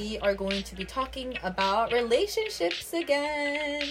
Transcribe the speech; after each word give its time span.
we 0.00 0.18
are 0.20 0.34
going 0.34 0.62
to 0.62 0.74
be 0.74 0.84
talking 0.84 1.36
about 1.42 1.92
relationships 1.92 2.92
again. 2.94 3.82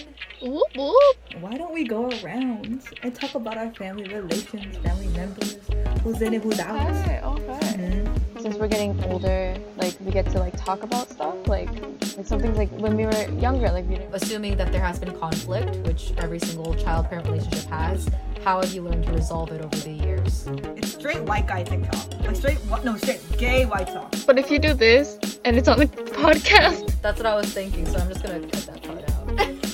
Whoop 0.42 0.74
whoop. 0.74 1.16
Why 1.40 1.56
don't 1.56 1.72
we 1.72 1.84
go 1.84 2.08
around 2.22 2.82
and 3.02 3.14
talk 3.14 3.36
about 3.36 3.56
our 3.56 3.70
family 3.74 4.08
relations, 4.08 4.76
family 4.78 5.06
members, 5.08 5.58
who's 6.02 6.20
in 6.20 6.34
and 6.34 6.42
who's 6.42 6.58
out? 6.58 6.90
Okay, 7.02 7.20
okay. 7.22 7.76
Mhm. 7.76 8.42
Since 8.42 8.56
we're 8.56 8.68
getting 8.68 9.00
older, 9.04 9.56
like 9.76 9.94
we 10.00 10.10
get 10.10 10.26
to 10.32 10.40
like 10.40 10.54
talk 10.56 10.82
about 10.82 11.10
stuff, 11.10 11.36
like 11.46 11.70
like 12.16 12.26
some 12.26 12.40
things 12.40 12.56
like 12.58 12.70
when 12.72 12.96
we 12.96 13.04
were 13.06 13.28
younger, 13.40 13.70
like 13.70 13.86
we 13.88 13.96
didn't. 13.96 14.14
Assuming 14.14 14.56
that 14.56 14.72
there 14.72 14.80
has 14.80 14.98
been 14.98 15.16
conflict, 15.18 15.76
which 15.86 16.12
every 16.18 16.38
single 16.38 16.74
child 16.74 17.08
parent 17.08 17.26
relationship 17.28 17.68
has, 17.70 18.08
how 18.44 18.60
have 18.60 18.72
you 18.72 18.82
learned 18.82 19.04
to 19.06 19.12
resolve 19.12 19.50
it 19.52 19.60
over 19.62 19.76
the 19.76 19.90
years? 19.90 20.46
It's 20.76 20.92
straight 20.92 21.22
white 21.22 21.46
guy 21.46 21.62
TikTok. 21.62 22.20
Like 22.26 22.36
straight, 22.36 22.58
wh- 22.70 22.82
no, 22.84 22.96
straight 22.96 23.20
gay 23.38 23.64
white 23.66 23.86
talk. 23.88 24.14
But 24.26 24.38
if 24.38 24.50
you 24.50 24.58
do 24.58 24.74
this 24.74 25.18
and 25.44 25.56
it's 25.56 25.68
on 25.68 25.78
the 25.78 25.86
podcast, 26.22 27.00
That's 27.02 27.18
what 27.18 27.26
I 27.26 27.34
was 27.34 27.52
thinking, 27.52 27.86
so 27.86 27.98
I'm 27.98 28.08
just 28.08 28.22
gonna 28.22 28.40
cut 28.40 28.66
that 28.66 28.82
part 28.82 29.10
out. 29.10 29.64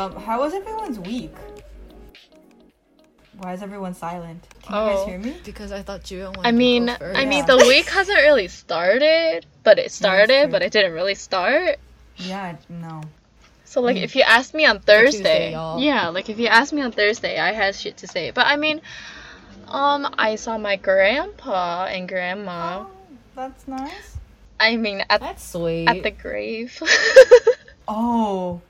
um, 0.00 0.16
how 0.16 0.40
was 0.40 0.54
everyone's 0.54 0.98
week? 0.98 1.34
Why 3.38 3.54
is 3.54 3.62
everyone 3.62 3.94
silent? 3.94 4.46
Can 4.62 4.74
you 4.74 4.80
Oh. 4.80 4.96
guys 4.96 5.06
hear 5.08 5.18
me? 5.18 5.36
because 5.44 5.72
I 5.72 5.82
thought 5.82 6.10
you 6.10 6.24
wanted 6.24 6.46
I 6.46 6.52
mean, 6.52 6.86
to 6.88 6.92
go 6.92 6.98
first. 6.98 7.18
I 7.18 7.24
mean 7.24 7.46
the 7.46 7.56
week 7.58 7.88
hasn't 7.88 8.18
really 8.18 8.48
started, 8.48 9.46
but 9.62 9.78
it 9.78 9.90
started, 9.92 10.42
true. 10.44 10.52
but 10.52 10.62
it 10.62 10.72
didn't 10.72 10.92
really 10.92 11.14
start. 11.14 11.78
Yeah, 12.16 12.56
no. 12.68 13.00
So 13.64 13.80
like, 13.80 13.96
Mm. 13.96 14.02
if 14.02 14.16
you 14.16 14.22
asked 14.22 14.52
me 14.52 14.66
on 14.66 14.80
Thursday, 14.80 15.52
y'all. 15.52 15.78
yeah, 15.80 16.08
like 16.08 16.28
if 16.28 16.38
you 16.38 16.48
asked 16.48 16.72
me 16.72 16.82
on 16.82 16.92
Thursday, 16.92 17.38
I 17.38 17.52
had 17.52 17.74
shit 17.74 17.96
to 17.98 18.06
say. 18.06 18.30
But 18.30 18.46
I 18.46 18.56
mean, 18.56 18.80
um, 19.68 20.12
I 20.18 20.34
saw 20.36 20.58
my 20.58 20.76
grandpa 20.76 21.84
and 21.86 22.08
grandma. 22.08 22.84
Oh, 22.84 22.90
that's 23.36 23.66
nice. 23.68 24.16
I 24.58 24.76
mean, 24.76 25.02
at 25.08 25.20
That's 25.20 25.48
sweet. 25.52 25.86
at 25.88 26.02
the 26.02 26.10
grave. 26.10 26.76
Oh, 27.92 28.60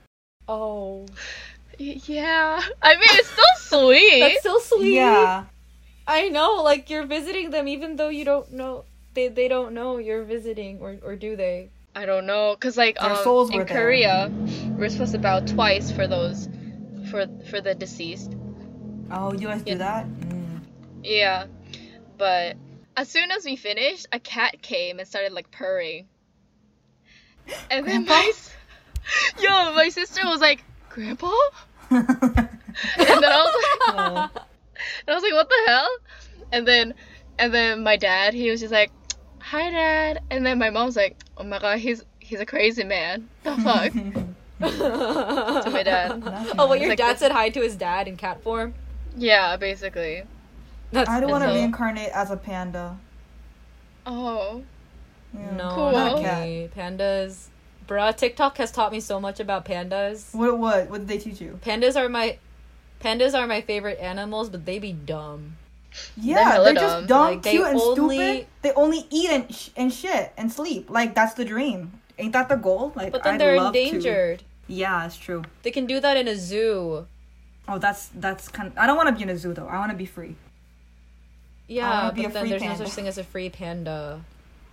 oh, 0.51 1.07
yeah, 1.79 2.61
I 2.83 2.95
mean 2.95 3.03
it's 3.21 3.29
still 3.31 3.45
sweet. 3.89 4.21
that's 4.21 4.41
still 4.41 4.61
sweet. 4.61 4.95
yeah. 4.97 5.45
I 6.07 6.29
know. 6.29 6.63
Like 6.63 6.91
you're 6.91 7.07
visiting 7.07 7.51
them, 7.51 7.69
even 7.69 7.97
though 7.97 8.09
you 8.09 8.25
don't 8.25 8.53
know 8.53 8.85
they 9.15 9.29
they 9.29 9.49
don't 9.49 9.75
know 9.75 9.99
you're 9.99 10.25
visiting, 10.25 10.81
or 10.81 10.97
or 11.03 11.17
do 11.17 11.37
they? 11.37 11.71
I 11.95 12.07
don't 12.07 12.27
know, 12.27 12.57
cause 12.59 12.77
like 12.77 13.03
um, 13.03 13.17
souls 13.17 13.51
in 13.51 13.59
were 13.59 13.65
there. 13.65 13.77
Korea, 13.83 14.31
we're 14.79 14.89
supposed 14.89 15.13
to 15.13 15.19
bow 15.19 15.41
twice 15.41 15.91
for 15.91 16.07
those, 16.07 16.49
for 17.11 17.27
for 17.51 17.61
the 17.61 17.75
deceased. 17.75 18.33
Oh, 19.11 19.33
you 19.33 19.49
guys 19.49 19.63
do 19.63 19.71
Yeah. 19.73 19.79
that? 19.79 20.07
Mm. 20.09 20.61
Yeah, 21.03 21.47
but 22.19 22.57
as 22.97 23.09
soon 23.09 23.31
as 23.31 23.45
we 23.45 23.57
finished, 23.57 24.07
a 24.13 24.21
cat 24.21 24.61
came 24.63 24.99
and 24.99 25.09
started 25.09 25.33
like 25.33 25.51
purring. 25.51 26.07
And 27.71 27.87
then 27.87 28.05
Grandpa? 28.05 28.15
my, 28.15 28.27
s- 28.31 28.51
yo, 29.41 29.73
my 29.75 29.89
sister 29.89 30.23
was 30.25 30.41
like, 30.41 30.65
"Grandpa," 30.89 31.33
and 31.91 32.07
then 32.09 33.25
I 33.25 33.43
was 33.43 33.55
like, 33.55 33.95
Oh. 33.95 34.31
and 35.07 35.09
I 35.09 35.15
was 35.15 35.23
like, 35.23 35.33
"What 35.33 35.49
the 35.49 35.63
hell?" 35.67 35.89
And 36.53 36.67
then, 36.67 36.95
and 37.39 37.53
then 37.55 37.83
my 37.83 37.97
dad, 37.97 38.35
he 38.35 38.51
was 38.51 38.61
just 38.61 38.73
like, 38.73 38.91
"Hi, 39.41 39.71
dad," 39.71 40.23
and 40.31 40.45
then 40.45 40.59
my 40.59 40.71
mom's 40.71 40.97
like, 40.97 41.17
"Oh 41.37 41.45
my 41.45 41.59
god, 41.59 41.79
he's 41.79 42.05
he's 42.19 42.41
a 42.41 42.47
crazy 42.47 42.85
man. 42.85 43.29
The 43.45 43.57
fuck." 43.57 43.93
to 44.61 45.71
my 45.71 45.83
dad. 45.83 46.23
That's 46.23 46.53
Oh, 46.59 46.67
what 46.67 46.75
nice. 46.77 46.81
your 46.83 46.89
Like 46.91 46.99
dad 46.99 47.15
the- 47.17 47.19
said 47.19 47.33
hi 47.33 47.49
to 47.51 47.61
his 47.61 47.77
dad 47.77 48.09
in 48.09 48.17
cat 48.17 48.43
form. 48.43 48.75
yeah, 49.17 49.57
basically. 49.57 50.23
That's 50.93 51.09
I 51.09 51.21
don't 51.21 51.31
want 51.31 51.45
to 51.45 51.49
So- 51.51 51.55
reincarnate 51.55 52.11
as 52.13 52.31
a 52.31 52.37
panda. 52.37 52.99
Oh, 54.07 54.63
Yeah. 55.33 55.51
no, 55.57 55.71
Cool. 55.75 55.93
not 55.93 56.13
Not 56.13 56.19
a 56.19 56.23
cat. 56.23 56.77
Pandas, 56.77 57.47
bruh. 57.91 58.17
TikTok 58.17 58.57
has 58.59 58.71
taught 58.71 58.93
me 58.93 59.01
so 59.01 59.21
much 59.21 59.41
about 59.41 59.65
pandas. 59.65 60.33
What? 60.35 60.57
What? 60.59 60.89
What 60.91 60.99
did 61.01 61.09
they 61.09 61.19
teach 61.19 61.41
you? 61.41 61.59
Pandas 61.65 61.97
are 61.97 62.09
my 62.09 62.39
pandas 63.01 63.35
are 63.39 63.47
my 63.47 63.61
favorite 63.61 63.99
animals, 63.99 64.49
but 64.49 64.65
they 64.65 64.79
be 64.79 64.93
dumb. 64.93 65.57
Yeah, 66.17 66.53
hella 66.53 66.65
they're 66.67 66.75
dumb. 66.75 66.83
just 66.85 67.07
dumb, 67.09 67.21
Like, 67.35 67.43
cute, 67.43 67.67
and 67.67 67.81
only- 67.81 68.17
stupid. 68.17 68.47
They 68.63 68.73
only 68.75 69.07
eat 69.11 69.31
and 69.31 69.53
sh- 69.55 69.71
and 69.77 69.93
shit 69.93 70.33
and 70.37 70.53
sleep. 70.53 70.89
Like 70.89 71.15
that's 71.17 71.35
the 71.35 71.45
dream. 71.45 71.93
Ain't 72.19 72.33
that 72.35 72.49
the 72.49 72.57
goal? 72.57 72.93
Like, 72.95 73.11
But 73.13 73.25
then 73.25 73.35
I'd 73.35 73.41
they're 73.41 73.57
love 73.57 73.73
to- 73.73 73.81
endangered. 73.81 74.43
Yeah, 74.69 75.05
it's 75.07 75.17
true. 75.17 75.43
They 75.65 75.71
can 75.73 75.87
do 75.87 75.99
that 75.99 76.17
in 76.17 76.29
a 76.29 76.37
zoo. 76.37 77.07
Oh, 77.67 77.79
that's 77.79 78.07
that's 78.15 78.47
kind. 78.49 78.69
Of, 78.71 78.79
I 78.79 78.87
don't 78.87 78.97
want 78.97 79.09
to 79.09 79.15
be 79.17 79.23
in 79.23 79.31
a 79.31 79.37
zoo 79.37 79.53
though. 79.53 79.67
I 79.67 79.79
want 79.79 79.91
to 79.91 79.97
be 79.97 80.07
free. 80.07 80.37
Yeah, 81.67 82.03
wanna 82.05 82.13
be 82.15 82.23
but 82.23 82.31
a 82.31 82.35
then 82.35 82.49
there's 82.51 82.63
panda. 82.63 82.79
no 82.79 82.85
such 82.85 82.95
thing 82.95 83.09
as 83.09 83.19
a 83.19 83.25
free 83.25 83.49
panda. 83.51 84.21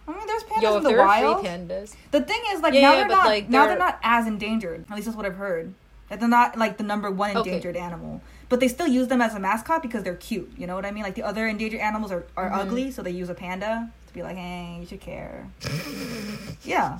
I 0.08 0.12
mean, 0.12 0.26
there's 0.28 0.44
pandas 0.44 0.62
Yo, 0.62 0.78
in 0.78 0.84
the 0.84 0.90
there 0.90 0.98
were 1.00 1.04
wild. 1.06 1.40
free 1.42 1.50
pandas, 1.50 1.96
The 2.12 2.22
thing 2.22 2.42
is, 2.52 2.62
like 2.62 2.74
Yeah, 2.74 2.82
now 2.82 2.92
yeah, 2.94 2.98
they're 3.00 3.08
but, 3.10 3.16
not 3.16 3.26
like, 3.26 3.50
now 3.50 3.60
they're- 3.66 3.70
they're 3.72 3.78
not 3.80 4.00
as 4.04 4.26
endangered. 4.28 4.86
At 4.90 4.96
least 4.96 5.06
that's 5.06 5.18
what 5.18 5.26
I've 5.26 5.36
heard. 5.36 5.74
That 6.10 6.20
they're 6.22 6.30
not 6.30 6.58
like 6.58 6.78
the 6.78 6.84
number 6.86 7.12
one 7.12 7.36
Okay. 7.36 7.50
endangered 7.50 7.76
animal, 7.76 8.22
but 8.48 8.62
they 8.62 8.70
still 8.70 8.88
use 8.88 9.10
them 9.10 9.22
as 9.22 9.36
a 9.36 9.40
mascot 9.40 9.82
because 9.82 10.04
they're 10.04 10.16
cute. 10.16 10.50
You 10.58 10.66
know 10.66 10.76
what 10.76 10.86
I 10.86 10.92
mean? 10.92 11.04
Like 11.04 11.16
the 11.16 11.24
other 11.24 11.46
endangered 11.48 11.82
animals 11.82 12.12
are, 12.14 12.24
are 12.38 12.50
Mm-hmm. 12.50 12.60
ugly, 12.60 12.92
so 12.92 13.02
they 13.04 13.12
use 13.12 13.28
a 13.30 13.34
panda 13.34 13.90
to 14.08 14.14
be 14.14 14.24
like, 14.24 14.38
hey, 14.38 14.78
you 14.80 14.86
should 14.88 15.02
care. 15.02 15.48
yeah. 16.64 17.00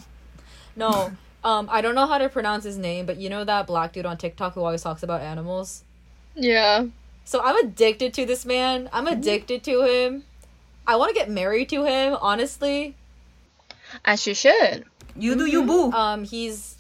no. 0.76 1.12
Um, 1.44 1.70
I 1.72 1.80
don't 1.82 1.96
know 1.96 2.08
how 2.08 2.18
to 2.18 2.28
pronounce 2.28 2.66
his 2.66 2.78
name, 2.78 3.06
but 3.06 3.18
you 3.18 3.30
know 3.30 3.46
that 3.46 3.68
black 3.68 3.94
dude 3.94 4.06
on 4.06 4.18
TikTok 4.18 4.56
who 4.56 4.62
always 4.64 4.82
talks 4.82 5.04
about 5.04 5.22
animals. 5.22 5.84
yeah. 6.36 6.86
So 7.24 7.42
I'm 7.44 7.58
addicted 7.58 8.14
to 8.16 8.26
this 8.26 8.46
man. 8.46 8.90
I'm 8.94 9.06
addicted 9.08 9.62
to 9.66 9.84
him. 9.84 10.24
I 10.88 10.96
want 10.96 11.10
to 11.10 11.14
get 11.16 11.30
married 11.30 11.70
to 11.70 11.84
him. 11.84 12.18
Honestly, 12.22 12.96
As 14.06 14.26
you 14.26 14.34
should. 14.34 14.86
You 15.16 15.36
do 15.36 15.46
you 15.46 15.64
boo. 15.66 15.92
um, 15.92 16.24
he's 16.24 16.76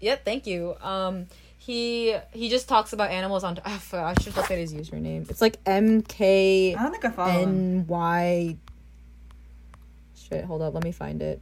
yeah. 0.00 0.16
Thank 0.16 0.46
you. 0.46 0.74
Um, 0.82 1.26
he 1.58 2.16
he 2.32 2.48
just 2.48 2.68
talks 2.68 2.92
about 2.92 3.10
animals 3.10 3.44
on. 3.44 3.58
I 3.64 3.78
I 3.92 4.14
should 4.20 4.36
look 4.36 4.50
at 4.50 4.58
his 4.58 4.72
username. 4.74 5.30
It's 5.30 5.40
like 5.40 5.58
M 5.66 6.02
K 6.02 6.74
I 6.74 6.82
don't 6.82 6.90
think 6.92 7.04
I 7.04 7.10
follow 7.10 7.30
him. 7.30 7.48
N 7.48 7.86
Y. 7.86 8.56
Shit, 10.16 10.44
hold 10.44 10.62
up. 10.62 10.74
Let 10.74 10.84
me 10.84 10.92
find 10.92 11.22
it. 11.22 11.40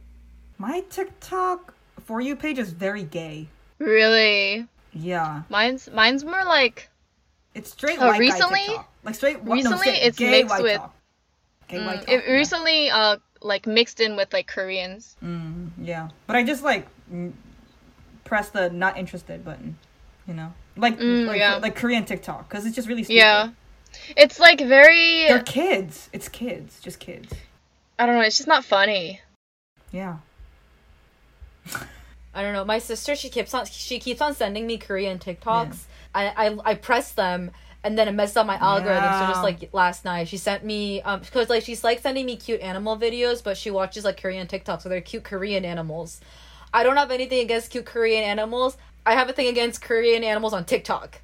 My 0.57 0.81
TikTok 0.89 1.73
for 2.05 2.21
you 2.21 2.35
page 2.35 2.59
is 2.59 2.71
very 2.71 3.03
gay. 3.03 3.47
Really. 3.79 4.67
Yeah, 4.93 5.43
Mine's 5.49 5.89
mine's 5.89 6.23
more 6.25 6.43
like 6.43 6.89
it's 7.55 7.71
straight 7.71 7.97
Oh, 8.01 8.07
white 8.07 8.19
recently- 8.19 8.59
guy 8.59 8.65
TikTok. 8.67 8.87
Like 9.03 9.15
straight. 9.15 9.37
whi- 9.39 9.47
no, 9.47 9.53
recently 9.55 9.77
straight 9.87 10.03
it's 10.03 10.17
gay 10.17 10.31
mixed 10.31 10.49
white 10.49 10.63
with- 10.63 10.77
talk. 10.77 10.95
Gay 11.71 11.77
mm, 11.79 11.85
white 11.85 12.03
it 12.07 12.23
yeah. 12.27 12.33
recently 12.33 12.89
uh 12.89 13.17
like 13.41 13.65
mixed 13.65 13.99
in 13.99 14.15
with 14.15 14.31
like 14.33 14.47
Koreans. 14.47 15.15
Mm, 15.23 15.69
yeah, 15.81 16.09
but 16.27 16.35
I 16.35 16.43
just 16.43 16.63
like 16.63 16.87
mm, 17.11 17.31
press 18.23 18.49
the 18.49 18.69
not 18.69 18.97
interested 18.97 19.43
button, 19.43 19.77
you 20.27 20.33
know, 20.33 20.53
like 20.75 20.99
Mm, 20.99 21.25
like, 21.27 21.39
yeah. 21.39 21.55
like 21.55 21.75
Korean 21.75 22.05
TikTok 22.05 22.47
because 22.49 22.65
it's 22.65 22.75
just 22.75 22.87
really 22.87 23.03
stupid. 23.03 23.17
Yeah. 23.17 23.49
It's 24.15 24.39
like 24.39 24.59
very 24.59 25.27
they're 25.27 25.43
kids. 25.43 26.09
It's 26.13 26.29
kids, 26.29 26.79
just 26.79 26.99
kids. 26.99 27.33
I 27.99 28.05
don't 28.05 28.15
know, 28.15 28.21
it's 28.21 28.37
just 28.37 28.47
not 28.47 28.63
funny. 28.63 29.21
Yeah. 29.91 30.17
I 32.33 32.41
don't 32.41 32.53
know. 32.53 32.63
My 32.63 32.79
sister, 32.79 33.15
she 33.15 33.29
keeps 33.29 33.53
on 33.53 33.65
she 33.65 33.99
keeps 33.99 34.21
on 34.21 34.33
sending 34.35 34.65
me 34.65 34.77
Korean 34.77 35.19
TikToks. 35.19 35.83
I, 36.15 36.27
I 36.47 36.71
I 36.71 36.73
press 36.75 37.11
them 37.11 37.51
and 37.83 37.97
then 37.97 38.07
it 38.07 38.11
messed 38.11 38.37
up 38.37 38.45
my 38.45 38.57
algorithm. 38.57 39.03
So 39.03 39.27
just 39.27 39.43
like 39.43 39.73
last 39.73 40.05
night, 40.05 40.27
she 40.27 40.37
sent 40.37 40.63
me 40.63 41.01
um 41.01 41.21
because 41.21 41.49
like 41.49 41.63
she's 41.63 41.83
like 41.83 41.99
sending 41.99 42.25
me 42.25 42.35
cute 42.35 42.61
animal 42.61 42.97
videos, 42.97 43.43
but 43.43 43.57
she 43.57 43.71
watches 43.71 44.03
like 44.05 44.21
Korean 44.21 44.47
TikToks, 44.47 44.83
so 44.83 44.89
they're 44.89 45.01
cute 45.01 45.23
Korean 45.23 45.65
animals. 45.65 46.21
I 46.73 46.83
don't 46.83 46.97
have 46.97 47.11
anything 47.11 47.39
against 47.39 47.71
cute 47.71 47.85
Korean 47.85 48.23
animals. 48.23 48.77
I 49.05 49.13
have 49.13 49.29
a 49.29 49.33
thing 49.33 49.47
against 49.47 49.81
Korean 49.81 50.23
animals 50.23 50.53
on 50.53 50.65
TikTok, 50.65 51.21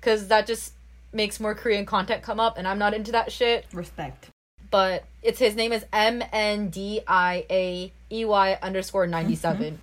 because 0.00 0.28
that 0.28 0.46
just 0.46 0.72
makes 1.12 1.40
more 1.40 1.54
Korean 1.54 1.84
content 1.84 2.22
come 2.22 2.38
up, 2.38 2.56
and 2.56 2.68
I'm 2.68 2.78
not 2.78 2.94
into 2.94 3.12
that 3.12 3.32
shit. 3.32 3.66
Respect. 3.72 4.30
But 4.70 5.04
it's 5.22 5.38
his 5.38 5.56
name 5.56 5.72
is 5.72 5.84
M 5.92 6.22
N 6.32 6.68
D 6.70 7.00
I 7.06 7.44
A 7.50 7.92
E 8.12 8.24
Y 8.24 8.58
underscore 8.62 9.06
ninety 9.06 9.34
seven. 9.34 9.80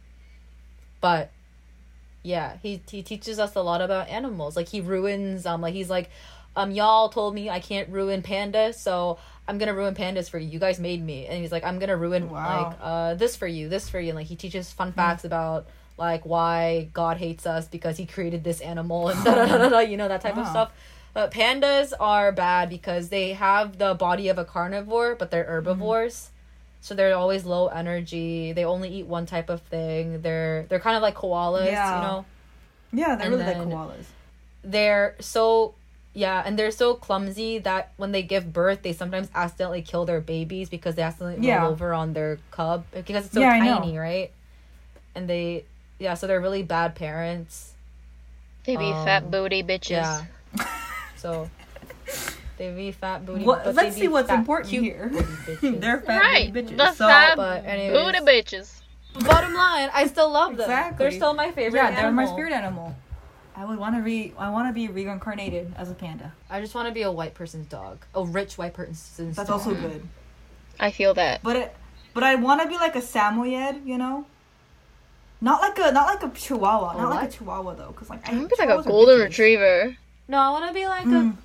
but 1.01 1.31
yeah, 2.23 2.57
he 2.63 2.81
he 2.89 3.03
teaches 3.03 3.37
us 3.39 3.55
a 3.55 3.61
lot 3.61 3.81
about 3.81 4.07
animals. 4.09 4.55
Like 4.55 4.67
he 4.69 4.81
ruins 4.81 5.45
um 5.45 5.61
like 5.61 5.73
he's 5.73 5.89
like, 5.89 6.09
um 6.55 6.71
y'all 6.71 7.09
told 7.09 7.35
me 7.35 7.49
I 7.49 7.59
can't 7.59 7.89
ruin 7.89 8.21
pandas, 8.21 8.75
so 8.75 9.19
I'm 9.47 9.57
gonna 9.57 9.73
ruin 9.73 9.93
pandas 9.93 10.29
for 10.29 10.37
you. 10.39 10.47
You 10.47 10.59
guys 10.59 10.79
made 10.79 11.03
me, 11.03 11.25
and 11.27 11.39
he's 11.41 11.51
like, 11.51 11.63
I'm 11.63 11.79
gonna 11.79 11.97
ruin 11.97 12.29
Wow. 12.29 12.45
like 12.45 12.77
uh 12.81 13.13
this 13.15 13.35
for 13.35 13.47
you, 13.47 13.69
this 13.69 13.89
for 13.89 13.99
you. 13.99 14.09
And 14.09 14.15
like 14.15 14.27
he 14.27 14.35
teaches 14.35 14.71
fun 14.71 14.93
facts 14.93 15.23
about 15.25 15.67
like 15.97 16.25
why 16.25 16.89
God 16.93 17.17
hates 17.17 17.45
us 17.45 17.67
because 17.67 17.97
he 17.97 18.05
created 18.05 18.43
this 18.43 18.61
animal 18.61 19.09
and 19.09 19.23
da 19.25 19.35
da 19.35 19.45
da 19.45 19.69
da, 19.69 19.79
you 19.79 19.97
know 19.97 20.07
that 20.07 20.21
type 20.21 20.37
of 20.37 20.47
stuff. 20.47 20.71
But 21.13 21.31
pandas 21.31 21.93
are 21.99 22.31
bad 22.31 22.69
because 22.69 23.09
they 23.09 23.33
have 23.33 23.77
the 23.77 23.93
body 23.93 24.29
of 24.29 24.39
a 24.39 24.45
carnivore, 24.45 25.13
but 25.15 25.29
they're 25.29 25.43
herbivores. 25.43 26.31
So 26.83 26.93
they're 26.95 27.15
always 27.15 27.45
low 27.45 27.67
energy. 27.67 28.51
They 28.51 28.65
only 28.65 28.89
eat 28.89 29.05
one 29.07 29.25
type 29.25 29.49
of 29.49 29.61
thing. 29.61 30.21
They're 30.21 30.65
they're 30.67 30.81
kind 30.81 30.97
of 30.97 31.01
like 31.01 31.15
koalas, 31.15 31.65
Yeah. 31.67 31.95
you 31.95 32.01
know. 32.01 32.25
Yeah, 32.91 33.15
they're 33.15 33.27
And 33.31 33.39
really 33.39 33.55
like 33.55 33.57
koalas. 33.57 34.03
they're 34.65 35.15
so 35.21 35.75
yeah, 36.13 36.43
and 36.45 36.59
they're 36.59 36.71
so 36.71 36.93
clumsy 36.93 37.57
that 37.59 37.93
when 37.95 38.11
they 38.11 38.21
give 38.21 38.51
birth, 38.51 38.81
they 38.83 38.91
sometimes 38.91 39.29
accidentally 39.33 39.81
kill 39.81 40.03
their 40.05 40.19
babies 40.19 40.69
because 40.69 40.95
they 40.95 41.01
accidentally 41.03 41.47
Yeah. 41.47 41.61
roll 41.63 41.71
over 41.71 41.93
on 41.93 42.11
their 42.13 42.37
cub 42.51 42.83
because 42.91 43.25
it's 43.27 43.33
so 43.33 43.41
Yeah, 43.41 43.59
tiny, 43.59 43.97
right? 43.97 44.31
And 45.15 45.29
they 45.29 45.63
yeah, 45.99 46.15
so 46.15 46.27
they're 46.27 46.41
really 46.41 46.63
bad 46.63 46.95
parents. 46.95 47.71
They 48.65 48.75
be 48.75 48.91
Um, 48.91 49.05
fat 49.05 49.31
booty 49.31 49.63
bitches. 49.63 49.89
Yeah. 49.89 50.25
So 51.15 51.49
they 52.57 52.71
be 52.71 52.91
fat 52.91 53.25
booty. 53.25 53.43
What- 53.45 53.63
but 53.63 53.75
let's 53.75 53.95
see 53.95 54.07
what's 54.07 54.29
fat, 54.29 54.39
important 54.39 54.69
cute 54.69 54.83
here. 54.83 55.09
booty 55.11 55.23
bitches. 55.23 55.79
they're 55.81 55.99
fat 56.01 56.19
Right, 56.21 56.53
bitches. 56.53 56.77
the 56.77 56.91
so, 56.93 57.07
fat 57.07 57.35
but 57.35 57.65
anyways, 57.65 57.91
Booty 57.99 58.19
bitches. 58.19 58.81
bottom 59.25 59.53
line, 59.53 59.89
I 59.93 60.07
still 60.07 60.29
love 60.29 60.51
them. 60.57 60.61
Exactly. 60.61 60.97
They're 61.03 61.11
still 61.11 61.33
my 61.33 61.51
favorite. 61.51 61.79
yeah, 61.79 62.01
they're 62.01 62.11
my 62.11 62.25
spirit 62.25 62.53
animal. 62.53 62.95
I 63.55 63.65
would 63.65 63.77
want 63.77 63.95
to 63.95 64.01
re. 64.01 64.33
I 64.37 64.49
want 64.49 64.67
to 64.69 64.73
be 64.73 64.87
reincarnated 64.87 65.73
as 65.77 65.91
a 65.91 65.93
panda. 65.93 66.31
I 66.49 66.59
just 66.59 66.73
want 66.73 66.87
to 66.87 66.93
be 66.93 67.03
a 67.03 67.11
white 67.11 67.35
person's 67.35 67.67
dog, 67.67 67.99
a 68.15 68.23
rich 68.25 68.57
white 68.57 68.73
person's 68.73 69.15
dog. 69.15 69.35
That's 69.35 69.47
dog. 69.49 69.59
also 69.59 69.75
good. 69.75 70.01
I 70.79 70.89
feel 70.89 71.13
that. 71.13 71.43
But 71.43 71.55
it, 71.57 71.75
but 72.15 72.23
I 72.23 72.33
want 72.33 72.61
to 72.63 72.67
be 72.67 72.75
like 72.77 72.95
a 72.95 73.01
Samoyed, 73.01 73.85
you 73.85 73.99
know. 73.99 74.25
Not 75.39 75.61
like 75.61 75.77
a 75.77 75.91
not 75.91 76.07
like 76.07 76.23
a 76.23 76.29
Chihuahua, 76.35 76.93
A 76.97 77.01
not 77.01 77.09
like 77.11 77.29
a 77.29 77.31
Chihuahua 77.31 77.75
though, 77.75 77.87
because 77.91 78.09
like 78.09 78.27
I 78.27 78.31
I'm 78.31 78.37
gonna 78.37 78.47
be 78.47 78.55
like 78.57 78.79
a 78.79 78.89
golden 78.89 79.19
retriever. 79.19 79.95
No, 80.27 80.37
I 80.39 80.49
want 80.51 80.67
to 80.67 80.73
be 80.73 80.87
like 80.87 81.05
Mm, 81.05 81.33
a 81.33 81.37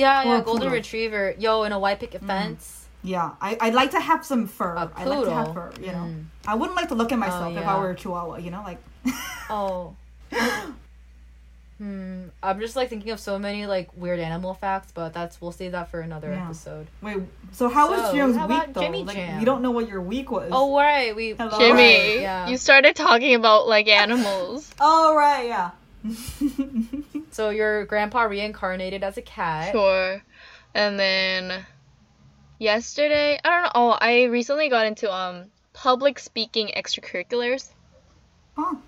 yeah, 0.00 0.24
yeah, 0.24 0.38
a 0.38 0.42
golden 0.42 0.62
poodle. 0.68 0.78
retriever. 0.78 1.34
Yo, 1.38 1.62
in 1.66 1.72
a 1.72 1.78
white 1.78 2.00
picket 2.00 2.22
Mm. 2.22 2.26
fence. 2.26 2.86
yeah, 3.02 3.30
I 3.40 3.56
I'd 3.60 3.74
like 3.80 3.90
to 3.92 4.00
have 4.00 4.24
some 4.24 4.46
fur. 4.46 4.74
A 4.74 4.90
I 4.96 5.04
like 5.04 5.24
to 5.24 5.32
have 5.32 5.46
poodle. 5.48 5.70
fur. 5.72 5.72
You 5.86 5.92
know, 5.96 6.06
Mm. 6.10 6.24
I 6.46 6.54
wouldn't 6.58 6.76
like 6.80 6.88
to 6.88 6.94
look 7.00 7.12
at 7.12 7.18
myself 7.18 7.52
if 7.56 7.62
yeah. 7.62 7.74
I 7.74 7.78
were 7.80 7.90
a 7.90 7.96
Chihuahua. 8.00 8.36
You 8.44 8.50
know, 8.50 8.62
like. 8.70 8.80
Oh. 9.52 9.96
hmm. 11.78 12.24
I'm 12.42 12.60
just 12.60 12.76
like 12.76 12.88
thinking 12.90 13.10
of 13.10 13.18
so 13.20 13.38
many 13.38 13.66
like 13.66 13.88
weird 13.96 14.20
animal 14.20 14.54
facts, 14.54 14.92
but 14.92 15.12
that's 15.12 15.40
we'll 15.40 15.50
save 15.52 15.72
that 15.72 15.90
for 15.90 16.00
another 16.00 16.30
Yeah. 16.30 16.44
episode. 16.44 16.86
Wait, 17.02 17.16
so 17.52 17.68
how 17.68 17.90
was 17.90 18.00
So, 18.02 18.12
Jim's 18.14 18.36
how 18.36 18.46
week 18.46 18.72
though? 18.74 18.80
Jimmy 18.82 19.02
like, 19.04 19.16
Jam? 19.16 19.40
you 19.40 19.46
don't 19.46 19.62
know 19.62 19.70
what 19.72 19.88
your 19.88 20.00
week 20.02 20.30
was. 20.30 20.50
Oh 20.52 20.76
right, 20.76 21.16
we 21.16 21.32
Hello? 21.32 21.58
Jimmy, 21.58 21.82
Right, 22.16 22.20
yeah. 22.20 22.48
you 22.48 22.56
started 22.58 22.94
talking 22.96 23.34
about 23.34 23.66
like 23.66 23.88
animals. 23.88 24.70
Oh 24.80 25.14
right, 25.16 25.46
yeah. 25.48 25.70
so 27.34 27.50
your 27.50 27.84
grandpa 27.86 28.22
reincarnated 28.22 29.02
as 29.04 29.16
a 29.18 29.22
cat. 29.22 29.72
Sure. 29.72 30.22
And 30.74 30.98
then 30.98 31.66
yesterday, 32.58 33.38
I 33.44 33.48
don't 33.48 33.62
know. 33.64 33.70
Oh, 33.74 33.90
I 34.00 34.24
recently 34.24 34.68
got 34.68 34.86
into 34.86 35.12
um 35.12 35.50
public 35.72 36.18
speaking 36.18 36.68
extracurriculars. 36.76 37.70
Oh. 38.56 38.80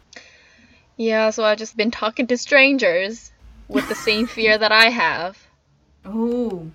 Yeah, 0.97 1.31
so 1.31 1.45
I've 1.45 1.59
just 1.59 1.77
been 1.77 1.91
talking 1.91 2.27
to 2.29 2.37
strangers 2.37 3.33
with 3.69 3.89
the 3.89 3.95
same 3.95 4.27
fear 4.37 4.57
that 4.59 4.73
I 4.73 4.91
have. 4.91 5.39
Oh. 6.05 6.71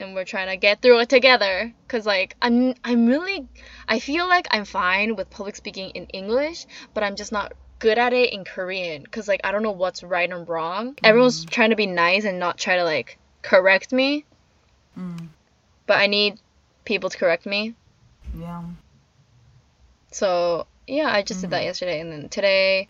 and 0.00 0.14
we're 0.14 0.24
trying 0.24 0.48
to 0.48 0.56
get 0.56 0.80
through 0.82 0.98
it 1.00 1.08
together 1.08 1.72
cuz 1.88 2.04
like 2.06 2.36
I'm 2.42 2.74
I'm 2.84 3.06
really 3.06 3.48
I 3.88 3.98
feel 4.00 4.26
like 4.28 4.46
I'm 4.50 4.64
fine 4.64 5.14
with 5.16 5.30
public 5.30 5.56
speaking 5.56 5.90
in 5.90 6.06
English, 6.06 6.66
but 6.94 7.04
I'm 7.04 7.16
just 7.16 7.32
not 7.32 7.52
good 7.78 7.98
at 7.98 8.12
it 8.12 8.32
in 8.32 8.44
Korean 8.44 9.04
cuz 9.06 9.28
like 9.28 9.40
I 9.44 9.52
don't 9.52 9.62
know 9.62 9.72
what's 9.72 10.02
right 10.02 10.30
and 10.30 10.48
wrong. 10.48 10.96
Everyone's 11.02 11.44
trying 11.44 11.70
to 11.70 11.76
be 11.76 11.86
nice 11.86 12.24
and 12.24 12.38
not 12.38 12.58
try 12.58 12.76
to 12.76 12.84
like 12.84 13.18
correct 13.42 13.92
me, 13.92 14.24
Mm, 14.98 15.28
but 15.86 15.98
I 15.98 16.06
need 16.06 16.38
people 16.84 17.10
to 17.10 17.18
correct 17.18 17.46
me. 17.46 17.74
yeah. 18.38 18.62
So, 20.12 20.66
yeah, 20.86 21.10
I 21.10 21.22
just 21.22 21.40
did 21.40 21.50
that 21.50 21.64
yesterday 21.64 22.00
and 22.00 22.12
then 22.12 22.28
today 22.28 22.88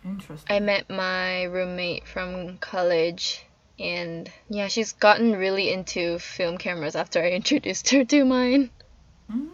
I 0.49 0.59
met 0.59 0.89
my 0.89 1.43
roommate 1.43 2.07
from 2.07 2.57
college 2.59 3.43
and 3.79 4.31
yeah, 4.49 4.67
she's 4.67 4.93
gotten 4.93 5.35
really 5.35 5.71
into 5.71 6.19
film 6.19 6.57
cameras 6.57 6.95
after 6.95 7.21
I 7.21 7.31
introduced 7.41 7.89
her 7.89 8.03
to 8.05 8.23
mine. 8.25 8.69
Mm. 9.31 9.49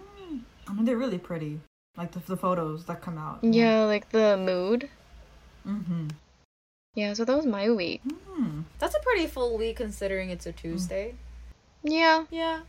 I 0.68 0.74
mean, 0.74 0.86
they're 0.86 0.98
really 0.98 1.18
pretty. 1.18 1.60
Like 1.98 2.12
the, 2.12 2.20
the 2.20 2.38
photos 2.38 2.86
that 2.86 3.02
come 3.02 3.18
out. 3.18 3.40
Yeah, 3.44 3.84
like 3.86 4.10
the 4.10 4.38
mood. 4.38 4.90
Mm-hmm. 5.68 6.08
Yeah, 6.96 7.14
so 7.14 7.24
that 7.24 7.36
was 7.36 7.46
my 7.46 7.70
week. 7.70 8.02
Mm. 8.06 8.64
That's 8.80 8.96
a 8.96 9.00
pretty 9.00 9.28
full 9.28 9.58
week 9.58 9.78
considering 9.78 10.30
it's 10.30 10.46
a 10.46 10.52
Tuesday. 10.52 11.16
Yeah. 11.84 12.26
Yeah. 12.30 12.62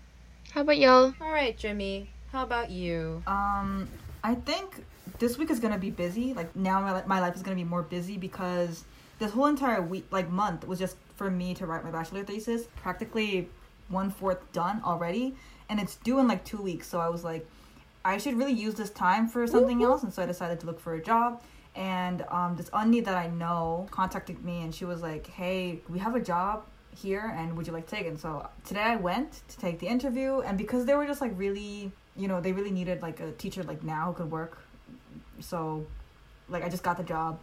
How 0.53 0.61
about 0.61 0.79
y'all? 0.79 1.15
All 1.21 1.33
right, 1.33 1.57
Jimmy. 1.57 2.11
How 2.31 2.45
about 2.45 2.71
you? 2.71 3.23
Um, 3.27 3.89
I 4.23 4.35
think 4.35 4.85
this 5.19 5.39
week 5.39 5.51
is 5.51 5.61
gonna 5.61 5.79
be 5.79 5.91
busy. 5.91 6.35
Like 6.35 6.55
now, 6.55 6.81
my 6.81 6.95
li- 6.97 7.07
my 7.07 7.21
life 7.21 7.35
is 7.35 7.43
gonna 7.43 7.57
be 7.57 7.65
more 7.65 7.83
busy 7.83 8.17
because 8.17 8.85
this 9.19 9.33
whole 9.33 9.47
entire 9.47 9.83
week, 9.83 10.07
like 10.11 10.31
month, 10.31 10.67
was 10.67 10.79
just 10.79 10.97
for 11.17 11.31
me 11.31 11.55
to 11.55 11.67
write 11.67 11.85
my 11.85 11.91
bachelor 11.91 12.23
thesis. 12.25 12.67
Practically 12.77 13.49
one 13.89 14.11
fourth 14.11 14.53
done 14.53 14.81
already, 14.85 15.35
and 15.69 15.81
it's 15.81 15.97
due 15.97 16.19
in 16.19 16.29
like 16.29 16.45
two 16.45 16.61
weeks. 16.63 16.89
So 16.89 17.01
I 17.01 17.09
was 17.09 17.25
like, 17.25 17.47
I 18.05 18.19
should 18.19 18.37
really 18.37 18.53
use 18.53 18.75
this 18.75 18.91
time 18.91 19.29
for 19.29 19.47
something 19.47 19.83
else, 19.83 20.03
and 20.03 20.13
so 20.13 20.23
I 20.23 20.27
decided 20.27 20.61
to 20.61 20.67
look 20.67 20.81
for 20.81 20.95
a 20.95 21.03
job. 21.03 21.43
And 21.75 22.23
um, 22.31 22.57
this 22.57 22.69
undie 22.73 23.01
that 23.01 23.17
I 23.17 23.29
know 23.29 23.87
contacted 23.91 24.45
me, 24.45 24.63
and 24.63 24.75
she 24.75 24.85
was 24.85 25.01
like, 25.03 25.27
"Hey, 25.27 25.81
we 25.89 25.99
have 25.99 26.15
a 26.15 26.21
job 26.21 26.65
here, 26.95 27.33
and 27.37 27.57
would 27.57 27.67
you 27.67 27.73
like 27.73 27.87
to 27.87 27.97
take 27.97 28.05
it?" 28.05 28.09
And 28.09 28.21
so 28.21 28.47
today 28.65 28.83
I 28.83 28.97
went 28.97 29.41
to 29.49 29.57
take 29.59 29.79
the 29.79 29.87
interview, 29.89 30.41
and 30.41 30.59
because 30.59 30.85
they 30.85 30.95
were 30.95 31.07
just 31.07 31.21
like 31.23 31.33
really, 31.37 31.91
you 32.17 32.29
know, 32.29 32.41
they 32.43 32.53
really 32.53 32.71
needed 32.71 33.01
like 33.01 33.21
a 33.21 33.33
teacher 33.33 33.63
like 33.63 33.83
now 33.83 34.07
who 34.09 34.13
could 34.25 34.31
work. 34.31 34.59
So, 35.41 35.87
like, 36.49 36.63
I 36.63 36.69
just 36.69 36.83
got 36.83 36.99
the 36.99 37.03
job, 37.05 37.41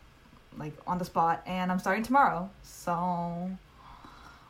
like 0.57 0.73
on 0.85 0.99
the 0.99 1.05
spot, 1.05 1.41
and 1.47 1.71
I'm 1.71 1.79
starting 1.79 2.03
tomorrow. 2.03 2.49
So, 2.61 3.49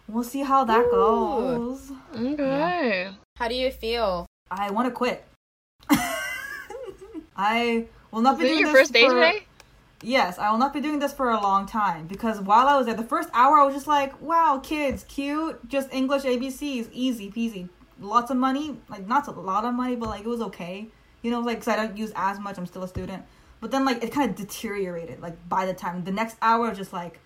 we'll 0.09 0.23
see 0.25 0.41
how 0.41 0.65
that 0.65 0.85
Ooh. 0.87 0.91
goes. 0.91 1.91
Okay. 2.15 3.09
How 3.37 3.47
do 3.47 3.55
you 3.55 3.71
feel? 3.71 4.25
I 4.51 4.71
want 4.71 4.87
to 4.87 4.91
quit. 4.91 5.23
I 7.35 7.85
will 8.11 8.21
not 8.21 8.33
Is 8.35 8.39
be 8.41 8.45
doing 8.47 8.59
your 8.59 8.67
this 8.67 8.77
first 8.77 8.93
day 8.93 9.07
for- 9.07 9.13
today? 9.13 9.45
Yes, 10.01 10.39
I 10.39 10.51
will 10.51 10.57
not 10.57 10.73
be 10.73 10.79
doing 10.79 10.99
this 10.99 11.13
for 11.13 11.29
a 11.29 11.41
long 11.41 11.65
time 11.65 12.07
because 12.07 12.39
while 12.39 12.67
I 12.67 12.77
was 12.77 12.85
there, 12.85 12.95
the 12.95 13.03
first 13.03 13.29
hour 13.33 13.57
I 13.57 13.65
was 13.65 13.75
just 13.75 13.87
like, 13.87 14.19
wow, 14.21 14.61
kids, 14.63 15.03
cute, 15.03 15.67
just 15.67 15.93
English 15.93 16.23
ABCs, 16.23 16.89
easy 16.93 17.29
peasy. 17.29 17.67
Lots 17.99 18.31
of 18.31 18.37
money, 18.37 18.77
like 18.87 19.07
not 19.07 19.27
a 19.27 19.31
lot 19.31 19.65
of 19.65 19.73
money, 19.73 19.95
but 19.95 20.07
like 20.07 20.21
it 20.21 20.27
was 20.27 20.41
okay. 20.41 20.87
You 21.21 21.31
know, 21.31 21.41
like, 21.41 21.57
cause 21.57 21.67
I 21.67 21.75
don't 21.75 21.97
use 21.97 22.13
as 22.15 22.39
much, 22.39 22.57
I'm 22.57 22.65
still 22.65 22.83
a 22.83 22.87
student. 22.87 23.23
But 23.59 23.71
then, 23.71 23.83
like, 23.83 24.01
it 24.01 24.13
kind 24.13 24.29
of 24.29 24.37
deteriorated, 24.37 25.19
like, 25.19 25.49
by 25.49 25.65
the 25.65 25.73
time, 25.73 26.05
the 26.05 26.13
next 26.13 26.37
hour, 26.41 26.73
just 26.73 26.93
like, 26.93 27.19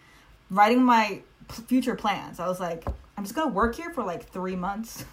writing 0.49 0.83
my 0.83 1.21
future 1.49 1.95
plans. 1.95 2.39
I 2.39 2.47
was 2.47 2.59
like, 2.59 2.85
I'm 3.17 3.23
just 3.23 3.35
gonna 3.35 3.51
work 3.51 3.75
here 3.75 3.89
for 3.89 4.03
like 4.03 4.29
three 4.29 4.55
months 4.55 5.05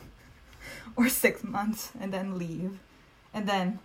or 0.96 1.08
six 1.08 1.42
months 1.44 1.92
and 2.00 2.12
then 2.12 2.38
leave. 2.38 2.78
And 3.32 3.48
then 3.48 3.78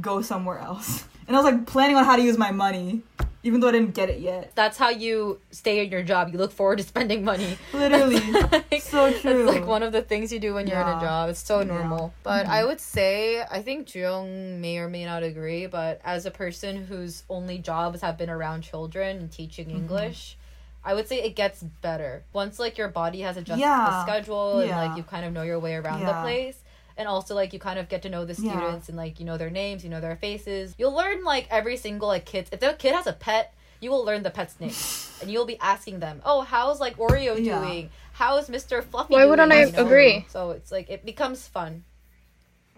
go 0.00 0.22
somewhere 0.22 0.58
else. 0.58 1.04
And 1.28 1.36
I 1.36 1.40
was 1.40 1.50
like 1.52 1.66
planning 1.66 1.94
on 1.96 2.04
how 2.04 2.16
to 2.16 2.22
use 2.22 2.36
my 2.36 2.50
money, 2.50 3.00
even 3.44 3.60
though 3.60 3.68
I 3.68 3.72
didn't 3.72 3.94
get 3.94 4.10
it 4.10 4.18
yet. 4.18 4.50
That's 4.56 4.76
how 4.76 4.88
you 4.90 5.38
stay 5.52 5.84
in 5.84 5.90
your 5.90 6.02
job. 6.02 6.30
You 6.32 6.36
look 6.38 6.50
forward 6.50 6.78
to 6.78 6.84
spending 6.84 7.22
money. 7.24 7.56
Literally. 7.72 8.18
Like, 8.32 8.82
So 8.82 9.16
true. 9.16 9.44
It's 9.46 9.52
like 9.56 9.64
one 9.66 9.84
of 9.84 9.92
the 9.92 10.02
things 10.02 10.32
you 10.32 10.40
do 10.40 10.52
when 10.54 10.66
you're 10.66 10.80
in 10.80 10.88
a 10.88 11.00
job. 11.00 11.30
It's 11.30 11.38
so 11.40 11.60
Yeah. 11.60 11.66
normal. 11.66 12.12
But 12.24 12.46
Mhm. 12.46 12.50
I 12.50 12.64
would 12.64 12.80
say 12.80 13.40
I 13.40 13.62
think 13.62 13.94
Jung 13.94 14.60
may 14.60 14.78
or 14.78 14.88
may 14.88 15.04
not 15.04 15.22
agree, 15.22 15.66
but 15.66 16.00
as 16.04 16.26
a 16.26 16.32
person 16.32 16.86
whose 16.86 17.22
only 17.30 17.58
jobs 17.58 18.00
have 18.02 18.18
been 18.18 18.28
around 18.28 18.62
children 18.62 19.18
and 19.18 19.30
teaching 19.30 19.68
Mm-hmm. 19.68 19.76
English, 19.78 20.36
I 20.84 20.92
would 20.94 21.06
say 21.06 21.22
it 21.22 21.36
gets 21.36 21.62
better. 21.62 22.24
Once 22.32 22.58
like 22.58 22.76
your 22.76 22.88
body 22.88 23.20
has 23.20 23.36
adjusted 23.36 23.62
to 23.62 23.68
Yeah. 23.68 23.86
the 23.90 24.02
schedule 24.02 24.58
and 24.58 24.70
like 24.72 24.96
you 24.96 25.04
kind 25.04 25.24
of 25.24 25.32
know 25.32 25.42
your 25.42 25.60
way 25.60 25.76
around 25.76 26.00
the 26.04 26.14
place. 26.20 26.58
And 26.96 27.08
also 27.08 27.34
like 27.34 27.52
you 27.52 27.58
kind 27.58 27.78
of 27.78 27.88
get 27.88 28.02
to 28.02 28.08
know 28.08 28.24
the 28.24 28.34
Yeah. 28.34 28.52
students 28.58 28.88
and 28.88 28.96
like 28.96 29.18
you 29.20 29.26
know 29.26 29.36
their 29.38 29.50
names, 29.50 29.82
you 29.84 29.90
know 29.90 30.00
their 30.00 30.16
faces. 30.16 30.74
You'll 30.78 30.94
learn 30.94 31.24
like 31.24 31.46
every 31.50 31.76
single 31.76 32.08
like 32.08 32.24
kids 32.24 32.50
if 32.52 32.60
the 32.60 32.74
kid 32.78 32.94
has 32.94 33.06
a 33.06 33.12
pet, 33.12 33.54
you 33.80 33.90
will 33.90 34.04
learn 34.04 34.22
the 34.22 34.30
pet's 34.30 34.58
name. 34.60 34.74
and 35.20 35.30
you'll 35.30 35.46
be 35.46 35.58
asking 35.60 36.00
them, 36.00 36.20
"Oh, 36.24 36.42
how's 36.42 36.80
like 36.80 36.96
Oreo 36.96 37.42
Yeah. 37.42 37.60
doing? 37.60 37.90
How's 38.14 38.48
Mr. 38.50 38.84
Fluffy 38.84 39.14
Why 39.14 39.24
wouldn't 39.24 39.52
I 39.52 39.64
You 39.64 39.72
know? 39.72 39.84
agree? 39.86 40.26
So 40.28 40.50
it's 40.50 40.70
like 40.70 40.90
it 40.90 41.04
becomes 41.04 41.48
fun. 41.48 41.84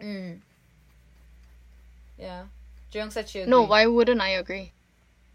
Mm. 0.00 0.40
Yeah. 2.18 2.44
Jung 2.92 3.10
said 3.10 3.34
you 3.34 3.46
No, 3.46 3.62
why 3.62 3.86
wouldn't 3.86 4.20
I 4.20 4.30
agree? 4.30 4.72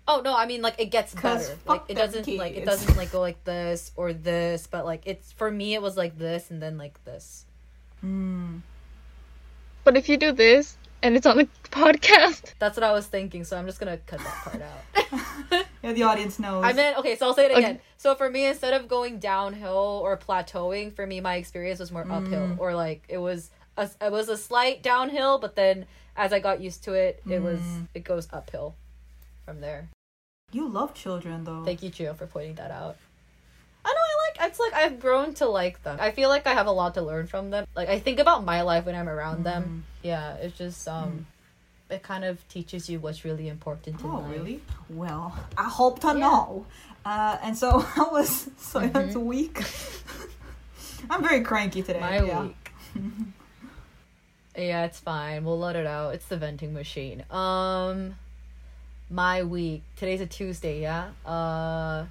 Oh 0.07 0.21
no, 0.23 0.35
I 0.35 0.45
mean 0.47 0.61
like 0.61 0.79
it 0.79 0.85
gets 0.89 1.13
better. 1.13 1.57
Like 1.67 1.83
it 1.87 1.95
doesn't 1.95 2.27
like 2.27 2.55
it 2.55 2.65
doesn't 2.65 2.95
like 2.97 3.11
go 3.11 3.19
like 3.19 3.43
this 3.43 3.91
or 3.95 4.13
this, 4.13 4.65
but 4.65 4.85
like 4.85 5.03
it's 5.05 5.31
for 5.33 5.51
me 5.51 5.75
it 5.75 5.81
was 5.81 5.97
like 5.97 6.17
this 6.17 6.49
and 6.49 6.61
then 6.61 6.77
like 6.77 7.03
this. 7.05 7.45
Mm. 8.03 8.61
But 9.83 9.97
if 9.97 10.09
you 10.09 10.17
do 10.17 10.31
this 10.31 10.77
and 11.01 11.15
it's 11.15 11.25
on 11.25 11.37
the 11.37 11.45
podcast, 11.71 12.53
That's 12.59 12.77
what 12.77 12.83
I 12.83 12.91
was 12.91 13.07
thinking, 13.07 13.43
so 13.43 13.57
I'm 13.57 13.65
just 13.65 13.79
gonna 13.79 13.97
cut 13.97 14.19
that 14.19 14.35
part 14.43 14.61
out. 14.61 15.65
Yeah, 15.81 15.93
the 15.93 16.03
audience 16.03 16.39
knows. 16.39 16.65
I 16.65 16.73
meant 16.73 16.97
okay, 16.97 17.15
so 17.15 17.27
I'll 17.27 17.33
say 17.33 17.45
it 17.45 17.51
Okay. 17.51 17.59
again. 17.59 17.79
So 17.95 18.13
for 18.13 18.29
me, 18.29 18.45
instead 18.45 18.73
of 18.73 18.89
going 18.89 19.17
downhill 19.19 20.01
or 20.03 20.17
plateauing, 20.17 20.93
for 20.93 21.07
me 21.07 21.21
my 21.21 21.35
experience 21.35 21.79
was 21.79 21.89
more 21.89 22.05
uphill, 22.11 22.47
Mm. 22.47 22.59
or 22.59 22.75
like 22.75 23.05
it 23.07 23.17
was 23.17 23.49
a 23.77 23.89
it 24.01 24.11
was 24.11 24.27
a 24.27 24.35
slight 24.35 24.83
downhill, 24.83 25.39
but 25.39 25.55
then 25.55 25.85
as 26.17 26.33
I 26.33 26.39
got 26.39 26.59
used 26.59 26.83
to 26.83 26.93
it, 26.93 27.21
it 27.29 27.41
was 27.41 27.61
Mm. 27.61 27.87
it 27.93 28.03
goes 28.03 28.27
uphill 28.33 28.75
from 29.45 29.61
there. 29.61 29.87
You 30.51 30.67
love 30.67 30.93
children 30.93 31.45
though. 31.45 31.63
Thank 31.63 31.81
you, 31.81 31.89
Gio, 31.89 32.13
for 32.13 32.27
pointing 32.27 32.55
that 32.55 32.71
out. 32.71 32.97
I 33.85 33.89
know 33.93 34.01
I 34.01 34.15
like 34.43 34.48
it's 34.59 34.73
like 34.73 34.83
I've 34.83 34.99
grown 34.99 35.33
to 35.35 35.45
like 35.47 35.81
them. 35.83 35.97
I 36.01 36.11
feel 36.11 36.29
like 36.29 36.45
I 36.47 36.53
have 36.53 36.67
a 36.67 36.71
lot 36.71 36.93
to 36.95 37.01
learn 37.01 37.27
from 37.27 37.49
them. 37.49 37.65
Like 37.75 37.89
I 37.89 37.99
think 37.99 38.19
about 38.19 38.43
my 38.43 38.61
life 38.61 38.85
when 38.85 38.95
I'm 38.95 39.09
around 39.09 39.43
them. 39.43 39.63
Mm-hmm. 39.63 39.79
Yeah, 40.07 40.33
it's 40.35 40.57
just 40.57 40.87
um 40.87 41.25
it 41.89 42.03
kind 42.03 42.23
of 42.23 42.47
teaches 42.49 42.89
you 42.89 42.99
what's 42.99 43.25
really 43.25 43.47
important 43.47 43.97
Oh, 44.03 44.07
life. 44.19 44.31
really? 44.31 44.61
Well, 44.89 45.33
I 45.57 45.63
hope 45.63 45.99
to 46.01 46.07
Yeah. 46.07 46.13
know. 46.13 46.65
Uh, 47.05 47.37
and 47.41 47.57
so 47.57 47.79
how 47.95 48.11
was 48.11 48.49
Soyeon's 48.61 49.15
Mhm. 49.15 49.23
week? 49.23 49.63
I'm 51.09 51.23
very 51.23 51.41
cranky 51.41 51.81
today. 51.81 51.99
My 51.99 52.19
yeah. 52.21 52.43
week. 52.43 52.71
yeah, 54.55 54.85
it's 54.85 54.99
fine. 54.99 55.45
We'll 55.45 55.57
let 55.59 55.75
it 55.75 55.87
out. 55.87 56.13
It's 56.13 56.25
the 56.25 56.37
venting 56.37 56.73
machine. 56.73 57.23
Um 57.31 58.15
my 59.09 59.41
week. 59.43 59.81
Today's 59.95 60.21
a 60.21 60.27
Tuesday, 60.27 60.81
yeah? 60.81 61.09
Uh 61.25 62.05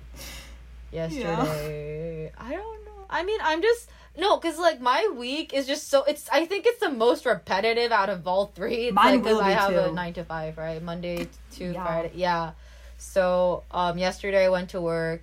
yesterday. 0.92 2.32
I 2.38 2.50
don't 2.52 2.84
know. 2.84 3.04
I 3.10 3.22
mean, 3.24 3.40
I'm 3.42 3.62
just 3.62 3.88
no, 4.16 4.38
cuz 4.38 4.58
like 4.58 4.80
my 4.80 5.10
week 5.16 5.52
is 5.54 5.66
just 5.66 5.88
so 5.88 6.02
it's 6.04 6.28
I 6.30 6.44
think 6.46 6.66
it's 6.66 6.80
the 6.80 6.90
most 6.90 7.24
repetitive 7.26 7.92
out 7.92 8.10
of 8.10 8.26
all 8.26 8.46
three. 8.46 8.86
It's 8.88 8.94
Mine 8.94 9.16
like 9.16 9.24
will 9.24 9.40
I 9.40 9.48
be 9.50 9.54
have 9.54 9.72
a 9.74 9.88
too. 9.88 9.94
9 9.94 10.12
to 10.14 10.24
5, 10.24 10.58
right? 10.58 10.82
Monday 10.82 11.28
to 11.56 11.64
Yeah. 11.72 11.84
Friday. 11.84 12.12
Yeah. 12.14 12.52
So, 12.98 13.62
um 13.70 13.96
yesterday 13.98 14.44
I 14.46 14.48
went 14.48 14.70
to 14.70 14.80
work 14.80 15.20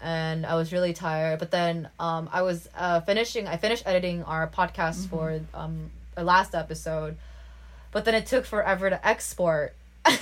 and 0.00 0.44
I 0.46 0.54
was 0.54 0.72
really 0.72 0.92
tired. 0.92 1.38
But 1.38 1.50
then 1.50 1.88
um, 1.98 2.28
I 2.32 2.42
was 2.42 2.68
uh, 2.76 3.00
finishing. 3.00 3.48
I 3.48 3.56
finished 3.56 3.82
editing 3.86 4.22
our 4.24 4.46
podcast 4.46 4.98
Mm-hmm. 5.00 5.08
for 5.08 5.40
um, 5.54 5.90
our 6.16 6.22
last 6.22 6.54
episode, 6.54 7.16
but 7.92 8.04
then 8.04 8.14
it 8.14 8.26
took 8.26 8.44
forever 8.44 8.90
to 8.90 9.00
export. 9.06 9.74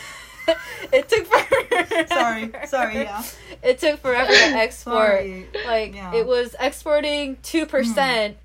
it 0.93 1.09
took 1.09 1.27
forever. 1.27 2.07
Sorry, 2.09 2.53
sorry, 2.67 2.95
yeah. 3.03 3.23
It 3.63 3.79
took 3.79 4.01
forever 4.01 4.31
to 4.31 4.37
export. 4.57 4.95
Sorry. 4.97 5.47
Like 5.67 5.95
Yeah. 5.95 6.15
it 6.15 6.27
was 6.27 6.55
exporting 6.61 7.37
two 7.43 7.67
percent. 7.67 8.37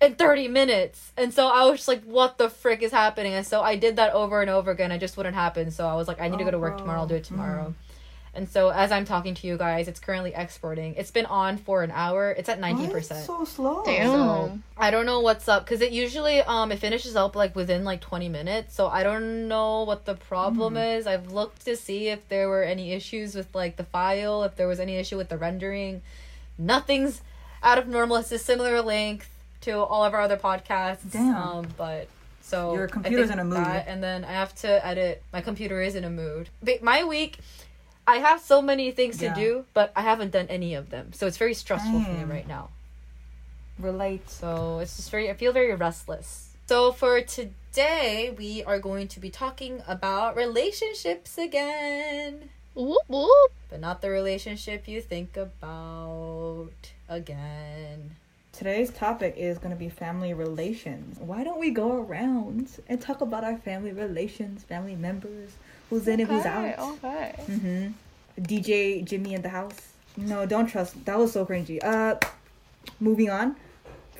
In 0.00 0.14
30 0.14 0.46
minutes. 0.46 1.10
And 1.16 1.34
so 1.34 1.48
I 1.48 1.64
was 1.64 1.78
just 1.78 1.88
like, 1.88 2.04
what 2.04 2.38
the 2.38 2.48
frick 2.48 2.82
is 2.82 2.92
happening? 2.92 3.34
And 3.34 3.44
so 3.44 3.62
I 3.62 3.74
did 3.74 3.96
that 3.96 4.12
over 4.12 4.40
and 4.40 4.48
over 4.48 4.70
again. 4.70 4.92
It 4.92 5.00
just 5.00 5.16
wouldn't 5.16 5.34
happen. 5.34 5.72
So 5.72 5.88
I 5.88 5.96
was 5.96 6.06
like, 6.06 6.20
I 6.20 6.28
need 6.28 6.36
to 6.36 6.42
Oh, 6.44 6.46
go 6.46 6.50
to 6.52 6.58
work 6.60 6.74
bro. 6.74 6.78
tomorrow. 6.82 7.00
I'll 7.00 7.08
do 7.08 7.16
it 7.16 7.24
oh, 7.26 7.28
tomorrow. 7.30 7.64
Hmm. 7.64 7.72
And 8.38 8.48
so 8.48 8.68
as 8.68 8.92
I'm 8.92 9.04
talking 9.04 9.34
to 9.34 9.48
you 9.48 9.58
guys, 9.58 9.88
it's 9.88 9.98
currently 9.98 10.32
exporting. 10.32 10.94
It's 10.94 11.10
been 11.10 11.26
on 11.26 11.58
for 11.58 11.82
an 11.82 11.90
hour. 11.90 12.30
It's 12.30 12.48
at 12.48 12.60
Why 12.60 12.70
ninety 12.70 12.84
is 12.84 12.90
it 12.90 12.92
percent. 12.92 13.26
So 13.26 13.44
slow. 13.44 13.82
Damn. 13.84 14.06
So 14.06 14.58
I 14.76 14.92
don't 14.92 15.06
know 15.06 15.18
what's 15.18 15.48
up 15.48 15.64
because 15.64 15.80
it 15.80 15.90
usually 15.90 16.40
um 16.42 16.70
it 16.70 16.78
finishes 16.78 17.16
up 17.16 17.34
like 17.34 17.56
within 17.56 17.82
like 17.82 18.00
twenty 18.00 18.28
minutes. 18.28 18.76
So 18.76 18.86
I 18.86 19.02
don't 19.02 19.48
know 19.48 19.82
what 19.82 20.04
the 20.04 20.14
problem 20.14 20.76
is. 20.76 21.08
I've 21.08 21.32
looked 21.32 21.64
to 21.64 21.74
see 21.76 22.08
if 22.08 22.28
there 22.28 22.48
were 22.48 22.62
any 22.62 22.92
issues 22.92 23.34
with 23.34 23.52
like 23.56 23.76
the 23.76 23.84
file, 23.84 24.44
if 24.44 24.54
there 24.54 24.68
was 24.68 24.78
any 24.78 24.94
issue 24.96 25.16
with 25.16 25.30
the 25.30 25.36
rendering. 25.36 26.00
Nothing's 26.56 27.22
out 27.60 27.78
of 27.78 27.88
normal. 27.88 28.18
It's 28.18 28.30
a 28.30 28.38
similar 28.38 28.80
length 28.82 29.28
to 29.62 29.72
all 29.78 30.04
of 30.04 30.14
our 30.14 30.20
other 30.20 30.36
podcasts. 30.36 31.10
Damn. 31.10 31.34
Um, 31.34 31.66
but 31.76 32.06
so 32.40 32.72
Your 32.74 32.86
computer's 32.86 33.30
in 33.30 33.40
a 33.40 33.44
mood. 33.44 33.58
that, 33.58 33.88
and 33.88 34.00
then 34.00 34.24
I 34.24 34.30
have 34.32 34.54
to 34.56 34.86
edit. 34.86 35.24
My 35.32 35.40
computer 35.40 35.82
is 35.82 35.96
in 35.96 36.04
a 36.04 36.10
mood. 36.10 36.50
But 36.62 36.84
my 36.84 37.02
week. 37.02 37.40
I 38.08 38.16
have 38.18 38.40
so 38.40 38.62
many 38.62 38.90
things 38.90 39.20
Yeah. 39.20 39.34
to 39.34 39.40
do, 39.40 39.64
but 39.74 39.92
I 39.94 40.00
haven't 40.00 40.30
done 40.30 40.46
any 40.48 40.74
of 40.74 40.88
them. 40.88 41.12
So 41.12 41.26
it's 41.26 41.36
very 41.36 41.52
stressful 41.52 42.00
for 42.00 42.10
me 42.10 42.24
mm. 42.24 42.30
right 42.30 42.48
now. 42.48 42.70
Relate. 43.78 44.28
So 44.30 44.78
it's 44.78 44.96
just 44.96 45.10
very, 45.10 45.30
I 45.30 45.34
feel 45.34 45.52
very 45.52 45.74
restless. 45.74 46.56
So 46.66 46.90
for 46.92 47.20
today, 47.20 48.34
we 48.36 48.64
are 48.64 48.78
going 48.78 49.08
to 49.08 49.20
be 49.20 49.30
talking 49.30 49.82
about 49.86 50.36
relationships 50.36 51.36
again, 51.38 52.48
Whoop 52.74 53.02
whoop. 53.08 53.52
but 53.70 53.80
not 53.80 54.00
the 54.00 54.10
relationship 54.10 54.88
you 54.88 55.00
think 55.00 55.36
about 55.36 56.70
again. 57.08 58.16
Today's 58.52 58.90
topic 58.90 59.34
is 59.36 59.58
going 59.58 59.70
to 59.70 59.78
be 59.78 59.88
family 59.88 60.34
relations. 60.34 61.18
Why 61.20 61.44
don't 61.44 61.60
we 61.60 61.70
go 61.70 61.92
around 62.02 62.68
and 62.88 63.00
talk 63.00 63.20
about 63.20 63.44
our 63.44 63.56
family 63.56 63.92
relations, 63.92 64.64
family 64.64 64.96
members, 64.96 65.52
who's 65.90 66.06
in 66.08 66.20
and 66.20 66.28
who's 66.28 66.44
out? 66.44 66.78
okay. 66.78 67.34
Mm-hmm. 67.46 68.42
DJ 68.42 69.04
Jimmy 69.04 69.34
in 69.34 69.42
the 69.42 69.48
house. 69.48 69.76
No, 70.16 70.46
don't 70.46 70.66
trust. 70.66 71.04
That 71.04 71.18
was 71.18 71.32
so 71.32 71.46
cringy. 71.46 71.82
Uh, 71.82 72.16
moving 73.00 73.30
on. 73.30 73.56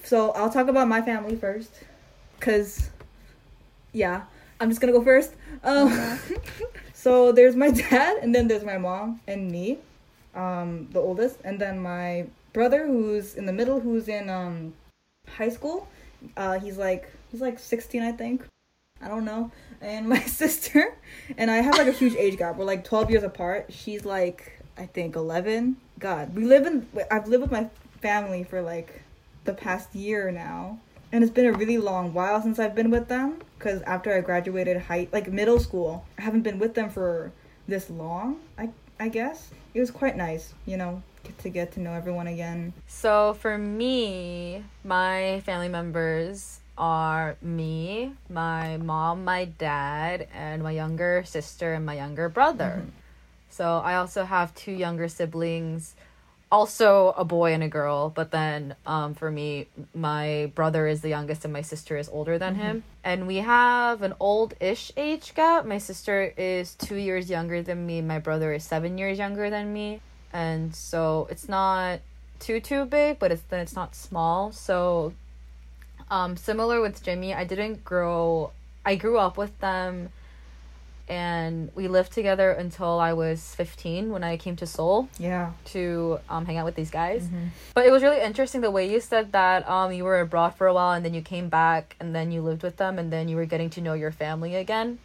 So 0.04 0.30
I'll 0.32 0.50
talk 0.50 0.68
about 0.68 0.88
my 0.88 1.02
family 1.02 1.36
first, 1.36 1.70
cause, 2.40 2.88
yeah, 3.92 4.22
I'm 4.60 4.68
just 4.70 4.80
gonna 4.80 4.92
go 4.92 5.02
first. 5.02 5.34
Um, 5.62 6.18
so 6.94 7.32
there's 7.32 7.56
my 7.56 7.70
dad, 7.70 8.18
and 8.22 8.34
then 8.34 8.48
there's 8.48 8.64
my 8.64 8.78
mom 8.78 9.20
and 9.26 9.50
me, 9.50 9.78
um, 10.34 10.88
the 10.92 11.00
oldest, 11.00 11.38
and 11.44 11.60
then 11.60 11.80
my 11.80 12.26
brother 12.52 12.86
who's 12.86 13.34
in 13.34 13.44
the 13.44 13.52
middle, 13.52 13.80
who's 13.80 14.08
in 14.08 14.30
um 14.30 14.72
high 15.36 15.48
school. 15.48 15.88
Uh, 16.36 16.58
he's 16.58 16.78
like 16.78 17.10
he's 17.30 17.40
like 17.40 17.58
16, 17.58 18.02
I 18.02 18.12
think. 18.12 18.46
I 19.00 19.08
don't 19.08 19.24
know. 19.24 19.50
And 19.80 20.08
my 20.08 20.20
sister 20.40 20.96
and 21.36 21.50
I 21.50 21.56
have 21.56 21.78
like 21.78 21.88
a 21.88 21.92
huge 21.92 22.14
age 22.14 22.38
gap. 22.38 22.56
We're 22.56 22.64
like 22.64 22.84
12 22.84 23.10
years 23.10 23.22
apart. 23.22 23.66
She's 23.70 24.04
like 24.04 24.60
I 24.76 24.86
think 24.86 25.16
11. 25.16 25.76
God, 25.98 26.34
we 26.34 26.44
live 26.44 26.66
in 26.66 26.86
I've 27.10 27.28
lived 27.28 27.42
with 27.42 27.52
my 27.52 27.68
family 28.00 28.44
for 28.44 28.62
like 28.62 29.02
the 29.44 29.54
past 29.54 29.94
year 29.94 30.30
now. 30.30 30.78
And 31.10 31.24
it's 31.24 31.32
been 31.32 31.46
a 31.46 31.52
really 31.52 31.78
long 31.78 32.12
while 32.12 32.42
since 32.42 32.58
I've 32.58 32.74
been 32.74 32.90
with 32.90 33.08
them 33.08 33.38
cuz 33.58 33.82
after 33.82 34.14
I 34.14 34.20
graduated 34.20 34.76
high 34.82 35.08
like 35.12 35.30
middle 35.30 35.58
school, 35.58 36.04
I 36.18 36.22
haven't 36.22 36.42
been 36.42 36.58
with 36.58 36.74
them 36.74 36.90
for 36.90 37.32
this 37.66 37.90
long. 37.90 38.40
I 38.58 38.70
I 39.00 39.08
guess. 39.08 39.50
It 39.74 39.80
was 39.80 39.90
quite 39.90 40.16
nice, 40.16 40.54
you 40.66 40.76
know, 40.76 41.02
to 41.38 41.48
get 41.48 41.72
to 41.72 41.80
know 41.80 41.92
everyone 41.92 42.26
again. 42.26 42.72
So 42.86 43.34
for 43.34 43.56
me, 43.56 44.64
my 44.82 45.40
family 45.44 45.68
members 45.68 46.60
are 46.78 47.36
me, 47.42 48.12
my 48.30 48.78
mom, 48.78 49.24
my 49.24 49.44
dad, 49.44 50.28
and 50.32 50.62
my 50.62 50.70
younger 50.70 51.24
sister 51.26 51.74
and 51.74 51.84
my 51.84 51.96
younger 51.96 52.28
brother. 52.28 52.84
So 53.50 53.78
I 53.78 53.96
also 53.96 54.24
have 54.24 54.54
two 54.54 54.72
younger 54.72 55.08
siblings, 55.08 55.94
also 56.50 57.14
a 57.16 57.24
boy 57.24 57.52
and 57.52 57.62
a 57.62 57.68
girl. 57.68 58.10
But 58.10 58.30
then 58.30 58.74
um, 58.86 59.14
for 59.14 59.30
me, 59.30 59.66
my 59.94 60.52
brother 60.54 60.86
is 60.86 61.00
the 61.00 61.08
youngest 61.08 61.44
and 61.44 61.52
my 61.52 61.62
sister 61.62 61.96
is 61.96 62.08
older 62.08 62.38
than 62.38 62.54
him. 62.54 62.84
And 63.04 63.26
we 63.26 63.36
have 63.36 64.02
an 64.02 64.14
old 64.20 64.54
ish 64.60 64.92
age 64.96 65.34
gap. 65.34 65.66
My 65.66 65.78
sister 65.78 66.32
is 66.36 66.74
two 66.74 66.96
years 66.96 67.28
younger 67.28 67.62
than 67.62 67.84
me, 67.86 68.00
my 68.00 68.18
brother 68.18 68.52
is 68.52 68.64
seven 68.64 68.96
years 68.98 69.18
younger 69.18 69.50
than 69.50 69.72
me. 69.72 70.00
And 70.32 70.74
so 70.74 71.26
it's 71.30 71.48
not 71.48 72.00
too 72.38 72.60
too 72.60 72.84
big, 72.84 73.18
but 73.18 73.32
it's 73.32 73.42
then 73.42 73.60
it's 73.60 73.74
not 73.74 73.94
small. 73.94 74.52
So 74.52 75.14
um 76.10 76.36
similar 76.36 76.80
with 76.80 77.02
Jimmy, 77.02 77.34
I 77.34 77.44
didn't 77.44 77.84
grow 77.84 78.52
I 78.84 78.94
grew 78.96 79.18
up 79.18 79.36
with 79.36 79.58
them 79.60 80.10
and 81.08 81.70
we 81.74 81.88
lived 81.88 82.12
together 82.12 82.50
until 82.50 82.98
I 83.00 83.12
was 83.14 83.54
15 83.54 84.10
when 84.10 84.22
I 84.22 84.36
came 84.36 84.56
to 84.56 84.66
Seoul 84.66 85.08
Yeah. 85.18 85.52
to 85.66 86.20
um, 86.28 86.44
hang 86.44 86.58
out 86.58 86.64
with 86.66 86.74
these 86.74 86.90
guys. 86.90 87.28
But 87.74 87.86
it 87.86 87.90
was 87.90 88.02
really 88.02 88.20
interesting 88.20 88.60
the 88.60 88.70
way 88.70 88.90
you 88.90 89.00
said 89.00 89.32
that 89.32 89.68
um, 89.68 89.92
you 89.92 90.04
were 90.04 90.20
abroad 90.20 90.54
for 90.54 90.66
a 90.66 90.74
while 90.74 90.92
and 90.92 91.04
then 91.04 91.14
you 91.14 91.22
came 91.22 91.48
back 91.48 91.96
and 92.00 92.14
then 92.14 92.30
you 92.30 92.42
lived 92.42 92.62
with 92.62 92.76
them 92.76 92.98
and 92.98 93.10
then 93.12 93.28
you 93.28 93.36
were 93.36 93.46
getting 93.46 93.70
to 93.70 93.80
know 93.80 93.94
your 93.94 94.12
family 94.12 94.54
again. 94.56 94.98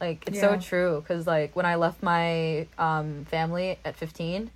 Like 0.00 0.24
it's 0.26 0.40
so 0.40 0.56
true 0.60 1.00
because 1.00 1.26
like 1.26 1.56
when 1.56 1.66
I 1.66 1.76
left 1.76 2.02
my 2.02 2.66
um, 2.78 3.24
family 3.24 3.78
at 3.84 3.96
15, 3.96 4.50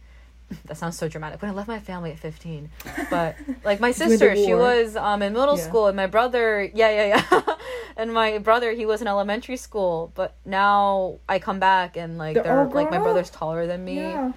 that 0.67 0.76
sounds 0.76 0.97
so 0.97 1.09
dramatic. 1.09 1.40
When 1.43 1.50
I 1.50 1.55
left 1.55 1.69
my 1.69 1.78
family 1.81 2.11
at 2.11 2.19
15, 2.19 2.71
but 3.11 3.37
like 3.64 3.81
my 3.81 3.90
sister, 3.93 4.35
she 4.35 4.55
was 4.55 4.97
um, 4.97 5.23
in 5.23 5.33
middle 5.35 5.57
Yeah. 5.59 5.69
school 5.69 5.87
and 5.88 5.97
my 5.97 6.07
brother, 6.07 6.62
yeah, 6.75 6.90
yeah, 6.90 7.23
yeah. 7.31 7.55
and 7.97 8.12
my 8.12 8.38
brother, 8.38 8.73
he 8.73 8.87
was 8.87 9.02
in 9.02 9.09
elementary 9.09 9.57
school, 9.57 10.11
but 10.14 10.35
now 10.45 11.19
I 11.28 11.38
come 11.38 11.59
back 11.61 11.97
and 11.97 12.17
like 12.19 12.35
They're 12.35 12.43
they're, 12.45 12.67
like 12.69 12.90
my 12.90 12.99
brother's 12.99 13.31
taller 13.31 13.67
than 13.67 13.85
me 13.85 13.97
Yeah. 14.12 14.33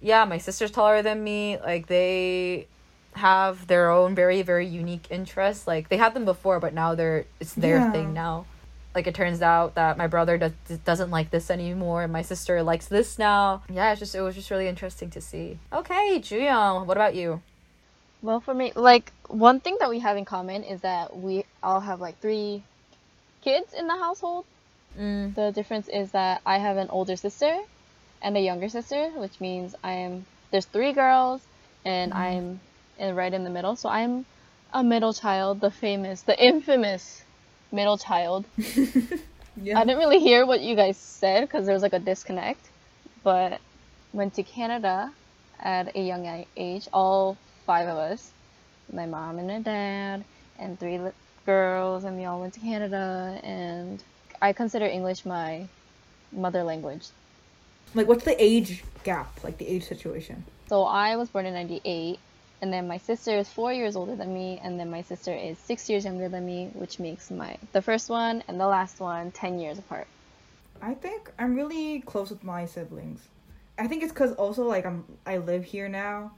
yeah, 0.00 0.24
my 0.24 0.38
sister's 0.38 0.70
taller 0.70 1.02
than 1.02 1.22
me. 1.22 1.58
Like 1.58 1.86
they 1.86 2.66
have 3.14 3.66
their 3.66 3.90
own 3.90 4.14
very 4.14 4.40
very 4.40 4.66
unique 4.66 5.06
interests. 5.10 5.66
Like 5.66 5.90
they 5.90 5.98
had 5.98 6.14
them 6.14 6.24
before, 6.24 6.60
but 6.60 6.72
now 6.72 6.94
they're 6.94 7.26
it's 7.40 7.52
their 7.54 7.78
Yeah. 7.78 7.92
thing 7.92 8.14
now. 8.14 8.46
Like 8.94 9.06
it 9.06 9.14
turns 9.14 9.40
out 9.40 9.74
that 9.74 9.96
my 9.96 10.06
brother 10.06 10.36
does 10.38 10.52
doesn't 10.84 11.10
like 11.10 11.30
this 11.30 11.50
anymore, 11.50 12.02
and 12.02 12.12
my 12.12 12.22
sister 12.22 12.62
likes 12.62 12.86
this 12.86 13.18
now. 13.18 13.62
Yeah, 13.72 13.90
it's 13.92 14.00
just 14.00 14.14
it 14.14 14.20
was 14.20 14.34
just 14.34 14.50
really 14.50 14.68
interesting 14.68 15.10
to 15.10 15.20
see. 15.20 15.58
Okay, 15.72 16.18
Juyeon, 16.20 16.86
what 16.86 16.96
about 16.96 17.14
you? 17.14 17.40
Well, 18.20 18.40
for 18.40 18.54
me, 18.54 18.72
like 18.76 19.12
one 19.28 19.60
thing 19.60 19.78
that 19.80 19.90
we 19.90 19.98
have 20.00 20.16
in 20.16 20.24
common 20.24 20.62
is 20.62 20.82
that 20.82 21.16
we 21.16 21.44
all 21.62 21.80
have 21.80 22.00
like 22.00 22.20
three 22.20 22.62
kids 23.42 23.72
in 23.72 23.86
the 23.88 23.96
household. 23.96 24.44
Mm, 24.98 25.34
The 25.34 25.50
difference 25.52 25.88
is 25.88 26.12
that 26.12 26.42
I 26.44 26.58
have 26.58 26.76
an 26.76 26.88
older 26.90 27.16
sister 27.16 27.58
and 28.20 28.36
a 28.36 28.40
younger 28.40 28.68
sister, 28.68 29.08
which 29.16 29.40
means 29.40 29.74
I 29.82 29.92
am 29.92 30.26
there's 30.50 30.66
three 30.66 30.92
girls 30.92 31.40
and 31.84 32.12
I'm 32.12 32.60
in, 32.98 33.16
right 33.16 33.32
in 33.32 33.42
the 33.44 33.50
middle. 33.50 33.74
So 33.74 33.88
I'm 33.88 34.26
a 34.72 34.84
middle 34.84 35.12
child, 35.14 35.60
the 35.60 35.70
famous, 35.70 36.22
the 36.22 36.38
infamous 36.38 37.22
middle 37.72 37.98
child. 37.98 38.44
Yeah. 39.60 39.78
I 39.78 39.84
didn't 39.84 39.98
really 39.98 40.18
hear 40.18 40.46
what 40.46 40.60
you 40.62 40.74
guys 40.74 40.96
said 40.96 41.42
because 41.42 41.66
there 41.66 41.74
was 41.74 41.82
like 41.82 41.92
a 41.92 41.98
disconnect, 41.98 42.70
but 43.22 43.60
went 44.12 44.34
to 44.34 44.42
Canada 44.42 45.12
at 45.60 45.94
a 45.94 46.00
young 46.00 46.46
age. 46.56 46.88
All 46.92 47.36
five 47.66 47.86
of 47.86 47.98
us, 47.98 48.30
my 48.92 49.06
mom 49.06 49.38
and 49.38 49.48
my 49.48 49.60
dad, 49.60 50.24
and 50.58 50.80
three 50.80 50.98
li- 50.98 51.10
girls, 51.44 52.04
and 52.04 52.16
we 52.16 52.24
all 52.24 52.40
went 52.40 52.54
to 52.54 52.60
Canada. 52.60 53.38
And 53.44 54.02
I 54.40 54.52
consider 54.52 54.86
English 54.86 55.26
my 55.26 55.66
mother 56.32 56.62
language. 56.62 57.08
Like, 57.94 58.08
what's 58.08 58.24
the 58.24 58.42
age 58.42 58.82
gap? 59.04 59.44
Like 59.44 59.58
the 59.58 59.68
age 59.68 59.86
situation? 59.86 60.44
So 60.68 60.84
I 60.84 61.16
was 61.16 61.28
born 61.28 61.44
in 61.44 61.52
'98, 61.52 62.18
and 62.62 62.72
then 62.72 62.86
my 62.86 62.96
sister 62.96 63.36
is 63.36 63.48
four 63.48 63.72
years 63.72 63.96
older 63.96 64.14
than 64.14 64.32
me, 64.32 64.60
and 64.62 64.78
then 64.78 64.88
my 64.88 65.02
sister 65.02 65.34
is 65.34 65.58
six 65.58 65.90
years 65.90 66.04
younger 66.04 66.28
than 66.28 66.46
me, 66.46 66.70
which 66.74 67.00
makes 67.00 67.30
my 67.30 67.56
the 67.72 67.82
first 67.82 68.08
one 68.08 68.42
and 68.46 68.58
the 68.58 68.66
last 68.66 69.00
one 69.00 69.32
10 69.32 69.58
years 69.58 69.78
apart. 69.78 70.06
I 70.80 70.94
think 70.94 71.32
I'm 71.38 71.56
really 71.56 72.00
close 72.00 72.30
with 72.30 72.44
my 72.44 72.64
siblings. 72.64 73.20
I 73.78 73.88
think 73.88 74.04
it's 74.04 74.12
because 74.12 74.32
also 74.34 74.62
like 74.62 74.86
I'm 74.86 75.04
I 75.26 75.38
live 75.38 75.64
here 75.64 75.88
now, 75.88 76.32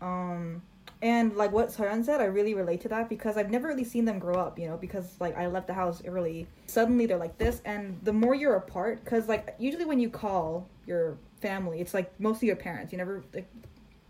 um, 0.00 0.62
and 1.00 1.36
like 1.36 1.52
what 1.52 1.68
Saran 1.68 2.04
said, 2.04 2.20
I 2.20 2.24
really 2.24 2.54
relate 2.54 2.80
to 2.80 2.88
that 2.88 3.08
because 3.08 3.36
I've 3.36 3.50
never 3.50 3.68
really 3.68 3.84
seen 3.84 4.04
them 4.04 4.18
grow 4.18 4.34
up. 4.34 4.58
You 4.58 4.66
know, 4.66 4.76
because 4.76 5.14
like 5.20 5.36
I 5.38 5.46
left 5.46 5.68
the 5.68 5.74
house 5.74 6.02
early. 6.04 6.48
Suddenly 6.66 7.06
they're 7.06 7.18
like 7.18 7.38
this, 7.38 7.62
and 7.64 7.96
the 8.02 8.12
more 8.12 8.34
you're 8.34 8.56
apart, 8.56 9.04
because 9.04 9.28
like 9.28 9.54
usually 9.60 9.84
when 9.84 10.00
you 10.00 10.10
call 10.10 10.66
your 10.86 11.16
family, 11.40 11.80
it's 11.80 11.94
like 11.94 12.10
mostly 12.18 12.48
your 12.48 12.56
parents. 12.56 12.90
You 12.90 12.98
never 12.98 13.22
like 13.32 13.48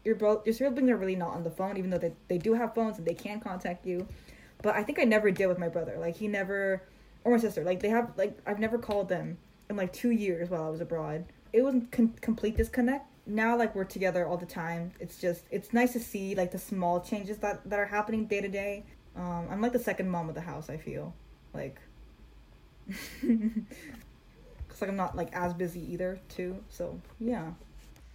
your 0.09 0.17
bro 0.17 0.43
your 0.47 0.55
siblings 0.55 0.88
are 0.91 0.97
really 0.97 1.15
not 1.15 1.35
on 1.35 1.45
the 1.45 1.50
phone, 1.50 1.77
even 1.77 1.91
though 1.91 1.99
they 1.99 2.12
they 2.29 2.38
do 2.38 2.55
have 2.55 2.75
phones 2.75 2.97
and 2.99 3.07
they 3.07 3.15
can 3.15 3.41
contact 3.41 3.87
you. 3.87 4.09
But 4.62 4.75
I 4.75 4.83
think 4.83 4.99
I 4.99 5.05
never 5.05 5.31
did 5.31 5.47
with 5.47 5.59
my 5.59 5.69
brother. 5.69 5.97
Like 5.99 6.17
he 6.17 6.27
never, 6.27 6.83
or 7.23 7.33
my 7.33 7.38
sister. 7.38 7.62
Like 7.62 7.81
they 7.81 7.91
have 7.91 8.12
like 8.17 8.38
I've 8.47 8.59
never 8.59 8.79
called 8.79 9.09
them 9.11 9.37
in 9.69 9.77
like 9.77 9.93
two 9.93 10.11
years 10.11 10.49
while 10.49 10.65
I 10.65 10.71
was 10.71 10.81
abroad. 10.81 11.27
It 11.53 11.62
was 11.62 11.75
con- 11.93 12.15
complete 12.23 12.57
disconnect. 12.57 13.07
Now 13.27 13.57
like 13.57 13.75
we're 13.75 13.85
together 13.85 14.27
all 14.27 14.38
the 14.38 14.47
time. 14.47 14.93
It's 14.99 15.19
just 15.19 15.45
it's 15.50 15.75
nice 15.75 15.93
to 15.93 16.00
see 16.00 16.35
like 16.35 16.50
the 16.50 16.59
small 16.59 17.00
changes 17.00 17.37
that 17.38 17.69
that 17.69 17.79
are 17.79 17.87
happening 17.87 18.25
day 18.25 18.41
to 18.41 18.49
day. 18.49 18.85
Um, 19.15 19.47
I'm 19.50 19.61
like 19.61 19.73
the 19.73 19.79
second 19.79 20.09
mom 20.09 20.31
of 20.31 20.35
the 20.35 20.41
house. 20.41 20.71
I 20.71 20.79
feel 20.79 21.15
like. 21.53 21.79
Cause 23.21 24.81
like 24.81 24.88
I'm 24.88 24.97
not 24.97 25.15
like 25.15 25.35
as 25.35 25.53
busy 25.53 25.81
either 25.93 26.19
too. 26.31 26.57
So 26.71 26.99
yeah. 27.21 27.50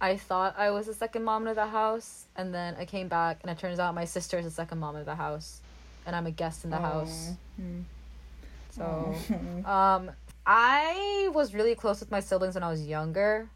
I 0.04 0.18
thought 0.18 0.54
I 0.58 0.70
was 0.70 0.84
the 0.86 0.92
second 0.92 1.24
mom 1.24 1.46
of 1.46 1.56
the 1.56 1.66
house, 1.66 2.26
and 2.36 2.52
then 2.52 2.76
I 2.78 2.84
came 2.84 3.08
back, 3.08 3.38
and 3.42 3.50
it 3.50 3.58
turns 3.58 3.78
out 3.78 3.94
my 3.94 4.04
sister 4.04 4.36
is 4.38 4.44
the 4.44 4.50
second 4.50 4.78
mom 4.78 4.96
of 4.96 5.06
the 5.06 5.14
house, 5.14 5.62
and 6.04 6.14
I'm 6.14 6.26
a 6.26 6.30
guest 6.30 6.64
in 6.64 6.70
the 6.70 6.78
house. 6.78 7.30
Aw. 7.30 7.62
Hmm. 7.62 7.80
So, 8.76 9.14
um, 9.64 10.10
I 10.46 11.30
was 11.32 11.54
really 11.54 11.74
close 11.74 12.00
with 12.00 12.10
my 12.10 12.20
siblings 12.20 12.54
when 12.54 12.62
I 12.62 12.70
was 12.70 12.86
younger, 12.86 13.48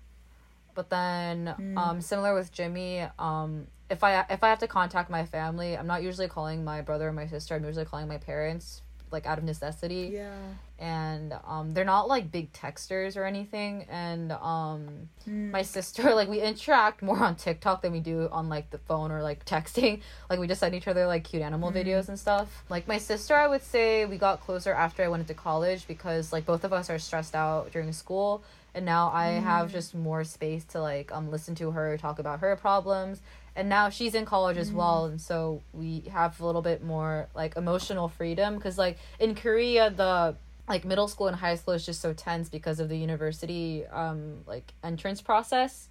but 0.75 0.88
then, 0.88 1.55
Mm. 1.59 1.76
um, 1.76 2.00
similar 2.00 2.33
with 2.35 2.50
Jimmy, 2.50 3.07
um, 3.19 3.67
if 3.90 4.02
I 4.02 4.25
if 4.31 4.43
I 4.43 4.49
have 4.49 4.61
to 4.61 4.69
contact 4.69 5.11
my 5.11 5.25
family, 5.26 5.76
I'm 5.76 5.87
not 5.87 6.02
usually 6.02 6.28
calling 6.28 6.64
my 6.64 6.81
brother 6.81 7.09
or 7.09 7.12
my 7.12 7.26
sister. 7.26 7.57
I'm 7.57 7.64
usually 7.64 7.85
calling 7.85 8.09
my 8.09 8.19
parents, 8.19 8.81
like 9.11 9.27
out 9.27 9.38
of 9.38 9.45
necessity. 9.45 10.11
yeah. 10.15 10.33
And 10.81 11.35
um, 11.45 11.75
they're 11.75 11.85
not 11.85 12.07
like 12.07 12.31
big 12.31 12.53
texters 12.53 13.17
or 13.17 13.25
anything. 13.25 13.85
And 13.91 14.31
um, 14.33 15.09
Mm. 15.29 15.50
my 15.50 15.62
sister 15.62 16.15
like 16.19 16.29
we 16.29 16.41
interact 16.41 17.03
more 17.03 17.19
on 17.19 17.35
TikTok 17.37 17.83
than 17.83 17.93
we 17.93 18.00
do 18.00 18.29
on 18.31 18.49
like 18.49 18.71
the 18.71 18.79
phone 18.79 19.11
or 19.11 19.23
like 19.23 19.45
texting. 19.45 20.00
Like 20.31 20.38
we 20.38 20.47
just 20.47 20.61
send 20.61 20.75
each 20.75 20.87
other 20.88 21.07
like 21.07 21.25
cute 21.25 21.43
animal 21.43 21.73
videos 21.73 22.09
and 22.09 22.19
stuff. 22.19 22.65
Like 22.69 22.87
my 22.87 22.99
sister, 22.99 23.35
I 23.35 23.49
would 23.49 23.62
say 23.62 24.05
we 24.07 24.19
got 24.19 24.41
closer 24.41 24.73
after 24.73 25.03
I 25.03 25.09
went 25.09 25.23
into 25.23 25.35
college 25.35 25.87
because 25.88 26.33
like 26.33 26.47
both 26.47 26.65
of 26.65 26.73
us 26.73 26.88
are 26.91 26.99
stressed 26.99 27.35
out 27.35 27.73
during 27.73 27.93
school, 27.93 28.43
and 28.75 28.85
now 28.85 29.11
I 29.12 29.27
have 29.41 29.73
just 29.73 29.95
more 29.95 30.23
space 30.25 30.65
to 30.73 30.81
like 30.81 31.11
um 31.12 31.31
listen 31.31 31.55
to 31.57 31.71
her 31.73 31.97
talk 31.99 32.19
about 32.19 32.41
her 32.41 32.55
problems. 32.57 33.21
And 33.59 33.69
now 33.69 33.88
she's 33.88 34.15
in 34.15 34.25
college 34.25 34.57
as 34.57 34.71
well, 34.71 35.07
and 35.07 35.21
so 35.21 35.62
we 35.73 36.05
have 36.12 36.40
a 36.40 36.47
little 36.47 36.62
bit 36.62 36.81
more 36.85 37.27
like 37.35 37.57
emotional 37.57 38.07
freedom. 38.09 38.55
Because 38.55 38.79
like 38.79 38.99
in 39.18 39.35
Korea 39.35 39.90
the 39.90 40.37
like 40.68 40.85
middle 40.85 41.09
school 41.09 41.27
and 41.27 41.37
high 41.37 41.57
school 41.57 41.75
is 41.75 41.85
just 41.85 42.01
so 42.01 42.12
tense 42.12 42.49
because 42.49 42.79
of 42.79 42.88
the 42.88 42.97
university 42.97 43.85
um 43.87 44.44
like 44.47 44.73
entrance 44.85 45.21
process. 45.21 45.88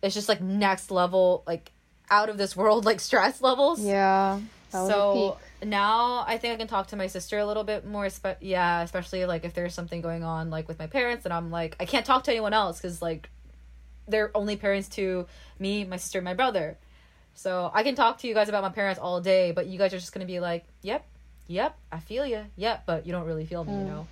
It's 0.00 0.14
just 0.14 0.30
like 0.30 0.40
next 0.40 0.90
level 0.90 1.42
like 1.46 1.72
out 2.08 2.30
of 2.30 2.38
this 2.38 2.56
world 2.56 2.84
like 2.90 3.00
stress 3.00 3.42
levels. 3.42 3.80
Yeah. 3.80 4.40
That 4.70 4.80
was 4.80 4.88
a 4.88 4.92
so 4.92 5.38
now 5.62 6.24
i 6.26 6.36
think 6.36 6.52
i 6.52 6.56
can 6.56 6.66
talk 6.66 6.88
to 6.88 6.96
my 6.96 7.06
sister 7.06 7.38
a 7.38 7.46
little 7.46 7.64
bit 7.64 7.86
more 7.86 8.10
spe- 8.10 8.40
yeah 8.40 8.82
especially 8.82 9.24
like 9.24 9.44
if 9.44 9.54
there's 9.54 9.72
something 9.72 10.00
going 10.02 10.22
on 10.22 10.50
like 10.50 10.68
with 10.68 10.78
my 10.78 10.86
parents 10.86 11.24
and 11.24 11.32
i'm 11.32 11.50
like 11.50 11.76
i 11.80 11.84
can't 11.84 12.04
talk 12.04 12.24
to 12.24 12.30
anyone 12.30 12.52
else 12.52 12.78
because 12.78 13.00
like 13.00 13.30
they're 14.08 14.30
only 14.36 14.56
parents 14.56 14.88
to 14.88 15.26
me 15.58 15.84
my 15.84 15.96
sister 15.96 16.18
and 16.18 16.24
my 16.24 16.34
brother 16.34 16.76
so 17.34 17.70
i 17.74 17.82
can 17.82 17.94
talk 17.94 18.18
to 18.18 18.26
you 18.28 18.34
guys 18.34 18.48
about 18.48 18.62
my 18.62 18.68
parents 18.70 18.98
all 19.00 19.20
day 19.20 19.52
but 19.52 19.66
you 19.66 19.78
guys 19.78 19.92
are 19.92 19.98
just 19.98 20.12
gonna 20.12 20.24
be 20.26 20.40
like 20.40 20.64
yep 20.82 21.04
yep 21.46 21.76
i 21.92 21.98
feel 21.98 22.24
you 22.26 22.44
yep 22.56 22.82
but 22.86 23.06
you 23.06 23.12
don't 23.12 23.26
really 23.26 23.44
feel 23.46 23.64
me 23.64 23.72
you 23.72 23.78
Mm. 23.84 23.86
know? 23.86 24.06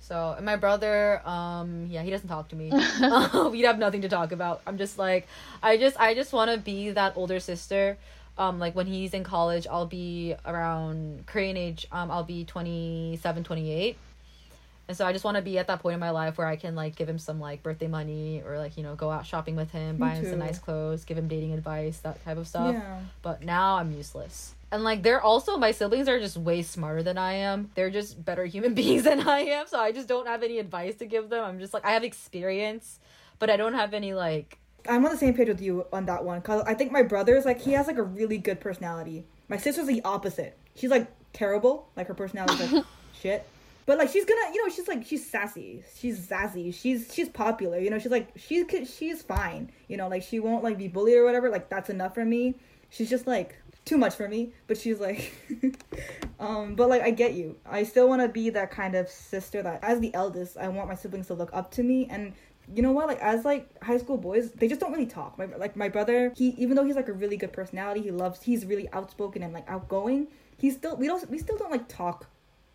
So 0.00 0.34
and 0.36 0.44
my 0.44 0.56
brother 0.56 1.20
um 1.26 1.86
yeah 1.88 2.02
he 2.02 2.10
doesn't 2.10 2.28
talk 2.28 2.48
to 2.48 2.56
me. 2.56 2.72
We'd 3.52 3.64
have 3.64 3.78
nothing 3.78 4.02
to 4.02 4.08
talk 4.08 4.32
about. 4.32 4.60
I'm 4.66 4.76
just 4.76 4.98
like 4.98 5.28
i 5.62 5.76
just 5.76 5.98
i 6.00 6.14
just 6.14 6.32
want 6.32 6.50
to 6.50 6.58
be 6.58 6.90
that 6.90 7.16
older 7.16 7.38
sister. 7.38 7.96
Um 8.36 8.58
like 8.58 8.74
when 8.74 8.86
he's 8.86 9.12
in 9.14 9.22
college 9.22 9.66
i'll 9.70 9.86
be 9.86 10.34
around 10.46 11.26
korean 11.26 11.56
age 11.56 11.86
um 11.92 12.10
i'll 12.10 12.24
be 12.24 12.44
27 12.44 13.44
28 13.44 13.96
and 14.90 14.96
so 14.96 15.06
i 15.06 15.12
just 15.12 15.24
want 15.24 15.36
to 15.36 15.42
be 15.42 15.56
at 15.56 15.68
that 15.68 15.78
point 15.80 15.94
in 15.94 16.00
my 16.00 16.10
life 16.10 16.36
where 16.36 16.48
i 16.48 16.56
can 16.56 16.74
like 16.74 16.96
give 16.96 17.08
him 17.08 17.16
some 17.18 17.38
like 17.38 17.62
birthday 17.62 17.86
money 17.86 18.42
or 18.44 18.58
like 18.58 18.76
you 18.76 18.82
know 18.82 18.96
go 18.96 19.08
out 19.08 19.24
shopping 19.24 19.54
with 19.54 19.70
him 19.70 19.96
buy 19.96 20.10
him 20.10 20.28
some 20.28 20.40
nice 20.40 20.58
clothes 20.58 21.04
give 21.04 21.16
him 21.16 21.28
dating 21.28 21.52
advice 21.52 21.98
that 21.98 22.22
type 22.24 22.36
of 22.36 22.48
stuff 22.48 22.74
Yeah. 22.74 22.98
but 23.22 23.42
now 23.44 23.76
I'm 23.76 23.92
useless. 23.92 24.54
And 24.72 24.82
like 24.84 25.02
they're 25.02 25.20
also 25.20 25.56
my 25.56 25.70
siblings 25.72 26.08
are 26.08 26.18
just 26.18 26.36
way 26.36 26.62
smarter 26.62 27.02
than 27.02 27.18
I 27.18 27.32
am. 27.34 27.70
They're 27.74 27.90
just 27.90 28.24
better 28.24 28.44
human 28.46 28.72
beings 28.80 29.02
than 29.02 29.26
I 29.28 29.40
am, 29.40 29.66
so 29.66 29.80
I 29.80 29.90
just 29.90 30.06
don't 30.06 30.28
have 30.28 30.44
any 30.44 30.58
advice 30.60 30.94
to 30.96 31.06
give 31.06 31.28
them. 31.28 31.44
I'm 31.44 31.58
just 31.58 31.74
like 31.74 31.84
I 31.84 31.90
have 31.90 32.04
experience, 32.04 33.00
but 33.40 33.50
I 33.50 33.56
don't 33.56 33.74
have 33.74 33.94
any 33.94 34.14
like 34.14 34.58
I'm 34.88 35.04
on 35.04 35.10
the 35.10 35.18
same 35.18 35.34
page 35.34 35.48
with 35.48 35.60
you 35.60 35.86
on 35.92 36.06
that 36.06 36.24
one 36.24 36.38
because 36.40 36.62
I 36.66 36.74
think 36.74 36.92
my 36.92 37.02
brother's 37.02 37.44
like 37.44 37.60
he 37.60 37.72
has 37.72 37.86
like 37.88 37.98
a 37.98 38.02
really 38.02 38.38
good 38.38 38.60
personality. 38.60 39.24
My 39.48 39.56
sister's 39.56 39.86
the 39.88 40.02
opposite. 40.04 40.56
She's 40.76 40.90
like 40.90 41.08
terrible. 41.32 41.88
Like 41.96 42.06
her 42.06 42.14
personality's 42.14 42.72
like 42.72 42.84
shit. 43.20 43.46
But 43.86 43.98
like 43.98 44.10
she's 44.10 44.24
gonna, 44.24 44.54
you 44.54 44.64
know, 44.64 44.72
she's 44.72 44.88
like 44.88 45.04
she's 45.04 45.28
sassy. 45.28 45.82
She's 45.96 46.26
sassy. 46.26 46.70
She's 46.70 47.12
she's 47.12 47.28
popular. 47.28 47.78
You 47.78 47.90
know, 47.90 47.98
she's 47.98 48.10
like 48.10 48.28
she's 48.36 48.66
she's 48.96 49.22
fine. 49.22 49.70
You 49.88 49.96
know, 49.96 50.08
like 50.08 50.22
she 50.22 50.40
won't 50.40 50.62
like 50.62 50.78
be 50.78 50.88
bullied 50.88 51.16
or 51.16 51.24
whatever. 51.24 51.50
Like 51.50 51.68
that's 51.68 51.90
enough 51.90 52.14
for 52.14 52.24
me. 52.24 52.54
She's 52.90 53.10
just 53.10 53.26
like 53.26 53.56
too 53.84 53.98
much 53.98 54.14
for 54.14 54.28
me. 54.28 54.52
But 54.66 54.78
she's 54.78 55.00
like, 55.00 55.32
um. 56.40 56.74
But 56.74 56.88
like 56.88 57.02
I 57.02 57.10
get 57.10 57.34
you. 57.34 57.56
I 57.66 57.82
still 57.82 58.08
want 58.08 58.22
to 58.22 58.28
be 58.28 58.50
that 58.50 58.70
kind 58.70 58.94
of 58.94 59.08
sister 59.08 59.62
that, 59.62 59.82
as 59.82 60.00
the 60.00 60.14
eldest, 60.14 60.56
I 60.56 60.68
want 60.68 60.88
my 60.88 60.94
siblings 60.94 61.26
to 61.28 61.34
look 61.34 61.50
up 61.52 61.70
to 61.72 61.82
me 61.82 62.06
and 62.10 62.32
you 62.74 62.82
know 62.82 62.92
what 62.92 63.06
like 63.08 63.18
as 63.20 63.44
like 63.44 63.82
high 63.82 63.98
school 63.98 64.16
boys 64.16 64.52
they 64.52 64.68
just 64.68 64.80
don't 64.80 64.92
really 64.92 65.06
talk 65.06 65.36
my, 65.38 65.46
like 65.46 65.76
my 65.76 65.88
brother 65.88 66.32
he 66.36 66.50
even 66.50 66.76
though 66.76 66.84
he's 66.84 66.96
like 66.96 67.08
a 67.08 67.12
really 67.12 67.36
good 67.36 67.52
personality 67.52 68.00
he 68.00 68.10
loves 68.10 68.42
he's 68.42 68.64
really 68.64 68.88
outspoken 68.92 69.42
and 69.42 69.52
like 69.52 69.68
outgoing 69.68 70.28
he's 70.56 70.76
still 70.76 70.96
we 70.96 71.06
don't 71.06 71.28
we 71.30 71.38
still 71.38 71.56
don't 71.56 71.70
like 71.70 71.88
talk 71.88 72.26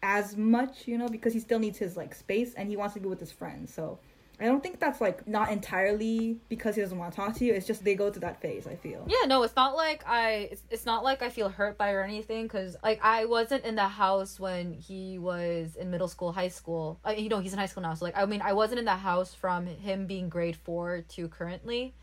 as 0.07 0.37
much 0.37 0.87
you 0.87 0.99
know 0.99 1.07
because 1.07 1.33
he 1.33 1.39
still 1.39 1.57
needs 1.57 1.79
his 1.79 1.97
like 1.97 2.13
space 2.13 2.53
and 2.53 2.69
he 2.69 2.77
wants 2.77 2.93
to 2.93 2.99
be 2.99 3.07
with 3.07 3.19
his 3.19 3.31
friends 3.31 3.73
so 3.73 3.97
i 4.39 4.45
don't 4.45 4.61
think 4.61 4.79
that's 4.79 5.01
like 5.01 5.27
not 5.27 5.49
entirely 5.49 6.37
because 6.47 6.75
he 6.75 6.81
doesn't 6.81 6.99
want 6.99 7.11
to 7.11 7.15
talk 7.15 7.35
to 7.35 7.43
you 7.43 7.51
it's 7.53 7.65
just 7.65 7.83
they 7.83 7.95
go 7.95 8.11
through 8.11 8.21
that 8.21 8.39
phase 8.39 8.67
i 8.67 8.75
feel 8.75 9.03
Yeah, 9.07 9.25
no, 9.27 9.41
it's 9.41 9.55
not 9.55 9.75
like 9.75 10.03
I 10.05 10.49
it's, 10.51 10.61
it's 10.69 10.85
not 10.85 11.03
like 11.03 11.21
I 11.23 11.29
feel 11.29 11.49
hurt 11.49 11.75
by 11.77 11.91
or 11.91 12.03
anything 12.03 12.47
cuz 12.47 12.75
like 12.83 12.99
I 13.03 13.25
wasn't 13.25 13.65
in 13.65 13.75
the 13.75 13.87
house 13.87 14.39
when 14.39 14.73
he 14.73 15.17
was 15.17 15.75
in 15.75 15.89
middle 15.89 16.07
school, 16.07 16.31
high 16.31 16.49
school. 16.59 16.99
You 17.23 17.29
know, 17.29 17.39
he's 17.39 17.53
in 17.53 17.59
high 17.59 17.65
school 17.65 17.83
now. 17.83 17.93
So 17.95 18.05
like 18.05 18.17
I 18.17 18.25
mean, 18.25 18.41
I 18.41 18.53
wasn't 18.53 18.79
in 18.79 18.85
the 18.85 19.01
house 19.09 19.33
from 19.33 19.65
him 19.65 20.05
being 20.05 20.29
grade 20.29 20.57
4 20.57 21.05
to 21.15 21.27
currently. 21.29 21.93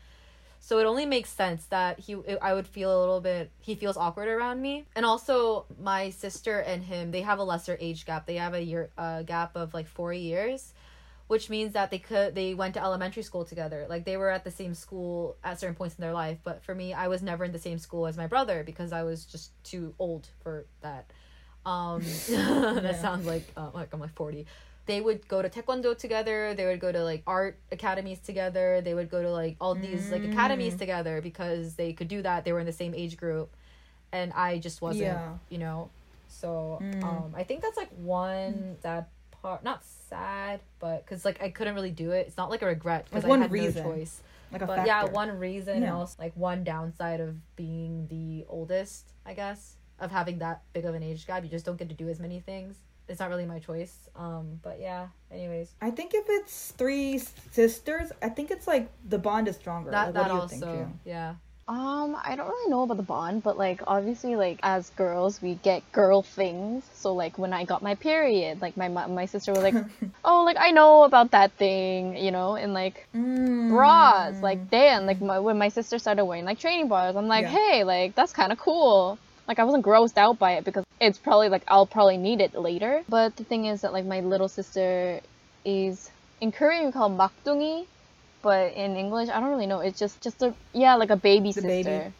So 0.65 0.79
it 0.79 0.85
only 0.85 1.05
makes 1.05 1.29
sense 1.29 1.65
that 1.65 1.99
he 1.99 2.15
I 2.41 2.53
would 2.53 2.67
feel 2.67 2.97
a 2.97 2.99
little 3.01 3.19
bit 3.19 3.51
he 3.59 3.75
feels 3.75 3.97
awkward 3.97 4.29
around 4.29 4.61
me. 4.61 4.85
And 4.95 5.05
also 5.05 5.65
my 5.77 6.09
sister 6.09 6.59
and 6.59 6.81
him, 6.81 7.11
they 7.11 7.19
have 7.21 7.39
a 7.39 7.43
lesser 7.43 7.77
age 7.81 8.05
gap. 8.05 8.25
They 8.25 8.37
have 8.37 8.53
a 8.53 8.63
year 8.63 8.89
uh, 8.97 9.23
gap 9.23 9.57
of 9.57 9.73
like 9.73 9.87
4 9.87 10.13
years 10.13 10.71
which 11.27 11.49
means 11.49 11.73
that 11.73 11.89
they 11.89 11.99
could 11.99 12.35
they 12.35 12.53
went 12.53 12.73
to 12.75 12.81
elementary 12.83 13.23
school 13.23 13.45
together 13.45 13.85
like 13.89 14.03
they 14.05 14.17
were 14.17 14.29
at 14.29 14.43
the 14.43 14.51
same 14.51 14.73
school 14.73 15.35
at 15.43 15.59
certain 15.59 15.75
points 15.75 15.95
in 15.97 16.01
their 16.01 16.13
life 16.13 16.37
but 16.43 16.61
for 16.63 16.75
me 16.75 16.93
i 16.93 17.07
was 17.07 17.21
never 17.23 17.43
in 17.45 17.51
the 17.53 17.59
same 17.59 17.79
school 17.79 18.05
as 18.05 18.17
my 18.17 18.27
brother 18.27 18.61
because 18.63 18.91
i 18.91 19.03
was 19.03 19.25
just 19.25 19.51
too 19.63 19.95
old 19.99 20.27
for 20.43 20.65
that 20.81 21.05
um 21.65 22.01
that 22.29 22.83
Yeah. 22.83 23.01
sounds 23.01 23.25
like 23.25 23.47
uh, 23.55 23.69
like 23.73 23.93
i'm 23.93 24.01
like 24.01 24.13
40 24.15 24.45
they 24.85 24.99
would 24.99 25.27
go 25.27 25.41
to 25.41 25.49
taekwondo 25.49 25.97
together 25.97 26.53
they 26.53 26.65
would 26.65 26.79
go 26.79 26.91
to 26.91 27.03
like 27.03 27.23
art 27.25 27.57
academies 27.71 28.19
together 28.19 28.81
they 28.81 28.93
would 28.93 29.09
go 29.09 29.21
to 29.21 29.31
like 29.31 29.55
all 29.61 29.75
these 29.75 30.11
like 30.11 30.23
academies 30.23 30.75
Mm. 30.75 30.79
together 30.79 31.21
because 31.21 31.75
they 31.75 31.93
could 31.93 32.07
do 32.09 32.21
that 32.21 32.43
they 32.45 32.51
were 32.53 32.59
in 32.59 32.65
the 32.65 32.73
same 32.73 32.93
age 32.93 33.15
group 33.17 33.55
and 34.11 34.33
i 34.33 34.59
just 34.59 34.81
wasn't 34.81 35.05
Yeah. 35.05 35.37
you 35.49 35.57
know 35.57 35.89
so 36.27 36.79
Mm. 36.81 37.03
um 37.03 37.33
i 37.35 37.43
think 37.43 37.61
that's 37.61 37.77
like 37.77 37.91
one 37.91 38.77
sad 38.81 39.05
part 39.41 39.63
not 39.63 39.83
sad, 39.83 40.61
but 40.79 41.03
because 41.05 41.25
like 41.25 41.41
I 41.43 41.49
couldn't 41.49 41.75
really 41.75 41.91
do 41.91 42.11
it. 42.11 42.27
It's 42.27 42.37
not 42.37 42.49
like 42.49 42.61
a 42.61 42.65
regret 42.65 43.03
because 43.05 43.23
Like 43.23 43.25
I 43.25 43.29
one 43.29 43.41
had 43.41 43.51
reason. 43.51 43.83
no 43.83 43.91
choice. 43.95 44.21
Like 44.53 44.61
a 44.61 44.65
But 44.67 44.75
factor. 44.77 44.87
yeah, 44.87 45.03
one 45.05 45.37
reason 45.37 45.81
Yeah. 45.81 45.95
also 45.95 46.15
like 46.21 46.31
one 46.37 46.63
downside 46.63 47.19
of 47.19 47.35
being 47.57 48.07
the 48.07 48.45
oldest, 48.47 49.11
I 49.25 49.33
guess, 49.33 49.75
of 49.99 50.11
having 50.11 50.39
that 50.39 50.61
big 50.71 50.85
of 50.85 50.95
an 50.95 51.03
age 51.03 51.27
gap. 51.27 51.43
You 51.43 51.49
just 51.49 51.65
don't 51.65 51.75
get 51.75 51.89
to 51.89 51.95
do 51.95 52.07
as 52.07 52.19
many 52.21 52.39
things. 52.39 52.77
It's 53.09 53.19
not 53.19 53.29
really 53.29 53.45
my 53.45 53.59
choice. 53.59 54.09
Um, 54.15 54.59
but 54.63 54.79
yeah. 54.79 55.07
Anyways, 55.31 55.71
I 55.81 55.91
think 55.91 56.13
if 56.13 56.25
it's 56.27 56.71
three 56.71 57.19
sisters, 57.51 58.11
I 58.21 58.29
think 58.29 58.49
it's 58.51 58.67
like 58.67 58.89
the 59.07 59.17
bond 59.17 59.47
is 59.47 59.55
stronger. 59.57 59.91
that 59.91 60.05
like, 60.07 60.13
that 60.13 60.19
what 60.21 60.27
do 60.29 60.33
you 60.35 60.39
also 60.41 60.55
think, 60.59 60.71
June? 60.71 60.99
yeah. 61.05 61.35
Um, 61.65 62.17
I 62.21 62.35
don't 62.35 62.49
really 62.49 62.69
know 62.69 62.83
about 62.83 62.97
the 62.97 63.03
bond, 63.03 63.41
but 63.41 63.57
like 63.57 63.81
obviously 63.87 64.35
like 64.35 64.59
as 64.63 64.89
girls 64.97 65.41
we 65.41 65.55
get 65.55 65.81
girl 65.93 66.21
things. 66.21 66.83
So 66.93 67.13
like 67.13 67.37
when 67.37 67.53
I 67.53 67.63
got 67.63 67.81
my 67.81 67.95
period, 67.95 68.61
like 68.61 68.75
my 68.75 68.89
my 68.89 69.25
sister 69.25 69.53
was 69.53 69.63
like, 69.63 69.75
"Oh, 70.25 70.43
like 70.43 70.57
I 70.59 70.71
know 70.71 71.03
about 71.03 71.31
that 71.31 71.53
thing," 71.53 72.17
you 72.17 72.31
know, 72.31 72.55
and 72.55 72.73
like 72.73 73.07
Mm. 73.15 73.69
bras, 73.69 74.41
like 74.41 74.69
damn, 74.69 75.05
like 75.05 75.21
my, 75.21 75.39
when 75.39 75.57
my 75.57 75.69
sister 75.69 75.99
started 75.99 76.25
wearing 76.25 76.43
like 76.43 76.59
training 76.59 76.89
bras, 76.89 77.15
I'm 77.15 77.27
like, 77.29 77.43
Yeah. 77.43 77.51
"Hey, 77.57 77.83
like 77.85 78.13
that's 78.13 78.33
kind 78.33 78.51
of 78.51 78.57
cool." 78.59 79.17
Like 79.47 79.59
I 79.59 79.63
wasn't 79.63 79.85
grossed 79.85 80.17
out 80.17 80.39
by 80.39 80.53
it 80.53 80.63
because 80.63 80.85
it's 80.99 81.17
probably 81.17 81.49
like 81.49 81.63
I'll 81.67 81.85
probably 81.85 82.17
need 82.17 82.41
it 82.41 82.55
later. 82.55 83.03
But 83.09 83.35
the 83.35 83.43
thing 83.43 83.65
is 83.65 83.81
that 83.81 83.93
like 83.93 84.05
my 84.05 84.21
little 84.21 84.47
sister 84.47 85.19
is 85.65 86.09
in 86.41 86.51
Korean 86.51 86.85
we 86.85 86.91
call 86.91 87.09
makdungi, 87.09 87.85
but 88.41 88.73
in 88.73 88.95
English 88.95 89.29
I 89.29 89.39
don't 89.39 89.49
really 89.49 89.67
know. 89.67 89.79
It's 89.79 89.99
just 89.99 90.21
just 90.21 90.41
a 90.41 90.53
yeah 90.73 90.95
like 90.95 91.09
a 91.09 91.17
baby 91.17 91.51
sister. 91.51 91.67
Baby. 91.67 92.13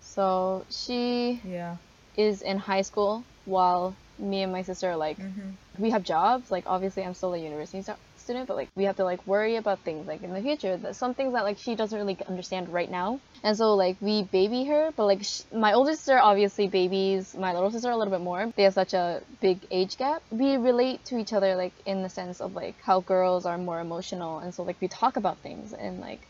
So 0.00 0.64
she 0.70 1.40
yeah 1.44 1.76
is 2.16 2.42
in 2.42 2.58
high 2.58 2.82
school 2.82 3.24
while 3.44 3.96
me 4.18 4.42
and 4.42 4.52
my 4.52 4.62
sister 4.62 4.90
are 4.90 4.96
like 4.96 5.18
mm-hmm. 5.18 5.50
we 5.78 5.90
have 5.90 6.04
jobs. 6.04 6.50
Like 6.50 6.64
obviously 6.66 7.02
I'm 7.02 7.14
still 7.14 7.34
a 7.34 7.38
university 7.38 7.82
student, 8.24 8.48
but 8.48 8.56
like 8.56 8.70
we 8.74 8.84
have 8.84 8.96
to 8.96 9.04
like 9.04 9.26
worry 9.26 9.56
about 9.56 9.78
things 9.80 10.06
like 10.06 10.22
in 10.22 10.32
the 10.32 10.42
future. 10.42 10.76
That 10.76 10.96
some 10.96 11.14
things 11.14 11.32
that 11.34 11.44
like 11.44 11.58
she 11.58 11.74
doesn't 11.74 11.98
really 11.98 12.18
understand 12.28 12.68
right 12.70 12.90
now, 12.90 13.20
and 13.42 13.56
so 13.56 13.74
like 13.74 13.96
we 14.00 14.22
baby 14.24 14.64
her. 14.64 14.90
But 14.96 15.06
like 15.06 15.24
sh- 15.24 15.42
my 15.52 15.74
older 15.74 15.92
sister 15.92 16.18
obviously 16.18 16.68
babies 16.68 17.34
my 17.34 17.52
little 17.52 17.70
sister 17.70 17.90
a 17.90 17.96
little 17.96 18.12
bit 18.12 18.22
more. 18.22 18.52
They 18.56 18.64
have 18.64 18.74
such 18.74 18.94
a 18.94 19.22
big 19.40 19.58
age 19.70 19.96
gap. 19.98 20.22
We 20.30 20.56
relate 20.56 21.04
to 21.06 21.18
each 21.18 21.32
other 21.32 21.54
like 21.54 21.74
in 21.86 22.02
the 22.02 22.08
sense 22.08 22.40
of 22.40 22.54
like 22.54 22.74
how 22.82 23.00
girls 23.00 23.46
are 23.46 23.58
more 23.58 23.80
emotional, 23.80 24.38
and 24.38 24.54
so 24.54 24.62
like 24.64 24.80
we 24.80 24.88
talk 24.88 25.16
about 25.16 25.38
things 25.38 25.72
and 25.72 26.00
like. 26.00 26.20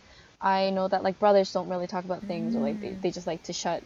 I 0.41 0.69
know 0.69 0.89
that 0.89 1.03
like 1.03 1.19
brothers 1.19 1.53
don't 1.53 1.71
really 1.71 1.87
talk 1.87 2.05
about 2.05 2.25
things 2.25 2.55
or 2.55 2.61
like 2.61 2.79
they, 2.83 2.91
they 2.91 3.11
just 3.11 3.27
like 3.27 3.43
to 3.45 3.55
shut 3.55 3.83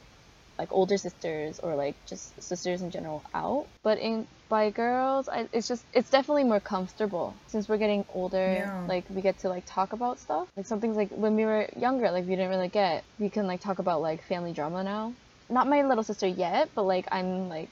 like 0.58 0.72
older 0.72 0.98
sisters 0.98 1.60
or 1.60 1.74
like 1.76 1.94
just 2.06 2.40
sisters 2.42 2.82
in 2.82 2.90
general 2.90 3.22
out. 3.32 3.66
But 3.82 3.98
in 3.98 4.26
by 4.48 4.70
girls, 4.70 5.28
I, 5.28 5.46
it's 5.52 5.68
just 5.68 5.84
it's 5.92 6.10
definitely 6.10 6.44
more 6.44 6.60
comfortable 6.60 7.34
since 7.46 7.68
we're 7.68 7.78
getting 7.78 8.04
older. 8.14 8.54
Yeah. 8.58 8.84
Like 8.88 9.04
we 9.08 9.22
get 9.22 9.38
to 9.40 9.48
like 9.48 9.64
talk 9.66 9.92
about 9.92 10.18
stuff. 10.18 10.48
Like 10.56 10.66
some 10.66 10.80
things 10.80 10.96
like 10.96 11.10
when 11.10 11.36
we 11.36 11.44
were 11.44 11.68
younger, 11.76 12.10
like 12.10 12.24
we 12.24 12.30
didn't 12.36 12.50
really 12.50 12.68
get. 12.68 13.04
We 13.18 13.28
can 13.30 13.46
like 13.46 13.60
talk 13.60 13.78
about 13.78 14.00
like 14.02 14.22
family 14.24 14.52
drama 14.52 14.82
now. 14.82 15.12
Not 15.48 15.68
my 15.68 15.82
little 15.82 16.04
sister 16.04 16.26
yet, 16.26 16.68
but 16.74 16.82
like 16.82 17.06
I'm 17.12 17.48
like 17.48 17.70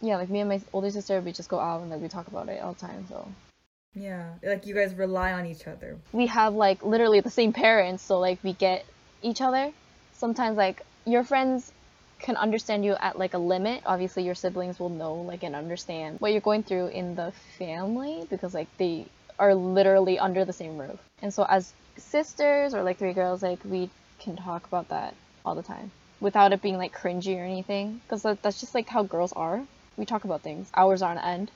yeah, 0.00 0.16
like 0.16 0.28
me 0.28 0.40
and 0.40 0.50
my 0.50 0.60
older 0.72 0.90
sister, 0.90 1.20
we 1.20 1.32
just 1.32 1.48
go 1.48 1.58
out 1.58 1.80
and 1.80 1.90
like 1.90 2.00
we 2.00 2.08
talk 2.08 2.26
about 2.26 2.48
it 2.48 2.60
all 2.62 2.72
the 2.74 2.80
time. 2.80 3.06
So 3.08 3.28
Yeah. 3.94 4.34
Like 4.42 4.66
you 4.66 4.74
guys 4.74 4.92
rely 4.94 5.32
on 5.32 5.46
each 5.46 5.66
other. 5.68 5.98
we 6.12 6.26
have 6.26 6.54
like 6.54 6.84
literally 6.84 7.20
the 7.20 7.30
same 7.30 7.52
parents, 7.52 8.02
so 8.02 8.18
like 8.18 8.42
we 8.42 8.54
get 8.54 8.84
each 9.22 9.40
other. 9.40 9.72
Sometimes 10.14 10.56
like 10.56 10.82
your 11.06 11.22
friends 11.22 11.70
can 12.24 12.36
understand 12.36 12.84
you 12.86 12.94
at 13.00 13.18
like 13.18 13.34
a 13.34 13.38
limit. 13.38 13.82
Obviously, 13.84 14.22
your 14.24 14.34
siblings 14.34 14.78
will 14.80 14.88
know 14.88 15.14
like 15.14 15.42
and 15.42 15.54
understand 15.54 16.18
what 16.20 16.32
you're 16.32 16.40
going 16.40 16.62
through 16.62 16.86
in 16.86 17.14
the 17.14 17.32
family 17.58 18.26
because 18.30 18.54
like 18.54 18.68
they 18.78 19.06
are 19.38 19.54
literally 19.54 20.18
under 20.18 20.42
the 20.44 20.52
same 20.52 20.78
roof. 20.78 20.98
And 21.20 21.32
so 21.34 21.44
as 21.44 21.72
sisters 21.98 22.72
or 22.72 22.82
like 22.82 22.96
three 22.98 23.12
girls, 23.12 23.42
like 23.42 23.58
we 23.64 23.90
can 24.18 24.36
talk 24.36 24.66
about 24.66 24.88
that 24.88 25.14
all 25.44 25.54
the 25.54 25.62
time 25.62 25.90
without 26.18 26.54
it 26.54 26.62
being 26.62 26.78
like 26.78 26.96
cringy 26.96 27.36
or 27.36 27.44
anything 27.44 28.00
because 28.08 28.22
that's 28.40 28.58
just 28.58 28.74
like 28.74 28.88
how 28.88 29.02
girls 29.02 29.34
are. 29.34 29.60
We 29.98 30.06
talk 30.06 30.24
about 30.24 30.40
things. 30.40 30.70
Hours 30.74 31.02
on 31.02 31.18
end. 31.18 31.50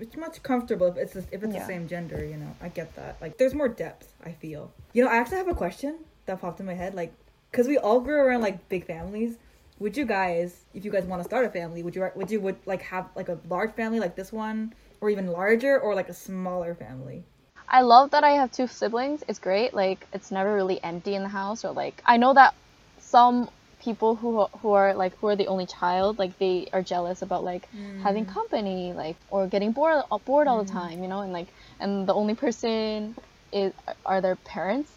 It's, 0.00 0.16
much 0.16 0.42
comfortable 0.42 0.88
if 0.88 0.96
it's 0.96 1.12
the- 1.14 1.24
if 1.30 1.42
it's 1.44 1.54
Yeah. 1.54 1.60
the 1.60 1.66
same 1.66 1.86
gender. 1.86 2.24
You 2.24 2.36
know, 2.36 2.50
I 2.60 2.68
get 2.68 2.94
that. 2.96 3.16
Like, 3.20 3.38
there's 3.38 3.54
more 3.54 3.68
depth. 3.68 4.12
I 4.24 4.32
feel. 4.32 4.72
You 4.92 5.04
know, 5.04 5.10
I 5.10 5.16
actually 5.16 5.38
have 5.38 5.48
a 5.48 5.54
question 5.54 5.98
that 6.26 6.40
popped 6.40 6.58
in 6.60 6.66
my 6.66 6.74
head. 6.74 6.94
Like, 6.94 7.12
cause 7.52 7.68
we 7.68 7.78
all 7.78 8.00
grew 8.00 8.16
around 8.20 8.40
like 8.42 8.68
big 8.68 8.84
families. 8.86 9.36
Would 9.78 9.96
you 9.96 10.04
guys, 10.04 10.64
if 10.72 10.84
you 10.84 10.90
guys 10.90 11.04
want 11.04 11.20
to 11.20 11.24
start 11.24 11.44
a 11.44 11.50
family, 11.50 11.82
would 11.82 11.94
you 11.96 12.08
would 12.14 12.30
you 12.30 12.40
would 12.40 12.56
like 12.66 12.82
have 12.82 13.08
like 13.16 13.28
a 13.28 13.38
large 13.48 13.72
family 13.72 14.00
like 14.00 14.14
this 14.14 14.32
one, 14.32 14.74
or 15.00 15.10
even 15.10 15.26
larger, 15.26 15.78
or 15.78 15.94
like 15.94 16.08
a 16.08 16.14
smaller 16.14 16.74
family? 16.74 17.24
I 17.68 17.80
love 17.82 18.10
that 18.10 18.24
I 18.24 18.30
have 18.30 18.52
two 18.52 18.66
siblings. 18.66 19.24
It's 19.26 19.38
great. 19.38 19.74
Like 19.74 20.06
it's 20.12 20.30
never 20.30 20.54
really 20.54 20.82
empty 20.82 21.14
in 21.14 21.22
the 21.22 21.28
house 21.28 21.64
or 21.64 21.72
like 21.72 22.02
I 22.06 22.16
know 22.16 22.34
that 22.34 22.54
some 22.98 23.48
people 23.80 24.14
who 24.16 24.44
who 24.60 24.72
are 24.72 24.94
like 24.94 25.16
who 25.18 25.26
are 25.28 25.36
the 25.36 25.46
only 25.46 25.66
child 25.66 26.18
like 26.18 26.38
they 26.38 26.68
are 26.72 26.82
jealous 26.82 27.20
about 27.20 27.44
like 27.44 27.68
mm. 27.72 28.00
having 28.00 28.24
company 28.24 28.94
like 28.94 29.16
or 29.30 29.46
getting 29.46 29.72
bored 29.72 30.02
bored 30.24 30.46
all 30.46 30.62
the 30.62 30.70
mm. 30.70 30.72
time, 30.72 31.02
you 31.02 31.08
know, 31.08 31.20
and 31.20 31.32
like 31.32 31.48
and 31.80 32.06
the 32.06 32.14
only 32.14 32.34
person 32.34 33.14
is 33.52 33.72
are 34.04 34.20
their 34.20 34.36
parents. 34.36 34.90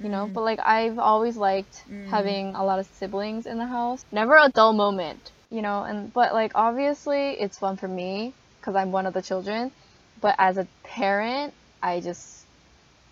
You 0.00 0.08
know, 0.08 0.26
but 0.26 0.40
mm-hmm. 0.40 0.44
like 0.44 0.60
I've 0.60 0.98
always 0.98 1.36
liked 1.36 1.74
mm-hmm. 1.90 2.08
having 2.08 2.54
a 2.54 2.64
lot 2.64 2.78
of 2.78 2.86
siblings 2.94 3.46
in 3.46 3.58
the 3.58 3.66
house. 3.66 4.04
Never 4.12 4.36
a 4.36 4.48
dull 4.48 4.72
moment, 4.72 5.32
you 5.50 5.60
know, 5.60 5.82
and 5.82 6.12
but 6.12 6.32
like 6.32 6.52
obviously 6.54 7.30
it's 7.30 7.58
fun 7.58 7.76
for 7.76 7.88
me 7.88 8.32
because 8.60 8.76
I'm 8.76 8.92
one 8.92 9.06
of 9.06 9.14
the 9.14 9.22
children. 9.22 9.72
But 10.20 10.34
as 10.38 10.56
a 10.56 10.66
parent 10.84 11.54
i 11.82 12.00
just 12.00 12.44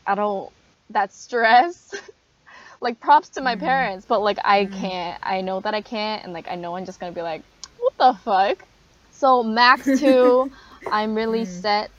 i 0.07 0.15
don't 0.15 0.51
that 0.91 1.13
stress 1.13 1.95
like 2.81 3.01
props 3.01 3.31
to 3.31 3.41
my 3.41 3.55
mm-hmm. 3.55 3.65
parents 3.65 4.07
but 4.07 4.21
like 4.23 4.39
i 4.45 4.67
can't. 4.67 5.19
I 5.23 5.41
know 5.41 5.61
that 5.61 5.75
i 5.75 5.81
can't 5.81 6.25
and 6.25 6.33
like 6.33 6.49
i 6.49 6.55
know 6.55 6.77
i'm 6.77 6.85
just 6.85 7.01
gonna 7.01 7.13
be 7.13 7.23
like 7.23 7.43
what 7.79 7.97
the 7.99 8.19
fuck? 8.25 8.65
So 9.13 9.43
max 9.43 9.85
two 10.01 10.51
i'm 10.91 11.15
really 11.15 11.45
set 11.45 11.91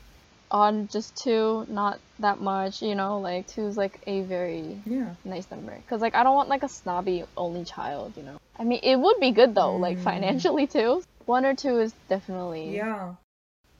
on 0.49 0.87
just 0.87 1.17
two 1.17 1.65
not 1.69 1.99
that 2.19 2.39
much 2.39 2.81
you 2.81 2.95
know 2.95 3.19
like 3.19 3.45
two 3.47 3.67
is 3.67 3.75
like 3.77 3.99
a 4.07 4.21
very 4.21 4.79
Yeah. 4.85 5.13
nice 5.25 5.49
number. 5.51 5.75
Because 5.75 6.01
like 6.01 6.15
i 6.15 6.23
don't 6.23 6.35
want 6.35 6.49
like 6.49 6.63
a 6.63 6.69
snobby 6.69 7.23
only 7.35 7.65
child 7.65 8.13
you 8.15 8.23
know. 8.23 8.39
I 8.57 8.63
mean 8.63 8.79
it 8.83 8.95
would 8.97 9.19
be 9.19 9.31
good 9.31 9.53
though 9.55 9.75
like 9.75 9.97
financially 9.99 10.67
too. 10.67 11.03
One 11.25 11.45
or 11.45 11.53
two 11.55 11.79
is 11.79 11.93
definitely 12.09 12.75
Yeah. 12.75 13.13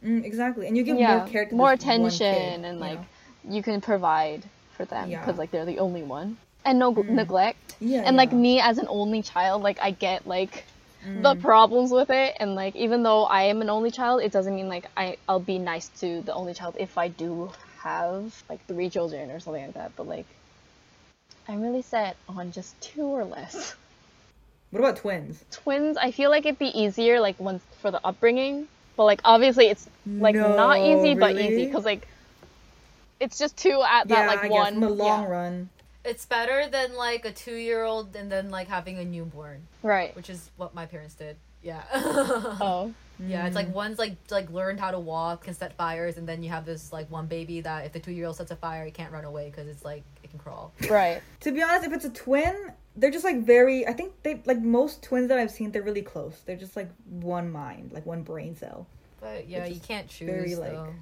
Mm, 0.04 0.24
exactly, 0.24 0.68
and 0.68 0.78
you 0.78 0.84
give 0.84 1.00
yeah, 1.00 1.18
more 1.20 1.28
care 1.28 1.46
to 1.46 1.56
more 1.56 1.72
attention 1.72 2.66
and 2.66 2.80
like 2.80 3.00
know? 3.00 3.56
you 3.56 3.64
can 3.64 3.82
provide 3.82 4.44
for 4.76 4.86
them 4.86 5.10
Yeah. 5.10 5.20
because 5.20 5.38
like 5.40 5.50
they're 5.52 5.66
the 5.66 5.80
only 5.80 6.04
one. 6.04 6.38
And 6.66 6.80
no 6.80 6.92
neglect. 6.92 7.76
Yeah, 7.80 8.04
and 8.06 8.16
like 8.18 8.32
me 8.34 8.60
as 8.60 8.78
an 8.78 8.88
only 8.90 9.22
child 9.22 9.64
like 9.64 9.80
i 9.82 9.92
get 9.92 10.28
like 10.28 10.66
the 11.14 11.36
mm. 11.36 11.42
problems 11.42 11.92
with 11.92 12.10
it 12.10 12.36
and 12.40 12.56
like 12.56 12.76
even 12.76 13.04
though 13.04 13.24
i 13.26 13.44
am 13.44 13.62
an 13.62 13.70
only 13.70 13.92
child 13.92 14.22
it 14.22 14.32
doesn't 14.32 14.56
mean 14.56 14.68
like 14.68 14.86
I, 14.96 15.18
i'll 15.28 15.40
be 15.40 15.58
nice 15.58 15.88
to 16.00 16.22
the 16.22 16.34
only 16.34 16.54
child 16.54 16.76
if 16.80 16.98
i 16.98 17.08
do 17.08 17.52
have 17.80 18.34
like 18.50 18.66
three 18.68 18.90
children 18.90 19.32
or 19.32 19.40
something 19.40 19.64
like 19.66 19.74
that 19.76 19.92
but 19.96 20.08
like 20.08 20.26
i'm 21.48 21.62
really 21.62 21.82
set 21.82 22.18
on 22.28 22.52
just 22.52 22.80
two 22.82 23.04
or 23.06 23.24
less 23.26 23.76
What 24.72 24.80
about 24.80 24.98
twins? 24.98 25.44
twins 25.52 25.98
i 25.98 26.12
feel 26.12 26.30
like 26.30 26.46
it'd 26.46 26.60
be 26.60 26.78
easier 26.78 27.20
like 27.20 27.40
once 27.40 27.64
for 27.82 27.92
the 27.92 28.06
upbringing 28.06 28.68
but 28.98 29.06
like 29.06 29.22
obviously 29.24 29.68
it's 29.68 29.88
like 30.06 30.36
not 30.36 30.78
No, 30.78 31.00
easy 31.00 31.16
but 31.16 31.36
easy 31.38 31.66
because 31.66 31.86
like 31.86 32.08
it's 33.20 33.38
just 33.38 33.58
two 33.58 33.82
at 33.82 34.08
that 34.10 34.24
yeah, 34.24 34.28
like 34.28 34.44
I 34.44 34.50
one 34.50 34.66
guess 34.66 34.74
in 34.74 34.80
the 34.82 34.90
long 34.90 35.24
yeah. 35.24 35.30
run. 35.30 35.70
It's 36.08 36.26
better 36.26 36.68
than 36.70 36.96
like 36.96 37.26
a 37.26 37.32
two 37.32 37.56
year 37.56 37.84
old 37.84 38.16
and 38.16 38.32
then 38.32 38.50
like 38.50 38.68
having 38.68 38.98
a 38.98 39.06
newborn, 39.06 39.68
right 39.84 40.16
which 40.16 40.30
is 40.30 40.50
what 40.58 40.74
my 40.74 40.86
parents 40.86 41.16
did. 41.16 41.36
Yeah. 41.62 41.84
oh 41.94 42.94
Yeah, 43.20 43.46
it's 43.48 43.54
Mm. 43.54 43.56
like 43.56 43.76
one's 43.76 44.00
like 44.00 44.16
like 44.30 44.50
learned 44.52 44.80
how 44.80 44.92
to 44.92 45.00
walk, 45.00 45.44
can 45.46 45.54
set 45.54 45.74
fires, 45.76 46.18
and 46.18 46.28
then 46.30 46.44
you 46.44 46.50
have 46.50 46.66
this 46.66 46.94
like 46.94 47.10
one 47.12 47.26
baby 47.28 47.62
that 47.62 47.86
if 47.86 47.92
the 47.94 48.00
two 48.00 48.12
year 48.12 48.28
old 48.28 48.36
sets 48.38 48.52
a 48.52 48.56
fire, 48.56 48.86
it 48.86 48.94
can't 48.94 49.12
run 49.12 49.26
away 49.26 49.50
because 49.50 49.68
it's 49.68 49.84
like 49.84 50.04
it 50.24 50.30
can 50.30 50.40
crawl. 50.40 50.72
right 50.90 51.22
To 51.42 51.52
be 51.52 51.62
honest, 51.64 51.86
if 51.88 51.94
it's 51.94 52.06
a 52.06 52.10
twin, 52.12 52.72
they're 52.96 53.12
just 53.12 53.26
like 53.26 53.40
very. 53.44 53.86
I 53.88 53.94
think 53.94 54.14
they 54.24 54.42
like 54.46 54.60
most 54.62 55.02
twins 55.04 55.28
that 55.30 55.40
I've 55.40 55.52
seen. 55.52 55.72
They're 55.72 55.82
really 55.92 56.04
close. 56.04 56.36
They're 56.46 56.56
just 56.66 56.76
like 56.76 56.90
one 57.10 57.52
mind, 57.52 57.92
like 57.92 58.06
one 58.06 58.22
brain 58.22 58.56
cell, 58.56 58.86
But 59.20 59.50
yeah, 59.50 59.66
you 59.66 59.80
can't 59.80 60.08
choose 60.08 60.30
very, 60.30 60.56
like- 60.56 60.94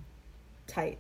tight. 0.68 0.98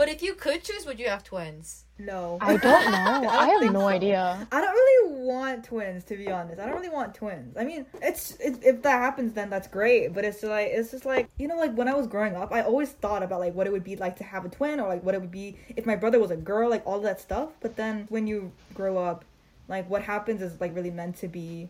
But 0.00 0.08
if 0.08 0.22
you 0.22 0.32
could 0.32 0.64
choose, 0.64 0.86
would 0.86 0.98
you 0.98 1.10
have 1.10 1.22
twins? 1.22 1.84
No, 1.98 2.38
i 2.40 2.56
don't 2.56 2.62
know 2.90 3.28
i, 3.28 3.48
have 3.48 3.70
no 3.70 3.80
so. 3.80 3.88
idea 3.88 4.48
I 4.50 4.62
don't 4.62 4.72
really 4.72 5.20
want 5.26 5.62
twins, 5.62 6.04
to 6.04 6.16
be 6.16 6.30
honest. 6.30 6.58
I 6.58 6.64
don't 6.64 6.74
really 6.74 6.88
want 6.88 7.14
twins. 7.14 7.54
I 7.58 7.64
mean, 7.64 7.84
it's, 8.00 8.34
it's 8.40 8.58
if 8.64 8.80
that 8.80 8.98
happens, 8.98 9.34
then 9.34 9.50
that's 9.50 9.68
great. 9.68 10.14
But 10.14 10.24
it's 10.24 10.42
like 10.42 10.68
it's 10.72 10.92
just 10.92 11.04
like 11.04 11.28
you 11.36 11.48
know, 11.48 11.56
like 11.58 11.74
when 11.74 11.86
I 11.86 11.92
was 11.92 12.06
growing 12.06 12.34
up, 12.34 12.50
I 12.50 12.62
always 12.62 12.92
thought 12.92 13.22
about 13.22 13.40
like 13.40 13.54
what 13.54 13.66
it 13.66 13.74
would 13.74 13.84
be 13.84 13.94
like 13.96 14.16
to 14.16 14.24
have 14.24 14.46
a 14.46 14.48
twin, 14.48 14.80
or 14.80 14.88
like 14.88 15.04
what 15.04 15.14
it 15.14 15.20
would 15.20 15.30
be 15.30 15.58
if 15.76 15.84
my 15.84 15.96
brother 15.96 16.18
was 16.18 16.30
a 16.30 16.36
girl, 16.36 16.70
like 16.70 16.86
all 16.86 17.00
that 17.00 17.20
stuff. 17.20 17.50
But 17.60 17.76
then 17.76 18.06
when 18.08 18.26
you 18.26 18.52
grow 18.72 18.96
up, 18.96 19.26
like 19.68 19.90
what 19.90 20.00
happens 20.00 20.40
is 20.40 20.58
like 20.62 20.74
really 20.74 20.90
meant 20.90 21.16
to 21.16 21.28
be. 21.28 21.68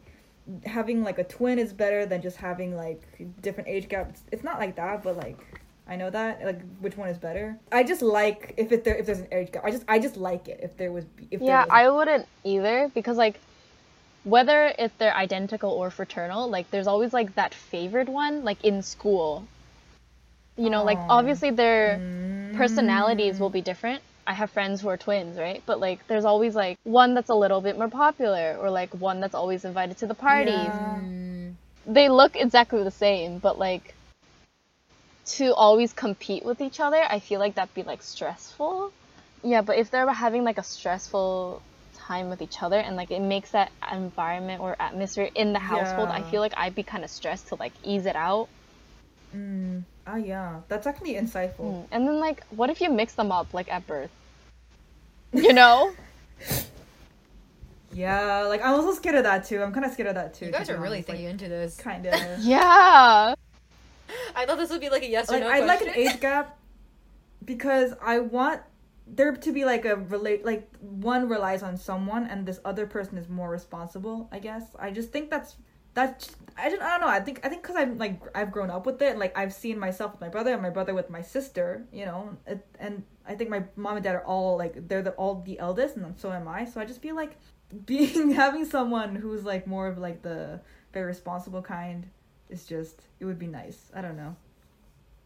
Having 0.66 1.03
like 1.03 1.19
a 1.19 1.25
twin 1.25 1.59
is 1.59 1.73
better 1.73 2.07
than 2.07 2.23
just 2.23 2.37
having 2.37 2.77
like 2.77 3.03
different 3.43 3.69
age 3.69 3.88
gaps. 3.88 4.23
It's 4.31 4.45
not 4.45 4.61
like 4.61 4.77
that, 4.77 5.03
but 5.03 5.16
like 5.16 5.37
I 5.90 5.96
know 5.96 6.11
that 6.11 6.44
like 6.44 6.62
which 6.81 6.96
one 6.96 7.09
is 7.11 7.18
better. 7.18 7.59
I 7.72 7.83
just 7.83 8.03
like 8.03 8.55
if 8.57 8.72
it 8.72 8.85
there 8.85 8.96
if 8.96 9.07
there's 9.07 9.20
an 9.20 9.29
age 9.33 9.53
gap. 9.53 9.64
I 9.64 9.70
just 9.70 9.85
I 9.88 9.98
just 9.98 10.16
like 10.16 10.48
it 10.48 10.61
if 10.62 10.76
there 10.76 10.92
was 10.92 11.05
if 11.31 11.44
there 11.46 11.57
Yeah, 11.57 11.64
was, 11.64 11.68
I 11.70 11.88
wouldn't 11.90 12.29
either 12.44 12.90
because 12.94 13.16
like 13.18 13.40
whether 14.24 14.74
if 14.79 14.96
they're 14.98 15.14
identical 15.16 15.70
or 15.70 15.90
fraternal, 15.90 16.48
like 16.48 16.70
there's 16.70 16.87
always 16.87 17.12
like 17.12 17.35
that 17.35 17.55
favored 17.55 18.09
one, 18.09 18.44
like 18.44 18.64
in 18.64 18.83
school. 18.83 19.48
You 20.57 20.70
know, 20.70 20.85
like 20.85 21.00
obviously 21.09 21.50
their 21.50 22.00
Mm. 22.00 22.53
personalities 22.53 23.40
will 23.40 23.50
be 23.50 23.62
different. 23.62 24.03
I 24.26 24.35
have 24.35 24.50
friends 24.50 24.81
who 24.81 24.88
are 24.88 24.96
twins, 24.96 25.38
right? 25.38 25.62
But 25.66 25.81
like 25.81 26.07
there's 26.07 26.24
always 26.24 26.55
like 26.55 26.79
one 26.85 27.14
that's 27.14 27.31
a 27.31 27.35
little 27.35 27.61
bit 27.61 27.76
more 27.79 27.88
popular 27.88 28.57
or 28.61 28.70
like 28.70 28.94
one 28.94 29.20
that's 29.20 29.35
always 29.35 29.64
invited 29.64 29.98
to 29.98 30.07
the 30.07 30.14
parties. 30.14 30.79
Yeah. 30.79 31.07
They 31.87 32.09
look 32.09 32.37
exactly 32.37 32.83
the 32.85 32.90
same, 32.90 33.38
but 33.38 33.59
like 33.59 33.94
to 35.27 35.55
always 35.55 35.93
compete 35.93 36.45
with 36.45 36.61
each 36.61 36.81
other, 36.81 37.03
I 37.09 37.21
feel 37.21 37.41
like 37.41 37.55
that'd 37.55 37.75
be 37.75 37.83
like 37.83 38.03
stressful. 38.03 38.93
Yeah, 39.43 39.63
but 39.63 39.79
if 39.79 39.91
they're 39.91 40.09
having 40.11 40.45
like 40.45 40.59
a 40.59 40.63
stressful 40.63 41.63
time 41.95 42.29
with 42.29 42.43
each 42.43 42.63
other 42.63 42.79
and 42.79 42.97
like 42.97 43.11
it 43.11 43.21
makes 43.21 43.51
that 43.53 43.71
environment 43.93 44.61
or 44.61 44.77
atmosphere 44.81 45.31
in 45.35 45.53
the 45.53 45.59
household, 45.59 46.09
I 46.09 46.23
feel 46.31 46.41
like 46.41 46.55
I'd 46.57 46.75
be 46.75 46.83
kind 46.83 47.05
of 47.05 47.11
stressed 47.11 47.49
to 47.49 47.55
like 47.55 47.73
ease 47.85 48.07
it 48.07 48.17
out. 48.17 48.49
Mm. 49.35 49.85
Oh 50.07 50.17
yeah, 50.17 50.61
that's 50.69 50.87
actually 50.87 51.15
insightful. 51.15 51.59
Mm. 51.61 51.87
And 51.93 52.09
then 52.09 52.19
like, 52.19 52.45
what 52.51 52.69
if 52.71 52.81
you 52.81 52.91
mix 52.91 53.15
them 53.15 53.31
up 53.31 53.55
like 53.55 53.71
at 53.73 53.87
birth? 53.87 54.11
You 55.33 55.53
know? 55.61 55.93
Yeah, 57.93 58.43
like 58.43 58.63
I'm 58.65 58.75
also 58.75 58.93
scared 58.93 59.17
of 59.17 59.25
that 59.25 59.47
too. 59.47 59.63
I'm 59.63 59.73
kind 59.73 59.85
of 59.85 59.93
scared 59.93 60.09
of 60.09 60.15
that 60.15 60.35
too. 60.35 60.47
you 60.47 60.53
guys 60.53 60.71
are 60.71 60.79
really 60.79 61.03
thinking 61.03 61.27
into 61.27 61.49
this. 61.49 61.77
kind 61.77 62.07
of. 62.07 62.15
yeah. 62.41 63.35
I 64.35 64.46
thought 64.46 64.59
this 64.59 64.70
would 64.70 64.81
be 64.81 64.90
like 64.90 65.03
a 65.03 65.09
yes 65.09 65.31
or 65.31 65.35
like 65.35 65.42
no 65.42 65.51
I'd 65.51 65.66
like 65.66 65.81
an 65.83 65.90
age 65.90 66.20
gap 66.20 66.59
because 67.44 67.94
I 68.03 68.20
want 68.20 68.62
there 69.07 69.35
to 69.35 69.53
be 69.53 69.64
like 69.64 69.85
a 69.85 69.96
relate 69.96 70.44
like 70.44 70.68
one 70.79 71.29
relies 71.29 71.62
on 71.62 71.77
someone 71.77 72.27
and 72.27 72.46
this 72.46 72.61
other 72.64 72.87
person 72.87 73.18
is 73.18 73.29
more 73.29 73.51
responsible. 73.51 74.29
I 74.33 74.38
guess 74.38 74.64
I 74.79 74.90
just 74.90 75.11
think 75.11 75.31
that's 75.31 75.57
that's 75.94 76.37
I 76.57 76.68
don't, 76.68 76.83
I 76.83 76.90
don't 76.90 77.01
know. 77.01 77.09
I 77.09 77.20
think 77.20 77.40
I 77.44 77.49
think 77.49 77.62
because 77.62 77.77
I'm 77.77 77.99
like 77.99 78.20
I've 78.35 78.53
grown 78.53 78.70
up 78.70 78.87
with 78.87 79.03
it. 79.03 79.18
Like 79.18 79.37
I've 79.37 79.53
seen 79.53 79.79
myself 79.79 80.12
with 80.12 80.20
my 80.20 80.29
brother 80.29 80.53
and 80.53 80.62
my 80.62 80.70
brother 80.70 80.94
with 80.94 81.11
my 81.11 81.23
sister. 81.23 81.87
You 81.92 82.05
know, 82.05 82.37
it, 82.46 82.64
and 82.79 83.03
I 83.27 83.35
think 83.35 83.51
my 83.51 83.64
mom 83.77 83.96
and 83.96 84.05
dad 84.05 84.14
are 84.14 84.25
all 84.25 84.57
like 84.57 84.88
they're 84.88 85.03
the, 85.03 85.12
all 85.12 85.42
the 85.42 85.59
eldest, 85.59 85.96
and 85.96 86.18
so 86.18 86.33
am 86.33 86.46
I. 86.46 86.64
So 86.64 86.81
I 86.81 86.85
just 86.85 87.03
feel 87.03 87.16
like 87.16 87.37
being 87.87 88.33
having 88.33 88.64
someone 88.64 89.16
who's 89.16 89.44
like 89.44 89.66
more 89.66 89.88
of 89.88 89.99
like 89.99 90.23
the 90.23 90.61
very 90.92 91.07
responsible 91.07 91.62
kind 91.62 92.09
is 92.51 92.67
just 92.67 93.01
it 93.19 93.25
would 93.25 93.39
be 93.39 93.47
nice. 93.47 93.91
I 93.95 94.01
don't 94.03 94.17
know. 94.17 94.37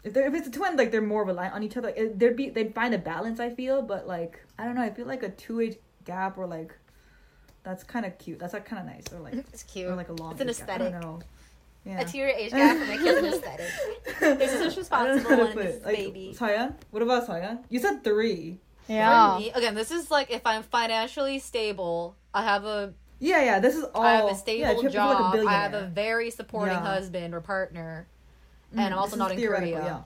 If 0.02 0.12
they're 0.12 0.26
if 0.26 0.34
it's 0.34 0.48
a 0.48 0.50
twin, 0.50 0.76
like 0.76 0.90
they're 0.90 1.00
more 1.02 1.24
reliant 1.24 1.54
on 1.54 1.62
each 1.62 1.76
other. 1.76 1.88
It, 1.88 2.18
there'd 2.18 2.36
be 2.36 2.50
they'd 2.50 2.74
find 2.74 2.94
a 2.94 2.98
balance. 2.98 3.40
I 3.40 3.50
feel, 3.50 3.82
but 3.82 4.06
like 4.06 4.44
I 4.58 4.64
don't 4.64 4.74
know. 4.74 4.82
I 4.82 4.90
feel 4.90 5.06
like 5.06 5.22
a 5.22 5.30
two 5.30 5.60
age 5.60 5.76
gap 6.04 6.36
or 6.38 6.46
like 6.46 6.74
that's 7.62 7.82
kind 7.84 8.04
of 8.04 8.18
cute. 8.18 8.38
That's 8.38 8.52
like 8.52 8.66
kind 8.66 8.80
of 8.86 8.94
nice 8.94 9.04
or 9.12 9.20
like 9.20 9.34
It's 9.52 9.62
cute. 9.62 9.86
or 9.90 9.96
like 9.96 10.08
a 10.10 10.12
long. 10.12 10.32
It's 10.32 10.40
an 10.42 10.48
age 10.50 10.58
gap. 10.58 10.68
I 10.70 10.78
don't 10.78 11.00
know. 11.00 11.20
Yeah. 11.86 12.00
A 12.00 12.04
two-year 12.06 12.28
age 12.28 12.50
gap 12.50 12.78
for 12.78 12.86
my 12.86 12.96
kids 12.96 13.18
an 13.18 13.24
aesthetic. 13.34 13.70
This 14.38 14.52
is 14.54 14.60
what's 14.62 14.76
responsible 14.78 15.12
I 15.12 15.14
don't 15.16 15.22
know 15.24 15.28
how 15.30 15.36
to 15.36 15.42
one 15.54 15.56
this 15.66 15.74
it. 15.74 15.78
is 15.80 15.84
Like, 15.84 15.96
baby. 15.96 16.34
Soyeon? 16.38 16.74
What 16.90 17.02
about 17.02 17.26
Soyeon? 17.26 17.62
You 17.68 17.78
said 17.78 18.02
three. 18.02 18.58
Yeah. 18.88 19.38
For 19.38 19.58
again, 19.58 19.74
this 19.74 19.90
is 19.90 20.10
like 20.10 20.30
if 20.30 20.46
I'm 20.46 20.62
financially 20.62 21.38
stable, 21.40 22.16
I 22.32 22.42
have 22.44 22.64
a 22.64 22.94
Yeah, 23.20 23.42
yeah. 23.42 23.58
This 23.60 23.74
is 23.76 23.84
all. 23.94 24.02
I 24.02 24.14
have 24.16 24.30
a 24.30 24.34
stable 24.34 24.70
if 24.70 24.82
you're 24.82 24.84
like 24.84 24.92
job. 24.92 25.46
I 25.46 25.52
have 25.52 25.74
a 25.74 25.86
very 25.86 26.30
supporting 26.30 26.74
Yeah. 26.74 26.80
husband 26.82 27.34
or 27.34 27.40
partner, 27.40 28.06
Mm, 28.74 28.78
and 28.80 28.92
I'm 28.94 28.98
also 28.98 29.12
this 29.16 29.18
not 29.18 29.32
in 29.32 29.46
Korea. 29.46 29.84
Yeah. 29.84 30.00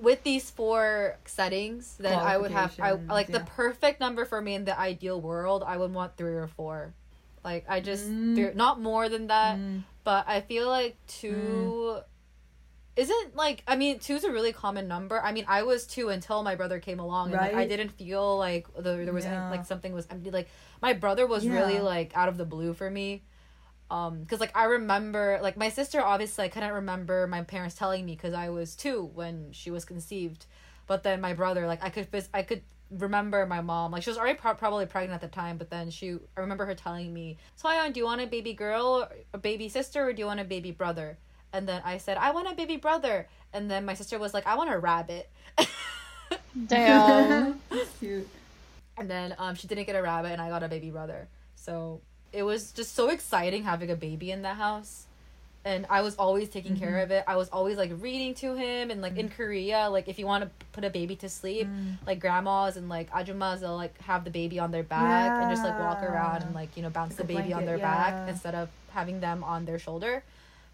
With 0.00 0.24
these 0.24 0.50
four 0.50 1.16
settings, 1.26 1.96
then 1.98 2.18
I 2.18 2.36
would 2.36 2.50
have 2.50 2.74
I 2.80 2.92
like 2.92 3.28
the 3.28 3.40
perfect 3.40 4.00
number 4.00 4.24
for 4.24 4.40
me 4.40 4.54
in 4.54 4.64
the 4.64 4.76
ideal 4.78 5.20
world. 5.20 5.62
I 5.64 5.76
would 5.76 5.92
want 5.94 6.16
three 6.16 6.34
or 6.34 6.48
four. 6.48 6.92
Like 7.44 7.64
I 7.68 7.80
just 7.80 8.06
Mm. 8.08 8.34
three- 8.34 8.54
not 8.54 8.80
more 8.80 9.08
than 9.08 9.26
that, 9.28 9.56
Mm. 9.58 9.84
but 10.04 10.24
I 10.26 10.40
feel 10.40 10.68
like 10.68 10.96
two 11.06 11.98
isn't 12.94 13.34
like 13.34 13.62
I 13.66 13.76
mean 13.76 13.98
two's 13.98 14.24
a 14.24 14.30
really 14.30 14.52
common 14.52 14.86
number. 14.86 15.20
I 15.22 15.32
mean 15.32 15.44
I 15.48 15.62
was 15.62 15.86
two 15.86 16.10
until 16.10 16.42
my 16.42 16.54
brother 16.56 16.78
came 16.78 17.00
along, 17.00 17.32
and 17.32 17.40
like 17.40 17.54
I 17.54 17.66
didn't 17.66 17.90
feel 17.90 18.36
like 18.38 18.66
the, 18.74 18.96
there 18.96 19.12
was 19.12 19.24
any, 19.24 19.36
like 19.50 19.64
something 19.66 19.92
was 19.92 20.06
empty. 20.10 20.30
Like 20.30 20.48
my 20.80 20.92
brother 20.92 21.26
was 21.26 21.44
really 21.54 21.78
like 21.80 22.16
out 22.16 22.28
of 22.28 22.36
the 22.36 22.44
blue 22.44 22.74
for 22.74 22.90
me. 22.90 23.22
Um, 23.90 24.20
because 24.20 24.40
like 24.40 24.56
I 24.56 24.64
remember, 24.64 25.38
like 25.42 25.56
my 25.58 25.68
sister, 25.68 26.00
obviously 26.00 26.44
I 26.46 26.48
couldn't 26.48 26.72
remember 26.72 27.26
my 27.26 27.42
parents 27.42 27.74
telling 27.74 28.06
me 28.06 28.12
because 28.14 28.32
I 28.32 28.48
was 28.48 28.74
two 28.74 29.10
when 29.14 29.52
she 29.52 29.70
was 29.70 29.84
conceived, 29.84 30.46
but 30.86 31.02
then 31.02 31.20
my 31.20 31.34
brother, 31.34 31.66
like 31.66 31.84
I 31.84 31.90
could, 31.90 32.08
I 32.32 32.42
could 32.42 32.62
remember 32.90 33.44
my 33.44 33.60
mom, 33.60 33.92
like 33.92 34.02
she 34.02 34.08
was 34.08 34.16
already 34.18 34.38
pro- 34.38 34.54
probably 34.54 34.86
pregnant 34.86 35.22
at 35.22 35.30
the 35.30 35.34
time, 35.34 35.58
but 35.58 35.68
then 35.68 35.90
she, 35.90 36.12
I 36.36 36.40
remember 36.40 36.64
her 36.64 36.74
telling 36.74 37.12
me, 37.12 37.36
"Soyeon, 37.62 37.92
do 37.92 38.00
you 38.00 38.06
want 38.06 38.22
a 38.22 38.26
baby 38.26 38.54
girl, 38.54 39.02
or 39.02 39.08
a 39.34 39.38
baby 39.38 39.68
sister, 39.68 40.06
or 40.08 40.12
do 40.14 40.20
you 40.20 40.26
want 40.26 40.40
a 40.40 40.44
baby 40.44 40.70
brother?" 40.70 41.18
And 41.52 41.68
then 41.68 41.82
I 41.84 41.98
said, 41.98 42.16
"I 42.16 42.30
want 42.30 42.50
a 42.50 42.54
baby 42.54 42.76
brother," 42.76 43.26
and 43.52 43.70
then 43.70 43.84
my 43.84 43.94
sister 43.94 44.18
was 44.18 44.32
like, 44.34 44.46
"I 44.46 44.54
want 44.56 44.70
a 44.70 44.78
rabbit." 44.78 45.28
Damn. 46.66 47.60
Cute. 48.00 48.28
and 48.98 49.10
then 49.10 49.34
um 49.38 49.54
she 49.54 49.66
didn't 49.66 49.86
get 49.86 49.96
a 49.96 50.02
rabbit 50.02 50.32
and 50.32 50.40
i 50.40 50.48
got 50.50 50.62
a 50.62 50.68
baby 50.68 50.90
brother 50.90 51.26
so 51.54 52.00
it 52.32 52.42
was 52.42 52.72
just 52.72 52.94
so 52.94 53.08
exciting 53.08 53.62
having 53.64 53.90
a 53.90 53.96
baby 53.96 54.30
in 54.30 54.42
the 54.42 54.52
house 54.52 55.06
and 55.64 55.86
i 55.88 56.02
was 56.02 56.14
always 56.16 56.48
taking 56.50 56.76
care 56.76 56.90
Mm-hmm. 56.90 57.02
of 57.04 57.10
it 57.10 57.24
i 57.26 57.36
was 57.36 57.48
always 57.48 57.78
like 57.78 57.90
reading 58.00 58.34
to 58.34 58.54
him 58.54 58.90
and 58.90 59.00
like 59.00 59.16
in 59.16 59.28
korea 59.30 59.88
like 59.90 60.08
if 60.08 60.18
you 60.18 60.26
want 60.26 60.44
to 60.44 60.50
put 60.72 60.84
a 60.84 60.90
baby 60.90 61.16
to 61.16 61.28
sleep 61.28 61.66
Mm. 61.68 61.96
like 62.06 62.20
grandmas 62.20 62.76
and 62.76 62.88
like 62.90 63.10
ajumas 63.12 63.60
they'll 63.60 63.76
like 63.76 63.98
have 64.02 64.24
the 64.24 64.30
baby 64.30 64.58
on 64.58 64.70
their 64.72 64.82
back 64.82 65.42
and 65.42 65.50
just 65.50 65.64
like 65.64 65.78
walk 65.78 66.02
around 66.02 66.42
and 66.42 66.54
like 66.54 66.76
you 66.76 66.82
know 66.82 66.90
bounce 66.90 67.18
Like 67.18 67.28
the 67.28 67.34
a 67.34 67.36
baby 67.38 67.52
on 67.54 67.64
their 67.64 67.78
yeah. 67.78 67.94
back 68.10 68.28
instead 68.28 68.54
of 68.54 68.68
having 68.90 69.20
them 69.20 69.42
on 69.42 69.64
their 69.64 69.78
shoulder 69.78 70.22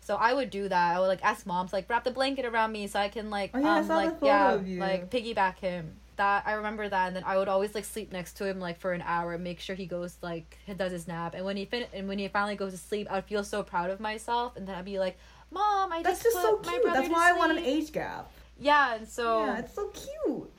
so 0.00 0.16
I 0.16 0.32
would 0.32 0.50
do 0.50 0.68
that. 0.68 0.96
I 0.96 1.00
would 1.00 1.06
like 1.06 1.24
ask 1.24 1.46
moms 1.46 1.72
like 1.72 1.88
wrap 1.90 2.04
the 2.04 2.11
blanket 2.11 2.44
around 2.44 2.72
me 2.72 2.87
so 2.87 2.98
I 2.98 3.08
can 3.08 3.30
like 3.30 3.50
Oh, 3.54 3.58
yeah, 3.58 3.78
um 3.78 3.88
like 3.88 4.14
yeah 4.22 4.58
like 4.78 5.11
piggyback 5.11 5.58
him. 5.58 5.92
That 6.16 6.42
I 6.46 6.54
remember 6.54 6.88
that, 6.88 7.06
and 7.06 7.14
then 7.14 7.22
I 7.24 7.37
would 7.38 7.46
always 7.46 7.76
like 7.76 7.84
sleep 7.84 8.11
next 8.11 8.32
to 8.38 8.44
him 8.44 8.58
like 8.58 8.80
for 8.80 8.92
an 8.92 9.02
hour, 9.02 9.34
and 9.34 9.44
make 9.44 9.61
sure 9.61 9.76
he 9.76 9.87
goes 9.87 10.16
like 10.20 10.58
he 10.66 10.74
does 10.74 10.90
his 10.90 11.06
nap, 11.06 11.34
and 11.34 11.44
when 11.44 11.56
he 11.56 11.64
fin 11.64 11.87
and 11.94 12.08
when 12.08 12.18
he 12.18 12.26
finally 12.26 12.56
goes 12.56 12.72
to 12.72 12.78
sleep, 12.78 13.06
I'd 13.08 13.24
feel 13.26 13.44
so 13.44 13.62
proud 13.62 13.90
of 13.90 14.00
myself, 14.00 14.56
and 14.56 14.66
then 14.66 14.74
I'd 14.74 14.84
be 14.84 14.98
like, 14.98 15.16
"Mom, 15.52 15.92
I 15.92 16.02
That's 16.02 16.22
just, 16.22 16.34
just 16.34 16.42
so 16.44 16.56
cute. 16.56 16.82
That's 16.84 17.08
why 17.08 17.30
I 17.30 17.34
want 17.34 17.52
an 17.52 17.58
age 17.58 17.92
gap. 17.92 18.32
Yeah, 18.58 18.96
and 18.96 19.06
so 19.08 19.44
yeah, 19.44 19.58
it's 19.61 19.74
so 19.74 19.92
cute. 19.94 20.50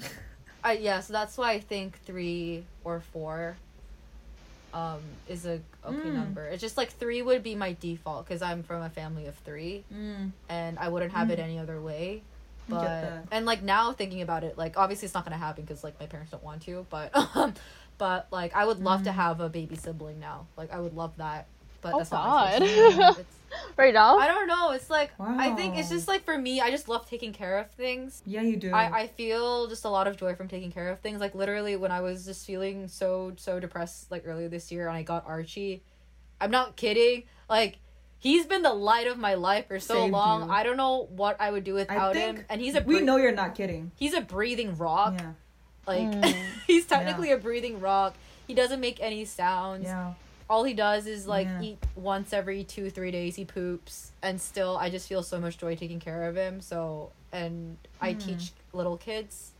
I 0.64 0.74
yeah, 0.74 1.00
so 1.00 1.12
that's 1.12 1.36
why 1.36 1.50
I 1.52 1.58
think 1.58 1.98
three 2.04 2.64
or 2.84 3.00
four 3.00 3.56
um 4.74 5.00
is 5.28 5.46
a 5.46 5.60
okay 5.86 6.08
Mm. 6.10 6.14
number. 6.14 6.44
It's 6.46 6.60
just 6.60 6.76
like 6.76 6.90
three 6.90 7.22
would 7.22 7.42
be 7.42 7.54
my 7.54 7.76
default 7.80 8.26
because 8.26 8.42
I'm 8.42 8.62
from 8.64 8.82
a 8.82 8.90
family 8.90 9.26
of 9.26 9.34
three. 9.46 9.84
Mm. 9.94 10.32
and 10.48 10.78
I 10.78 10.88
wouldn't 10.88 11.12
have 11.12 11.30
it 11.30 11.38
Mm. 11.38 11.42
any 11.44 11.58
other 11.58 11.80
way. 11.80 12.22
But 12.68 13.24
and 13.30 13.44
like 13.46 13.62
now 13.62 13.92
thinking 13.92 14.22
about 14.22 14.42
it, 14.42 14.56
like 14.58 14.76
obviously 14.76 15.06
it's 15.06 15.14
not 15.14 15.24
gonna 15.24 15.36
happen 15.36 15.64
because 15.64 15.84
like 15.84 15.98
my 16.00 16.06
parents 16.06 16.30
don't 16.32 16.42
want 16.42 16.62
to. 16.62 16.86
But 16.90 17.10
um, 17.36 17.54
but 17.98 18.26
like 18.30 18.54
I 18.56 18.64
would 18.64 18.80
love 18.80 19.04
to 19.04 19.10
Mm. 19.10 19.14
have 19.14 19.40
a 19.40 19.48
baby 19.48 19.76
sibling 19.76 20.18
now. 20.20 20.46
Like 20.56 20.72
I 20.72 20.80
would 20.80 20.94
love 20.96 21.12
that. 21.18 21.46
But 21.82 21.94
Oh, 21.94 21.98
that's 21.98 22.10
not 22.10 22.24
God. 22.24 22.62
It's- 23.20 23.24
right 23.76 23.92
now? 23.94 24.18
I 24.18 24.26
don't 24.28 24.46
know. 24.46 24.70
It's 24.72 24.88
like 24.90 25.12
I 25.20 25.52
think 25.54 25.76
it's 25.76 25.88
just 25.88 26.08
like 26.08 26.24
for 26.24 26.36
me, 26.36 26.60
I 26.60 26.70
just 26.70 26.88
love 26.88 27.08
taking 27.08 27.32
care 27.32 27.58
of 27.58 27.70
things. 27.72 28.22
Yeah, 28.26 28.42
you 28.42 28.56
do. 28.56 28.72
I, 28.72 29.00
I 29.02 29.06
feel 29.08 29.66
just 29.68 29.84
a 29.84 29.88
lot 29.90 30.06
of 30.06 30.16
joy 30.16 30.34
from 30.34 30.48
taking 30.48 30.70
care 30.72 30.88
of 30.90 31.00
things. 31.00 31.20
Like 31.20 31.34
literally 31.34 31.76
when 31.76 31.90
I 31.90 32.00
was 32.00 32.24
just 32.24 32.46
feeling 32.46 32.88
so 32.88 33.32
so 33.36 33.60
depressed 33.60 34.10
like 34.10 34.24
earlier 34.26 34.48
this 34.48 34.70
year 34.72 34.88
and 34.88 34.96
I 34.96 35.02
got 35.02 35.24
Archie. 35.26 35.82
I'm 36.40 36.50
not 36.50 36.76
kidding. 36.76 37.24
Like 37.48 37.78
he's 38.18 38.46
been 38.46 38.62
the 38.62 38.72
light 38.74 39.06
of 39.06 39.18
my 39.18 39.34
life 39.34 39.68
for 39.68 39.78
so 39.78 39.94
Saved 39.94 40.12
long. 40.12 40.46
you. 40.48 40.50
I 40.54 40.62
don't 40.62 40.76
know 40.76 41.06
what 41.10 41.36
I 41.40 41.50
would 41.50 41.64
do 41.64 41.74
without 41.74 42.14
think 42.14 42.38
him. 42.38 42.44
And 42.48 42.60
he's 42.60 42.74
a 42.74 42.80
we 42.82 43.00
know 43.00 43.16
you're 43.16 43.32
not 43.32 43.54
kidding. 43.54 43.92
he's 43.96 44.14
a 44.14 44.20
breathing 44.20 44.76
rock. 44.76 45.14
Yeah. 45.18 45.32
Like 45.86 46.00
Mm. 46.00 46.34
he's 46.66 46.86
technically 46.86 47.30
a 47.32 47.36
breathing 47.36 47.80
rock. 47.80 48.14
He 48.46 48.54
doesn't 48.54 48.80
make 48.80 49.00
any 49.00 49.24
sounds. 49.24 49.84
Yeah. 49.84 50.14
All 50.48 50.64
he 50.64 50.74
does 50.74 51.06
is 51.06 51.26
like 51.26 51.46
Yeah. 51.46 51.62
eat 51.62 51.78
once 51.96 52.32
every 52.32 52.64
two 52.64 52.90
three 52.90 53.10
days. 53.10 53.36
He 53.36 53.44
poops, 53.44 54.12
and 54.22 54.40
still 54.40 54.76
I 54.76 54.90
just 54.90 55.08
feel 55.08 55.22
so 55.22 55.40
much 55.40 55.58
joy 55.58 55.74
taking 55.76 56.00
care 56.00 56.24
of 56.28 56.36
him. 56.36 56.60
So 56.60 57.12
and 57.32 57.76
I 58.00 58.14
Mm. 58.14 58.20
teach 58.20 58.52
little 58.72 58.96
kids, 58.96 59.52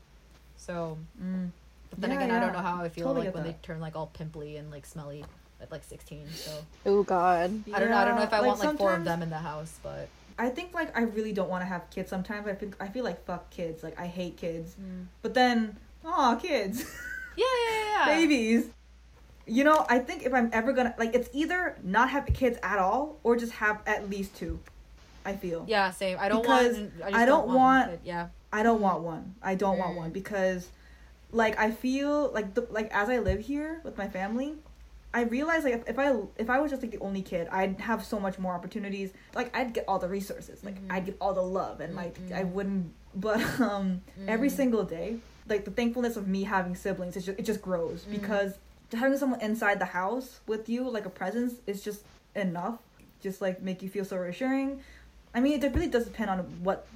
so 0.57 0.99
Mm. 1.21 1.51
but 1.91 2.01
then 2.01 2.11
Yeah, 2.11 2.17
again, 2.19 2.31
I 2.31 2.41
don't 2.41 2.53
know 2.53 2.59
how 2.61 2.83
I 2.83 2.89
feel 2.89 3.07
Totally 3.07 3.27
like 3.27 3.35
when 3.35 3.45
that. 3.45 3.61
they 3.63 3.67
turn 3.67 3.81
like 3.81 3.97
all 3.97 4.07
pimply 4.09 4.57
and 4.57 4.71
like 4.71 4.85
smelly 4.87 5.25
at 5.61 5.71
like 5.73 5.85
sixteen. 5.85 6.27
So 6.29 6.65
Oh 6.85 7.03
God. 7.03 7.63
I 7.73 7.79
don't 7.81 7.91
know. 7.91 7.97
I 7.97 8.05
don't 8.05 8.17
know 8.17 8.23
if 8.23 8.33
I 8.33 8.41
Yeah, 8.41 8.47
want 8.47 8.61
like 8.61 8.77
four 8.77 8.95
of 8.95 9.05
them 9.05 9.23
in 9.23 9.31
the 9.31 9.39
house, 9.39 9.79
but 9.83 10.09
I 10.39 10.49
think 10.51 10.75
like 10.75 10.97
I 10.97 11.03
really 11.03 11.33
don't 11.33 11.49
want 11.49 11.63
to 11.63 11.67
have 11.67 11.89
kids. 11.91 12.11
Sometimes 12.11 12.47
I 12.47 12.55
think 12.55 12.77
I 12.81 12.89
feel 12.89 13.05
like 13.05 13.25
fuck 13.25 13.51
kids. 13.51 13.83
Like 13.83 13.99
I 13.99 14.07
hate 14.07 14.37
kids. 14.37 14.75
Mm. 14.81 15.07
But 15.23 15.33
then, 15.35 15.79
oh 16.05 16.39
kids, 16.43 16.85
yeah, 17.37 17.45
yeah, 17.45 17.79
yeah, 17.79 17.89
yeah. 17.89 18.07
babies. 18.21 18.67
You 19.47 19.65
know, 19.65 19.85
I 19.89 19.99
think 19.99 20.25
if 20.25 20.33
I'm 20.33 20.49
ever 20.53 20.73
gonna 20.73 20.95
like, 20.99 21.15
it's 21.15 21.29
either 21.33 21.77
not 21.83 22.11
have 22.11 22.27
kids 22.27 22.59
at 22.63 22.79
all 22.79 23.19
or 23.23 23.37
just 23.37 23.53
have 23.53 23.81
at 23.87 24.09
least 24.09 24.35
two. 24.37 24.59
I 25.27 25.35
feel. 25.37 25.65
Yeah, 25.67 25.91
same. 25.91 26.19
I 26.21 26.29
don't 26.29 26.43
Because 26.43 26.77
want. 26.79 26.93
I, 27.15 27.23
I 27.23 27.25
don't 27.25 27.47
one 27.47 27.57
want- 27.57 27.91
kid, 27.93 28.01
Yeah. 28.05 28.29
I 28.53 28.63
don't 28.63 28.81
want 28.81 29.03
one. 29.03 29.35
I 29.43 29.55
don't 29.55 29.79
want 29.79 29.93
Mm. 29.95 29.97
one 29.97 30.11
because, 30.11 30.69
like, 31.33 31.59
I 31.59 31.71
feel 31.71 32.31
like 32.33 32.55
the 32.55 32.67
like 32.71 32.91
as 32.93 33.09
I 33.09 33.19
live 33.19 33.41
here 33.41 33.81
with 33.85 33.97
my 33.99 34.07
family, 34.09 34.55
I 35.15 35.23
realize 35.23 35.65
like 35.65 35.75
if, 35.75 35.89
if 35.89 35.99
I 35.99 36.15
if 36.37 36.49
I 36.51 36.59
was 36.61 36.71
just 36.71 36.83
like 36.83 36.91
the 36.93 36.99
only 36.99 37.23
kid, 37.23 37.49
I'd 37.51 37.81
have 37.81 38.05
so 38.05 38.21
much 38.21 38.39
more 38.39 38.53
opportunities. 38.55 39.13
Like 39.35 39.55
I'd 39.57 39.73
get 39.73 39.85
all 39.89 39.99
the 39.99 40.09
resources. 40.09 40.63
Like 40.63 40.77
Mhm. 40.81 40.87
I'd 40.93 41.07
get 41.07 41.17
all 41.21 41.33
the 41.35 41.43
love 41.43 41.81
and 41.81 41.95
like 41.97 42.19
Mhm. 42.19 42.33
I 42.37 42.45
wouldn't. 42.45 42.93
But 43.15 43.41
um, 43.61 44.03
every 44.29 44.49
Mm. 44.51 44.57
single 44.57 44.85
day, 44.85 45.19
like 45.49 45.65
the 45.65 45.71
thankfulness 45.71 46.17
of 46.17 46.29
me 46.29 46.45
having 46.45 46.75
siblings, 46.77 47.17
it 47.17 47.21
just 47.21 47.39
it 47.39 47.45
just 47.45 47.63
grows 47.63 48.05
Mm. 48.05 48.11
because 48.21 48.59
having 48.95 49.19
someone 49.19 49.41
inside 49.41 49.79
the 49.79 49.87
house 49.87 50.41
with 50.47 50.69
you, 50.69 50.89
like 50.89 51.07
a 51.07 51.11
presence, 51.11 51.55
is 51.67 51.83
just 51.83 52.03
enough. 52.35 52.79
Just 53.23 53.41
like 53.41 53.63
make 53.63 53.83
you 53.83 53.89
feel 53.89 54.05
so 54.05 54.17
reassuring. 54.17 54.81
I 55.35 55.41
mean, 55.41 55.63
it 55.63 55.75
really 55.75 55.89
does 55.89 56.05
depend 56.05 56.31
on 56.31 56.41
what 56.63 56.87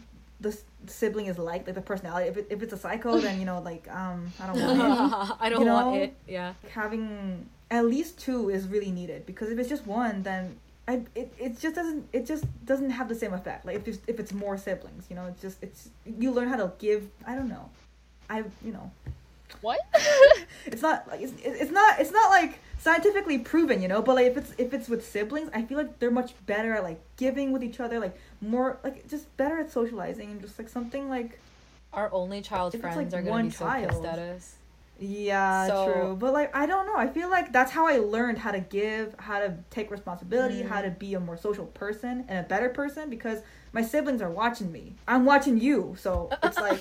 the 0.41 0.57
sibling 0.87 1.27
is 1.27 1.39
like, 1.39 1.67
like 1.67 1.75
the 1.75 1.81
personality. 1.81 2.29
If, 2.29 2.37
it, 2.37 2.47
if 2.51 2.63
it's 2.63 2.73
a 2.73 2.77
psycho, 2.77 3.19
then 3.19 3.39
you 3.41 3.47
know, 3.47 3.61
like 3.61 3.89
um, 3.91 4.33
I 4.41 4.47
don't 4.47 4.61
want 4.61 5.31
it. 5.31 5.37
I 5.41 5.49
don't 5.49 5.65
You 5.65 5.73
want 5.73 5.97
it. 5.97 6.15
Yeah. 6.27 6.55
Having 6.73 7.49
at 7.71 7.85
least 7.85 8.19
two 8.19 8.49
is 8.49 8.69
really 8.69 8.91
needed 8.91 9.27
because 9.27 9.51
if 9.51 9.59
it's 9.59 9.69
just 9.69 9.87
one, 9.87 10.23
then 10.23 10.57
I 10.87 11.03
it, 11.15 11.33
it 11.39 11.59
just 11.59 11.75
doesn't 11.75 12.09
it 12.13 12.27
just 12.27 12.45
doesn't 12.65 12.91
have 12.91 13.09
the 13.09 13.15
same 13.15 13.35
effect. 13.35 13.67
Like 13.67 13.77
if 13.77 13.85
there's, 13.85 13.99
if 14.07 14.21
it's 14.21 14.33
more 14.33 14.57
siblings, 14.57 15.07
you 15.11 15.17
know, 15.17 15.27
it's 15.27 15.43
just 15.43 15.63
it's 15.63 15.91
you 16.07 16.31
learn 16.31 16.49
how 16.49 16.57
to 16.57 16.73
give. 16.79 17.09
I 17.27 17.35
don't 17.35 17.49
know. 17.49 17.69
I 18.31 18.45
you 18.65 18.73
know 18.73 18.91
What? 19.61 19.81
it's 20.67 20.83
not 20.83 21.09
like 21.09 21.21
it's, 21.21 21.33
it's 21.43 21.71
not 21.71 21.99
it's 22.01 22.11
not 22.13 22.31
like 22.31 22.59
scientifically 22.79 23.39
proven 23.39 23.83
you 23.83 23.89
know 23.89 24.01
but 24.03 24.15
like 24.17 24.27
if 24.27 24.37
it's 24.37 24.53
if 24.57 24.73
it's 24.73 24.89
with 24.89 25.05
siblings 25.05 25.51
i 25.53 25.63
feel 25.63 25.77
like 25.77 25.99
they're 25.99 26.11
much 26.13 26.33
better 26.47 26.75
at 26.75 26.85
like 26.85 27.01
giving 27.17 27.51
with 27.51 27.63
each 27.65 27.81
other 27.81 27.99
like 27.99 28.17
more 28.41 28.79
like 28.85 29.09
just 29.09 29.35
better 29.37 29.59
at 29.59 29.71
socializing 29.71 30.31
and 30.31 30.41
just 30.41 30.57
like 30.59 30.69
something 30.69 31.09
like 31.09 31.39
Our 31.93 32.09
only 32.13 32.41
child 32.41 32.79
friends 32.79 33.13
like, 33.13 33.21
are 33.21 33.23
gonna 33.25 33.45
be 33.45 33.51
so 33.51 33.69
pissed 33.69 34.05
at 34.05 34.19
us. 34.21 34.55
yeah 35.01 35.67
So- 35.67 35.85
true 35.93 36.17
but 36.21 36.33
like 36.33 36.55
i 36.55 36.67
don't 36.67 36.87
know 36.87 36.97
i 36.97 37.09
feel 37.09 37.29
like 37.29 37.53
that's 37.53 37.73
how 37.73 37.87
i 37.89 37.97
learned 37.99 38.39
how 38.39 38.53
to 38.53 38.61
give 38.61 39.15
how 39.19 39.41
to 39.41 39.55
take 39.71 39.91
responsibility 39.91 40.63
how 40.63 40.81
Mm. 40.81 40.85
to 40.85 40.91
be 40.91 41.15
a 41.15 41.21
more 41.21 41.37
social 41.37 41.67
person 41.67 42.25
and 42.29 42.39
a 42.45 42.49
better 42.49 42.69
person 42.69 43.11
because 43.11 43.41
my 43.73 43.83
siblings 43.83 44.23
are 44.23 44.31
watching 44.31 44.71
me 44.71 44.95
i'm 45.09 45.25
watching 45.25 45.59
you 45.61 45.97
so 45.99 46.31
it's 46.45 46.59
like 46.59 46.81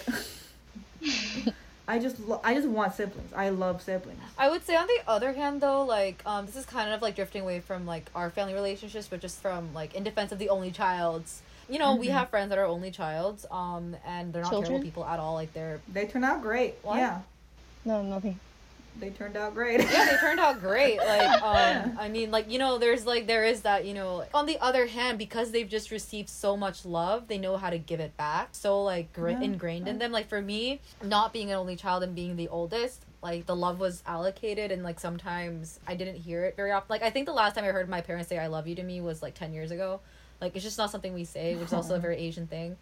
i 1.88 1.97
just 2.00 2.19
lo- 2.19 2.41
i 2.43 2.54
just 2.54 2.67
want 2.67 2.93
siblings 2.93 3.32
i 3.34 3.50
love 3.50 3.82
siblings 3.82 4.19
I 4.38 4.50
would 4.50 4.63
say 4.65 4.76
on 4.76 4.86
the 4.88 5.00
other 5.08 5.34
hand 5.34 5.62
though, 5.62 5.84
like 5.84 6.21
um 6.26 6.45
this 6.45 6.56
is 6.56 6.65
kind 6.65 6.91
of 6.93 7.02
like 7.02 7.15
drifting 7.15 7.41
away 7.41 7.60
from 7.60 7.86
like 7.88 8.10
our 8.13 8.30
family 8.30 8.54
relationships, 8.54 9.08
but 9.10 9.19
just 9.19 9.41
from 9.41 9.73
like 9.73 9.95
in 9.95 10.04
defense 10.04 10.32
of 10.32 10.38
the 10.39 10.50
only 10.50 10.69
childs. 10.71 11.41
You 11.69 11.80
know, 11.80 11.95
we 11.95 12.08
Mhm. 12.08 12.12
have 12.13 12.30
friends 12.30 12.50
that 12.50 12.58
are 12.60 12.65
only 12.65 12.91
childs, 12.91 13.45
um, 13.52 13.95
and 14.06 14.32
they're 14.32 14.43
not 14.43 14.52
terrible 14.52 14.80
people 14.80 15.04
at 15.06 15.19
all. 15.19 15.34
Like 15.34 15.54
they're 15.54 15.80
they 15.91 16.06
turn 16.06 16.23
out 16.23 16.41
great 16.41 16.76
What? 16.84 16.97
yeah 16.97 17.21
No, 17.84 18.02
nothing. 18.04 18.39
They 18.99 19.10
turned 19.12 19.38
out 19.38 19.53
great 19.53 19.79
yeah, 19.91 20.05
they 20.05 20.17
turned 20.17 20.39
out 20.39 20.60
great. 20.60 20.97
Like, 21.07 21.41
um, 21.41 21.97
I 21.99 22.10
mean, 22.10 22.31
like 22.31 22.49
you 22.51 22.60
know, 22.60 22.77
there's 22.77 23.05
like 23.05 23.27
there 23.27 23.43
is 23.45 23.62
that 23.62 23.86
you 23.86 23.93
know. 23.93 24.25
On 24.33 24.45
the 24.45 24.57
other 24.60 24.86
hand, 24.88 25.17
because 25.17 25.51
they've 25.51 25.67
just 25.69 25.91
received 25.91 26.29
so 26.29 26.57
much 26.57 26.86
love, 26.86 27.27
they 27.27 27.38
know 27.38 27.57
how 27.57 27.69
to 27.69 27.77
give 27.77 27.99
it 27.99 28.17
back. 28.17 28.49
So 28.51 28.83
like 28.83 29.13
gra- 29.13 29.33
Yeah. 29.33 29.41
ingrained 29.41 29.88
in 29.88 29.99
them. 29.99 30.12
Like 30.12 30.27
for 30.27 30.41
me, 30.41 30.81
not 31.03 31.33
being 31.33 31.49
an 31.51 31.57
only 31.57 31.75
child 31.75 32.03
and 32.03 32.15
being 32.15 32.36
the 32.36 32.47
oldest, 32.49 33.03
like 33.21 33.45
the 33.45 33.55
love 33.55 33.79
was 33.79 34.03
allocated, 34.05 34.71
and 34.71 34.83
like 34.83 34.99
sometimes 34.99 35.79
I 35.88 35.95
didn't 35.95 36.15
hear 36.17 36.43
it 36.45 36.55
very 36.55 36.71
often. 36.71 36.88
Like 36.89 37.03
I 37.03 37.10
think 37.10 37.25
the 37.25 37.33
last 37.33 37.55
time 37.55 37.63
I 37.63 37.67
heard 37.69 37.89
my 37.89 38.01
parents 38.01 38.29
say 38.29 38.38
"I 38.38 38.47
love 38.47 38.67
you" 38.67 38.75
to 38.75 38.83
me 38.83 39.01
was 39.01 39.21
like 39.21 39.36
ten 39.36 39.53
years 39.53 39.71
ago. 39.71 39.99
Like 40.41 40.55
it's 40.55 40.63
just 40.65 40.77
not 40.77 40.91
something 40.91 41.13
we 41.13 41.23
say, 41.25 41.55
which 41.55 41.67
is 41.67 41.73
also 41.73 41.95
a 41.95 41.99
very 42.07 42.17
Asian 42.17 42.47
thing. 42.47 42.77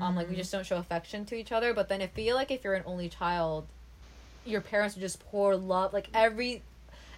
Um, 0.00 0.14
like 0.16 0.28
we 0.28 0.34
Mhm. 0.34 0.38
just 0.38 0.52
don't 0.52 0.66
show 0.66 0.76
affection 0.76 1.24
to 1.26 1.34
each 1.34 1.50
other. 1.52 1.72
But 1.72 1.88
then 1.88 2.02
I 2.02 2.06
feel 2.08 2.36
like 2.36 2.50
if 2.50 2.62
you're 2.64 2.74
an 2.74 2.82
only 2.84 3.08
child, 3.08 3.66
your 4.48 4.60
parents 4.60 4.96
would 4.96 5.02
just 5.02 5.20
pour 5.20 5.56
love, 5.56 5.92
like 5.92 6.08
every 6.14 6.62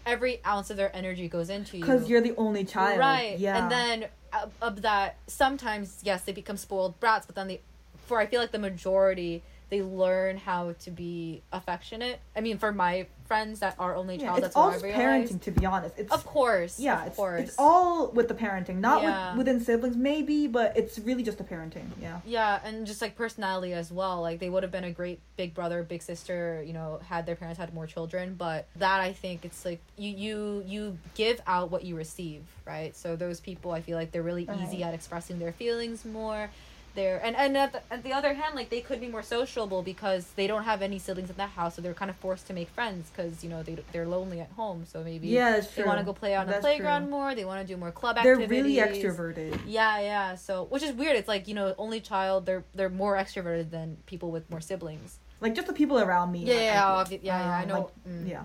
every 0.07 0.45
ounce 0.45 0.71
of 0.71 0.77
their 0.77 0.95
energy 0.97 1.29
goes 1.29 1.51
into 1.51 1.77
you. 1.77 1.83
because 1.83 2.09
you're 2.09 2.21
the 2.23 2.35
only 2.37 2.64
child 2.64 2.99
right. 2.99 3.38
yeah 3.38 3.59
And 3.62 3.71
then 3.71 4.09
uh, 4.33 4.47
of 4.62 4.83
that, 4.83 5.19
sometimes 5.27 6.01
yes, 6.03 6.23
they 6.23 6.33
become 6.33 6.57
spoiled 6.57 6.99
brats, 7.01 7.27
but 7.27 7.35
then 7.35 7.49
they, 7.49 7.61
for 8.07 8.19
I 8.19 8.27
feel 8.27 8.40
like 8.40 8.53
the 8.53 8.59
majority, 8.59 9.43
they 9.70 9.83
learn 9.83 10.37
how 10.37 10.74
to 10.80 10.90
be 10.90 11.42
affectionate. 11.52 12.20
I 12.37 12.40
mean, 12.40 12.59
for 12.59 12.72
my 12.72 13.06
friends 13.26 13.61
that 13.61 13.76
are 13.78 13.94
only 13.94 14.16
yeah, 14.16 14.26
child, 14.26 14.38
it's 14.38 14.42
that's 14.46 14.56
all 14.56 14.64
what 14.64 14.70
I 14.70 14.74
just 14.74 14.85
realized. 14.85 15.33
parenting 15.35 15.40
to 15.42 15.50
be 15.52 15.64
honest 15.64 15.94
it's 15.96 16.12
Of 16.12 16.26
course. 16.26 16.80
yeah 16.80 17.02
of 17.02 17.06
it's, 17.06 17.16
course. 17.16 17.40
it's 17.42 17.54
all 17.59 18.11
with 18.11 18.26
the 18.26 18.35
parenting 18.35 18.78
not 18.80 19.02
Yeah. 19.04 19.30
with, 19.30 19.46
within 19.46 19.61
siblings 19.64 19.94
maybe 19.96 20.48
but 20.48 20.76
it's 20.76 20.98
really 20.98 21.22
just 21.22 21.38
the 21.38 21.44
parenting 21.44 21.85
yeah 22.02 22.18
Yeah, 22.26 22.59
and 22.64 22.85
just 22.88 23.00
like 23.00 23.14
personality 23.14 23.72
as 23.72 23.92
well. 23.92 24.20
Like 24.20 24.40
they 24.40 24.50
would 24.50 24.64
have 24.64 24.72
been 24.72 24.83
a 24.83 24.90
great 24.90 25.20
big 25.37 25.54
brother, 25.54 25.85
big 25.85 26.02
sister, 26.02 26.61
you 26.66 26.72
know, 26.72 26.98
had 27.09 27.24
their 27.24 27.37
parents 27.37 27.56
had 27.61 27.72
more 27.72 27.87
children. 27.87 28.35
But 28.37 28.66
that 28.76 29.00
I 29.00 29.12
think 29.12 29.44
it's 29.44 29.64
like 29.64 29.78
you 29.96 30.11
you 30.11 30.64
you 30.66 30.98
give 31.14 31.40
out 31.46 31.70
what 31.70 31.85
you 31.85 31.94
receive, 31.94 32.42
right? 32.66 32.96
So 32.96 33.14
those 33.14 33.38
people, 33.38 33.70
I 33.70 33.80
feel 33.80 33.96
like 33.96 34.11
they're 34.11 34.24
really 34.24 34.48
easy 34.61 34.83
at 34.83 34.92
expressing 34.92 35.38
their 35.38 35.52
feelings 35.52 36.04
more. 36.04 36.50
They're 36.94 37.24
and 37.24 37.37
and 37.37 37.57
at 37.57 37.72
the, 37.72 37.81
at 37.92 38.03
the 38.03 38.12
other 38.12 38.35
hand, 38.35 38.55
like 38.57 38.68
they 38.70 38.81
could 38.81 39.00
be 39.00 39.07
more 39.09 39.22
sociable 39.22 39.83
because 39.83 40.26
they 40.35 40.46
don't 40.46 40.64
have 40.64 40.83
any 40.83 40.98
siblings 40.98 41.31
in 41.31 41.37
that 41.37 41.50
house, 41.50 41.76
so 41.76 41.83
they're 41.83 41.94
kind 41.94 42.11
of 42.11 42.16
forced 42.16 42.46
to 42.48 42.53
make 42.53 42.68
friends 42.68 43.09
because 43.11 43.44
you 43.44 43.50
know 43.50 43.62
they 43.62 43.76
they're 43.92 44.07
lonely 44.07 44.40
at 44.40 44.50
home. 44.53 44.85
So 44.87 45.03
maybe 45.05 45.29
yeah 45.29 45.61
they 45.76 45.83
want 45.85 45.98
to 46.00 46.05
go 46.05 46.12
play 46.12 46.35
on 46.35 46.46
the 46.48 46.55
playground 46.55 47.03
true. 47.03 47.11
more. 47.11 47.35
They 47.35 47.44
want 47.44 47.61
to 47.66 47.72
do 47.72 47.76
more 47.79 47.92
club 47.92 48.16
activities. 48.18 48.48
they're 48.48 48.62
really 48.64 48.74
extroverted 48.76 49.59
Yeah, 49.66 50.00
yeah. 50.00 50.35
So, 50.35 50.64
which 50.64 50.83
is 50.83 50.92
weird. 50.92 51.16
It's 51.16 51.29
like 51.29 51.46
you 51.46 51.55
know, 51.55 51.74
only 51.79 52.00
child. 52.00 52.44
They're 52.46 52.64
they're 52.74 52.90
more 52.90 53.16
extroverted 53.16 53.70
than 53.70 53.98
people 54.07 54.31
with 54.33 54.50
more 54.50 54.61
siblings. 54.61 55.18
like 55.40 55.55
just 55.55 55.68
the 55.68 55.72
people 55.72 55.98
around 56.00 56.33
me 56.33 56.40
Yeah, 56.44 56.55
I 56.55 56.59
yeah, 56.59 57.05
feel. 57.05 57.18
obvi- 57.18 57.22
yeah, 57.24 57.38
yeah. 57.38 57.57
I 57.59 57.62
Um, 57.62 57.68
know. 57.68 57.74
like, 57.81 58.14
mm. 58.14 58.29
yeah 58.29 58.42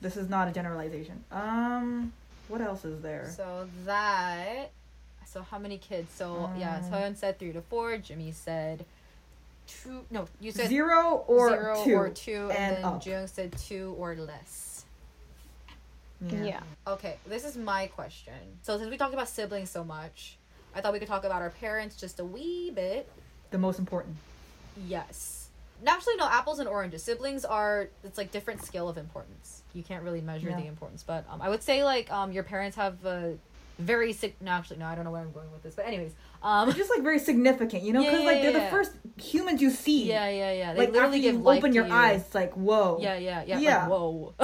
this 0.00 0.16
is 0.16 0.28
not 0.28 0.48
a 0.48 0.52
generalization 0.52 1.22
um 1.30 2.12
what 2.48 2.60
else 2.60 2.84
is 2.84 3.00
there 3.02 3.30
So 3.36 3.68
that. 3.84 4.70
So 5.32 5.42
how 5.42 5.58
many 5.58 5.78
kids? 5.78 6.12
So 6.12 6.50
yeah, 6.58 6.76
Um, 6.76 6.90
Soyeon 6.90 7.16
said 7.16 7.38
three 7.38 7.52
to 7.52 7.62
four. 7.62 7.96
Jimmy 7.96 8.32
said 8.32 8.84
two. 9.66 10.04
No, 10.10 10.26
you 10.40 10.52
said 10.52 10.68
zero 10.68 11.24
or 11.26 11.48
zero 11.48 11.84
two 11.84 11.94
or 11.94 12.08
two, 12.10 12.48
and, 12.50 12.58
and 12.58 12.76
then 12.76 12.84
up. 12.84 13.06
Jung 13.06 13.26
said 13.26 13.56
two 13.56 13.94
or 13.98 14.14
less. 14.14 14.84
Yeah. 16.28 16.60
Okay, 16.86 17.16
this 17.26 17.44
is 17.44 17.56
my 17.56 17.86
question. 17.88 18.34
So 18.62 18.78
since 18.78 18.90
we 18.90 18.96
talked 18.96 19.14
about 19.14 19.28
siblings 19.28 19.70
so 19.70 19.82
much, 19.82 20.36
I 20.74 20.80
thought 20.80 20.92
we 20.92 21.00
could 21.00 21.08
talk 21.08 21.24
about 21.24 21.42
our 21.42 21.50
parents 21.50 21.96
just 21.96 22.20
a 22.20 22.24
wee 22.24 22.70
bit. 22.70 23.08
the 23.50 23.58
most 23.58 23.78
important 23.78 24.16
Yes. 24.86 25.48
Naturally, 25.82 26.16
no. 26.16 26.26
Apples 26.26 26.58
and 26.60 26.68
oranges. 26.68 27.02
Siblings 27.02 27.44
are. 27.44 27.88
It's 28.04 28.16
like 28.16 28.30
different 28.30 28.64
scale 28.64 28.88
of 28.88 28.96
importance. 28.98 29.62
You 29.74 29.82
can't 29.82 30.04
really 30.04 30.20
measure 30.20 30.48
Yeah. 30.50 30.56
the 30.60 30.66
importance, 30.66 31.02
but 31.02 31.24
um, 31.28 31.42
I 31.42 31.48
would 31.48 31.62
say 31.62 31.82
like 31.84 32.10
um, 32.12 32.32
your 32.32 32.44
parents 32.44 32.76
have 32.76 33.04
a 33.04 33.36
very 33.78 34.12
sig. 34.12 34.34
No, 34.40 34.52
actually, 34.52 34.78
no. 34.78 34.86
I 34.86 34.94
don't 34.94 35.04
know 35.04 35.10
where 35.10 35.22
I'm 35.22 35.32
going 35.32 35.50
with 35.52 35.62
this, 35.62 35.74
but 35.74 35.86
anyways, 35.86 36.12
um, 36.42 36.68
they're 36.68 36.76
just 36.76 36.90
like 36.90 37.02
very 37.02 37.18
significant 37.18 37.82
you 37.84 37.92
know 37.92 38.00
because 38.02 38.20
yeah, 38.20 38.26
like 38.26 38.42
they're 38.42 38.50
yeah. 38.50 38.64
the 38.64 38.70
first 38.70 38.92
humans 39.16 39.62
you 39.62 39.70
see 39.70 40.08
yeah, 40.08 40.28
yeah, 40.28 40.52
yeah. 40.52 40.72
They 40.72 40.78
like 40.80 40.88
after 40.88 40.92
literally 41.00 41.20
give 41.20 41.34
you 41.36 41.48
open 41.48 41.72
your 41.72 41.86
you. 41.86 41.92
eyes 41.92 42.22
it's 42.22 42.34
like 42.34 42.52
whoa 42.54 42.98
Yeah, 43.00 43.16
yeah, 43.16 43.44
yeah. 43.46 43.58
Yeah. 43.58 43.78
Like, 43.86 43.90
whoa. 43.90 44.34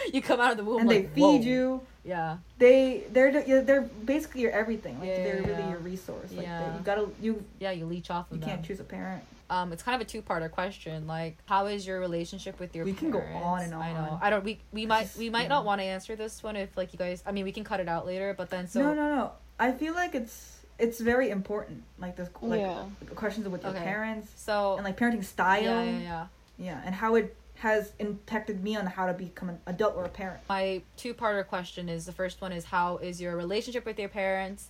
you 0.12 0.22
come 0.22 0.40
out 0.40 0.52
of 0.52 0.56
the 0.56 0.64
womb 0.64 0.80
and 0.80 0.90
they 0.90 1.02
feed 1.02 1.20
whoa. 1.20 1.40
you 1.40 1.80
Yeah. 2.02 2.38
they 2.58 3.04
they're 3.10 3.30
they're 3.62 3.82
basically 3.82 4.40
your 4.40 4.52
everything 4.52 4.98
like 5.00 5.08
Yeah, 5.08 5.16
they're 5.16 5.40
yeah, 5.42 5.46
really 5.48 5.62
yeah. 5.64 5.70
your 5.70 5.78
resource 5.80 6.32
like 6.32 6.46
Yeah. 6.46 6.70
they, 6.70 6.78
you 6.78 6.82
gotta 6.84 7.08
you 7.20 7.44
Yeah, 7.60 7.72
you 7.72 7.84
leech 7.84 8.10
off 8.10 8.30
of 8.30 8.36
you 8.36 8.40
them. 8.40 8.48
can't 8.48 8.64
choose 8.64 8.80
a 8.80 8.84
parent 8.84 9.22
um 9.50 9.72
it's 9.72 9.82
kind 9.82 9.94
of 10.00 10.06
a 10.06 10.10
two-parter 10.10 10.50
question 10.50 11.06
like 11.06 11.36
how 11.46 11.66
is 11.66 11.86
your 11.86 12.00
relationship 12.00 12.58
with 12.58 12.74
your 12.74 12.84
parents? 12.84 13.02
We 13.02 13.10
can 13.10 13.18
go 13.18 13.24
on 13.44 13.62
and 13.62 13.74
on. 13.74 13.82
i 13.82 13.92
know 13.92 14.10
on. 14.12 14.18
i 14.22 14.30
don't 14.30 14.44
we 14.44 14.58
we 14.72 14.86
might 14.86 15.08
we 15.18 15.30
might 15.30 15.42
yeah. 15.42 15.48
not 15.48 15.64
want 15.64 15.80
to 15.80 15.84
answer 15.84 16.16
this 16.16 16.42
one 16.42 16.56
if 16.56 16.76
like 16.76 16.92
you 16.92 16.98
guys 16.98 17.22
i 17.26 17.32
mean 17.32 17.44
we 17.44 17.52
can 17.52 17.64
cut 17.64 17.80
it 17.80 17.88
out 17.88 18.06
later 18.06 18.34
but 18.36 18.50
then 18.50 18.66
so 18.68 18.80
no 18.80 18.94
no 18.94 19.14
no 19.16 19.32
i 19.58 19.72
feel 19.72 19.94
like 19.94 20.14
it's 20.14 20.58
it's 20.78 20.98
very 21.00 21.30
important 21.30 21.82
like 21.98 22.16
this 22.16 22.28
like 22.42 22.60
Yeah. 22.60 22.84
questions 23.14 23.48
with 23.48 23.62
your 23.62 23.72
Okay. 23.72 23.84
parents 23.84 24.32
so 24.36 24.74
and 24.76 24.84
like 24.84 24.98
parenting 24.98 25.24
style 25.24 25.62
yeah 25.62 25.82
yeah 25.84 25.98
yeah 26.00 26.26
Yeah, 26.58 26.80
and 26.84 26.94
how 26.94 27.14
it 27.16 27.36
has 27.56 27.92
impacted 28.00 28.62
me 28.64 28.76
on 28.76 28.84
how 28.86 29.06
to 29.06 29.12
become 29.12 29.48
an 29.48 29.58
adult 29.66 29.94
or 29.96 30.04
a 30.04 30.08
parent 30.08 30.40
my 30.48 30.82
two-parter 30.96 31.46
question 31.46 31.88
is 31.88 32.04
the 32.04 32.12
first 32.12 32.40
one 32.40 32.52
is 32.52 32.64
how 32.64 32.96
is 32.98 33.20
your 33.20 33.36
relationship 33.36 33.84
with 33.86 33.98
your 33.98 34.08
parents 34.08 34.68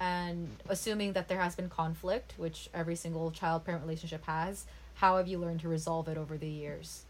and 0.00 0.48
assuming 0.68 1.12
that 1.12 1.28
there 1.28 1.38
has 1.40 1.54
been 1.54 1.68
conflict 1.68 2.34
which 2.36 2.68
every 2.74 2.96
single 2.96 3.30
child 3.30 3.64
parent 3.64 3.82
relationship 3.82 4.24
has 4.24 4.66
how 4.94 5.16
have 5.16 5.28
you 5.28 5.38
learned 5.38 5.60
to 5.60 5.68
resolve 5.68 6.08
it 6.08 6.16
over 6.16 6.36
the 6.38 6.48
years 6.48 7.04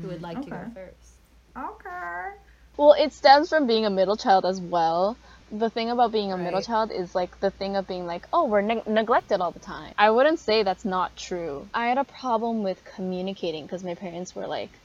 who 0.00 0.08
would 0.08 0.20
mm, 0.20 0.22
like 0.22 0.42
to 0.42 0.50
go 0.50 0.66
first 0.74 1.14
okay 1.56 2.30
Well, 2.76 2.94
it 2.94 3.12
stems 3.12 3.48
from 3.50 3.66
being 3.66 3.84
a 3.86 3.90
middle 3.90 4.16
child 4.16 4.44
as 4.46 4.60
well. 4.60 5.18
The 5.50 5.70
thing 5.70 5.90
about 5.90 6.12
being 6.12 6.32
a 6.32 6.38
middle 6.38 6.62
child 6.62 6.90
is 6.92 7.14
like 7.14 7.38
the 7.40 7.50
thing 7.50 7.76
of 7.76 7.86
being 7.86 8.06
like, 8.06 8.26
oh, 8.32 8.46
we're 8.46 8.62
neg- 8.62 8.86
neglected 8.86 9.40
all 9.40 9.52
the 9.52 9.60
time. 9.60 9.94
I 9.98 10.10
wouldn't 10.10 10.38
say 10.40 10.62
that's 10.62 10.84
not 10.84 11.16
true. 11.16 11.68
I 11.74 11.88
had 11.88 11.98
a 11.98 12.04
problem 12.04 12.62
with 12.62 12.84
communicating 12.84 13.64
because 13.66 13.84
my 13.84 13.94
parents 13.94 14.34
were 14.34 14.46
like, 14.46 14.80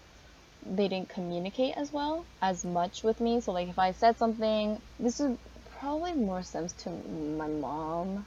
they 0.65 0.87
didn't 0.89 1.09
communicate 1.09 1.75
as 1.77 1.91
well 1.93 2.27
as 2.41 2.65
much 2.65 3.03
with 3.03 3.19
me. 3.21 3.39
So 3.41 3.51
like 3.53 3.69
if 3.69 3.79
I 3.79 3.91
said 3.93 4.17
something, 4.17 4.81
this 4.99 5.19
is 5.19 5.37
probably 5.79 6.13
more 6.13 6.43
sense 6.43 6.73
to 6.73 6.89
my 7.37 7.47
mom 7.47 8.25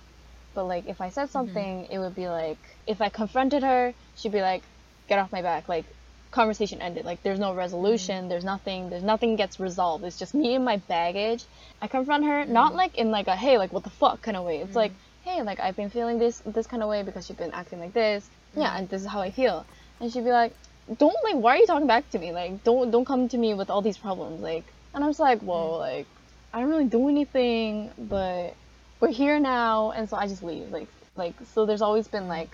But 0.54 0.64
like 0.64 0.88
if 0.88 1.00
I 1.00 1.10
said 1.10 1.24
mm-hmm. 1.24 1.32
something, 1.32 1.86
it 1.90 1.98
would 1.98 2.14
be 2.14 2.28
like 2.28 2.58
if 2.86 3.00
I 3.00 3.08
confronted 3.08 3.62
her, 3.62 3.94
she'd 4.16 4.32
be 4.32 4.42
like, 4.42 4.62
"Get 5.08 5.18
off 5.18 5.30
my 5.32 5.42
back!" 5.42 5.68
Like 5.68 5.84
conversation 6.30 6.80
ended. 6.80 7.04
Like 7.04 7.22
there's 7.22 7.38
no 7.38 7.54
resolution. 7.54 8.16
Mm-hmm. 8.16 8.28
There's 8.28 8.44
nothing. 8.44 8.90
There's 8.90 9.02
nothing 9.02 9.36
gets 9.36 9.60
resolved. 9.60 10.04
It's 10.04 10.18
just 10.18 10.34
me 10.34 10.54
and 10.56 10.64
my 10.64 10.78
baggage. 10.88 11.44
I 11.80 11.86
confront 11.86 12.24
her 12.24 12.42
mm-hmm. 12.42 12.52
not 12.52 12.74
like 12.74 12.96
in 12.98 13.10
like 13.10 13.28
a 13.28 13.36
hey 13.36 13.58
like 13.58 13.72
what 13.72 13.84
the 13.84 13.90
fuck 13.90 14.22
kind 14.22 14.36
of 14.36 14.44
way. 14.44 14.58
It's 14.58 14.76
like 14.76 14.92
hey 15.22 15.42
like 15.42 15.60
I've 15.60 15.76
been 15.76 15.90
feeling 15.90 16.18
this 16.18 16.42
this 16.44 16.66
kind 16.66 16.82
of 16.82 16.88
way 16.88 17.02
because 17.02 17.28
you've 17.28 17.38
been 17.38 17.52
acting 17.52 17.80
like 17.80 17.92
this. 17.92 18.28
Yeah, 18.56 18.76
and 18.76 18.88
this 18.88 19.02
is 19.02 19.08
how 19.08 19.20
I 19.20 19.30
feel. 19.30 19.64
And 20.00 20.12
she'd 20.12 20.24
be 20.24 20.32
like, 20.32 20.52
don't 20.98 21.16
like 21.22 21.36
why 21.36 21.54
are 21.54 21.58
you 21.58 21.66
talking 21.66 21.86
back 21.86 22.10
to 22.10 22.18
me? 22.18 22.32
Like 22.32 22.64
don't 22.64 22.90
don't 22.90 23.04
come 23.04 23.28
to 23.28 23.38
me 23.38 23.54
with 23.54 23.70
all 23.70 23.82
these 23.82 23.98
problems. 23.98 24.40
Like 24.40 24.64
and 24.94 25.04
I 25.04 25.06
was 25.06 25.20
like, 25.20 25.40
whoa, 25.40 25.78
like 25.78 26.06
I 26.52 26.60
don't 26.60 26.70
really 26.70 26.84
do 26.84 27.08
anything, 27.08 27.90
but 27.98 28.54
we're 28.98 29.12
here 29.12 29.38
now, 29.38 29.92
and 29.92 30.08
so 30.08 30.16
I 30.16 30.26
just 30.26 30.42
leave. 30.42 30.70
Like 30.70 30.88
like 31.16 31.34
so 31.52 31.66
there's 31.66 31.82
always 31.82 32.08
been 32.08 32.28
like 32.28 32.50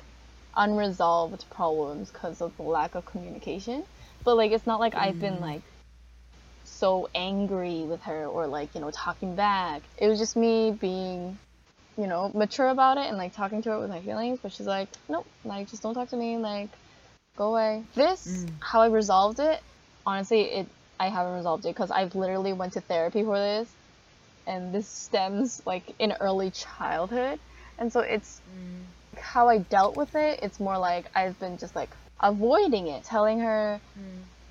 unresolved 0.57 1.45
problems 1.51 2.11
because 2.11 2.41
of 2.41 2.57
the 2.57 2.63
lack 2.63 2.95
of 2.95 3.07
communication. 3.07 3.85
But 4.25 4.37
like 4.37 4.53
it's 4.53 4.67
not 4.67 4.81
like 4.81 4.95
I've 4.95 5.21
been 5.21 5.37
mm. 5.37 5.41
like 5.41 5.63
so 6.65 7.09
angry 7.15 7.83
with 7.83 8.03
her 8.03 8.27
or 8.27 8.47
like 8.47 8.75
you 8.75 8.81
know 8.81 8.91
talking 8.91 9.35
back. 9.35 9.83
It 9.99 10.09
was 10.09 10.19
just 10.19 10.37
me 10.37 10.73
being 10.73 11.39
you 11.97 12.07
know 12.07 12.31
mature 12.35 12.69
about 12.69 12.99
it 12.99 13.07
and 13.07 13.17
like 13.17 13.35
talking 13.35 13.63
to 13.63 13.71
her 13.71 13.79
with 13.79 13.91
my 13.91 14.01
feelings. 14.01 14.39
But 14.43 14.53
she's 14.53 14.67
like, 14.67 14.89
nope, 15.09 15.27
like 15.45 15.71
just 15.71 15.83
don't 15.83 15.95
talk 15.95 16.11
to 16.11 16.17
me. 16.17 16.37
Like 16.37 16.69
go 17.37 17.53
away. 17.53 17.85
This 17.95 18.27
mm. 18.27 18.51
how 18.61 18.83
I 18.83 18.89
resolved 18.89 19.41
it. 19.41 19.61
Honestly, 20.05 20.43
it 20.43 20.67
I 20.99 21.09
haven't 21.09 21.35
resolved 21.35 21.65
it 21.67 21.75
because 21.75 21.91
I've 21.91 22.15
literally 22.15 22.53
went 22.53 22.73
to 22.75 22.81
therapy 22.81 23.23
for 23.23 23.39
this, 23.39 23.69
and 24.47 24.73
this 24.73 24.89
stems 24.89 25.63
like 25.67 25.83
in 25.99 26.13
early 26.21 26.51
childhood, 26.51 27.39
and 27.79 27.93
so 27.93 28.01
it's 28.01 28.41
mm. 28.57 29.21
how 29.21 29.49
I 29.49 29.59
dealt 29.59 29.97
with 29.97 30.15
it. 30.15 30.41
It's 30.43 30.61
more 30.61 30.79
like 30.79 31.07
I've 31.15 31.39
been 31.39 31.59
just 31.59 31.75
like 31.75 31.91
avoiding 32.21 32.89
it, 32.89 33.05
telling 33.05 33.41
her 33.41 33.81
mm. 33.99 34.03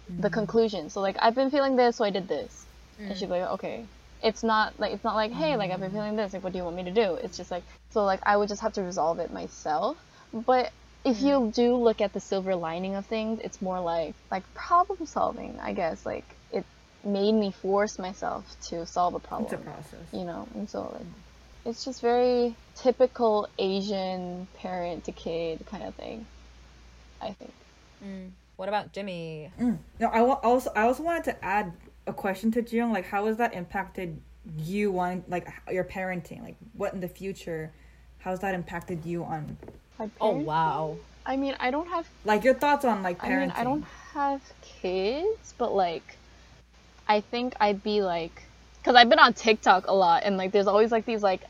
the 0.07 0.27
mm-hmm. 0.27 0.33
conclusion. 0.33 0.89
So 0.89 1.01
like 1.01 1.17
I've 1.19 1.35
been 1.35 1.51
feeling 1.51 1.75
this, 1.75 1.97
so 1.97 2.05
I 2.05 2.09
did 2.09 2.27
this, 2.27 2.65
and 2.99 3.11
mm. 3.11 3.17
she'd 3.17 3.29
like, 3.29 3.49
okay. 3.51 3.85
It's 4.23 4.41
not 4.41 4.79
like 4.79 4.91
it's 4.91 5.03
not 5.03 5.15
like 5.15 5.31
hey 5.31 5.55
like 5.55 5.69
I've 5.69 5.79
been 5.79 5.91
feeling 5.91 6.15
this 6.15 6.33
like 6.33 6.43
what 6.43 6.51
do 6.51 6.57
you 6.57 6.63
want 6.63 6.75
me 6.75 6.83
to 6.85 6.91
do? 6.91 7.15
It's 7.15 7.37
just 7.37 7.51
like 7.51 7.63
so 7.91 8.05
like 8.05 8.21
I 8.23 8.37
would 8.37 8.49
just 8.49 8.61
have 8.61 8.73
to 8.73 8.81
resolve 8.81 9.19
it 9.19 9.31
myself. 9.31 9.97
But 10.33 10.71
if 11.05 11.21
you 11.21 11.51
do 11.53 11.75
look 11.75 12.01
at 12.01 12.13
the 12.13 12.19
silver 12.19 12.55
lining 12.55 12.95
of 12.95 13.05
things, 13.05 13.39
it's 13.43 13.61
more 13.61 13.79
like 13.79 14.15
like 14.31 14.43
problem 14.55 15.05
solving, 15.05 15.59
I 15.61 15.73
guess. 15.73 16.05
Like 16.05 16.25
it 16.25 16.34
made 17.05 17.33
me 17.33 17.51
force 17.51 17.99
myself 17.99 18.55
to 18.69 18.85
solve 18.85 19.13
a 19.13 19.19
problem. 19.19 19.45
It's 19.45 19.53
a 19.53 19.57
process. 19.57 19.99
You 20.11 20.25
know, 20.25 20.47
and 20.55 20.69
so 20.69 20.91
like 20.93 21.05
it's 21.65 21.83
just 21.85 22.01
very 22.01 22.55
typical 22.75 23.49
Asian 23.57 24.47
parent 24.57 25.05
to 25.05 25.11
kid 25.11 25.65
kind 25.65 25.83
of 25.83 25.95
thing. 25.95 26.25
I 27.21 27.31
think. 27.31 27.53
Mm. 28.03 28.29
What 28.55 28.69
about 28.69 28.93
Jimmy? 28.93 29.51
Mm. 29.59 29.77
No, 29.99 30.07
I 30.07 30.19
also 30.21 30.71
I 30.75 30.83
also 30.83 31.03
wanted 31.03 31.25
to 31.25 31.45
add 31.45 31.73
a 32.07 32.13
question 32.13 32.51
to 32.51 32.61
Jiyoung. 32.61 32.91
Like, 32.91 33.05
how 33.05 33.25
has 33.25 33.37
that 33.37 33.53
impacted 33.53 34.19
you 34.57 34.97
on 34.99 35.23
like 35.27 35.47
your 35.71 35.83
parenting? 35.83 36.41
Like, 36.41 36.55
what 36.73 36.93
in 36.93 37.01
the 37.01 37.07
future? 37.07 37.71
How's 38.19 38.39
that 38.39 38.55
impacted 38.55 39.05
you 39.05 39.23
on 39.23 39.57
Oh 40.19 40.37
wow. 40.37 40.97
I 41.25 41.37
mean, 41.37 41.55
I 41.59 41.71
don't 41.71 41.87
have 41.87 42.07
like 42.23 42.43
your 42.43 42.53
thoughts 42.53 42.85
on 42.85 43.01
like 43.01 43.19
parenting? 43.19 43.35
I 43.35 43.39
mean, 43.39 43.51
I 43.51 43.63
don't 43.63 43.85
have 44.13 44.41
kids, 44.61 45.53
but 45.57 45.73
like, 45.73 46.17
I 47.07 47.21
think 47.21 47.53
I'd 47.59 47.83
be 47.83 48.01
like, 48.01 48.43
because 48.77 48.95
I've 48.95 49.09
been 49.09 49.19
on 49.19 49.33
TikTok 49.33 49.87
a 49.87 49.93
lot, 49.93 50.23
and 50.23 50.37
like, 50.37 50.51
there's 50.51 50.67
always 50.67 50.91
like 50.91 51.05
these 51.05 51.23
like 51.23 51.41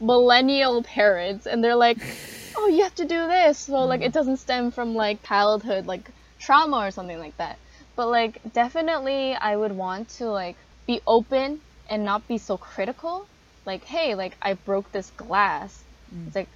millennial 0.00 0.82
parents, 0.82 1.46
and 1.46 1.62
they're 1.62 1.76
like, 1.76 1.98
oh, 2.56 2.68
you 2.68 2.82
have 2.82 2.94
to 2.96 3.04
do 3.04 3.26
this, 3.26 3.58
so 3.58 3.84
like 3.84 4.00
it 4.00 4.10
mm. 4.10 4.14
doesn't 4.14 4.38
stem 4.38 4.70
from 4.70 4.94
like 4.94 5.22
childhood 5.22 5.86
like 5.86 6.10
trauma 6.38 6.78
or 6.78 6.90
something 6.90 7.18
like 7.18 7.36
that. 7.38 7.58
But 7.96 8.08
like, 8.08 8.40
definitely, 8.52 9.34
I 9.34 9.56
would 9.56 9.72
want 9.72 10.08
to 10.18 10.26
like 10.26 10.56
be 10.86 11.00
open 11.06 11.60
and 11.90 12.04
not 12.04 12.26
be 12.28 12.38
so 12.38 12.56
critical. 12.56 13.26
Like, 13.66 13.84
hey, 13.84 14.14
like 14.14 14.36
I 14.42 14.54
broke 14.54 14.90
this 14.92 15.10
glass. 15.16 15.82
Mm. 16.14 16.26
It's 16.26 16.36
like 16.36 16.48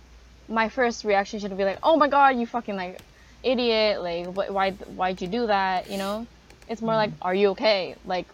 my 0.49 0.69
first 0.69 1.05
reaction 1.05 1.41
should 1.41 1.57
be 1.57 1.65
like, 1.65 1.79
"Oh 1.83 1.97
my 1.97 2.09
god, 2.09 2.37
you 2.37 2.47
fucking 2.47 2.77
like 2.77 3.01
idiot! 3.43 4.03
Like, 4.03 4.27
wh- 4.27 4.53
why 4.53 4.71
why'd 4.71 5.21
you 5.21 5.29
do 5.29 5.47
that?" 5.47 5.91
You 5.91 5.99
know? 5.99 6.27
It's 6.73 6.83
more 6.83 6.97
like, 6.97 7.13
mm. 7.13 7.19
"Are 7.23 7.35
you 7.35 7.51
okay? 7.51 7.97
Like, 8.07 8.27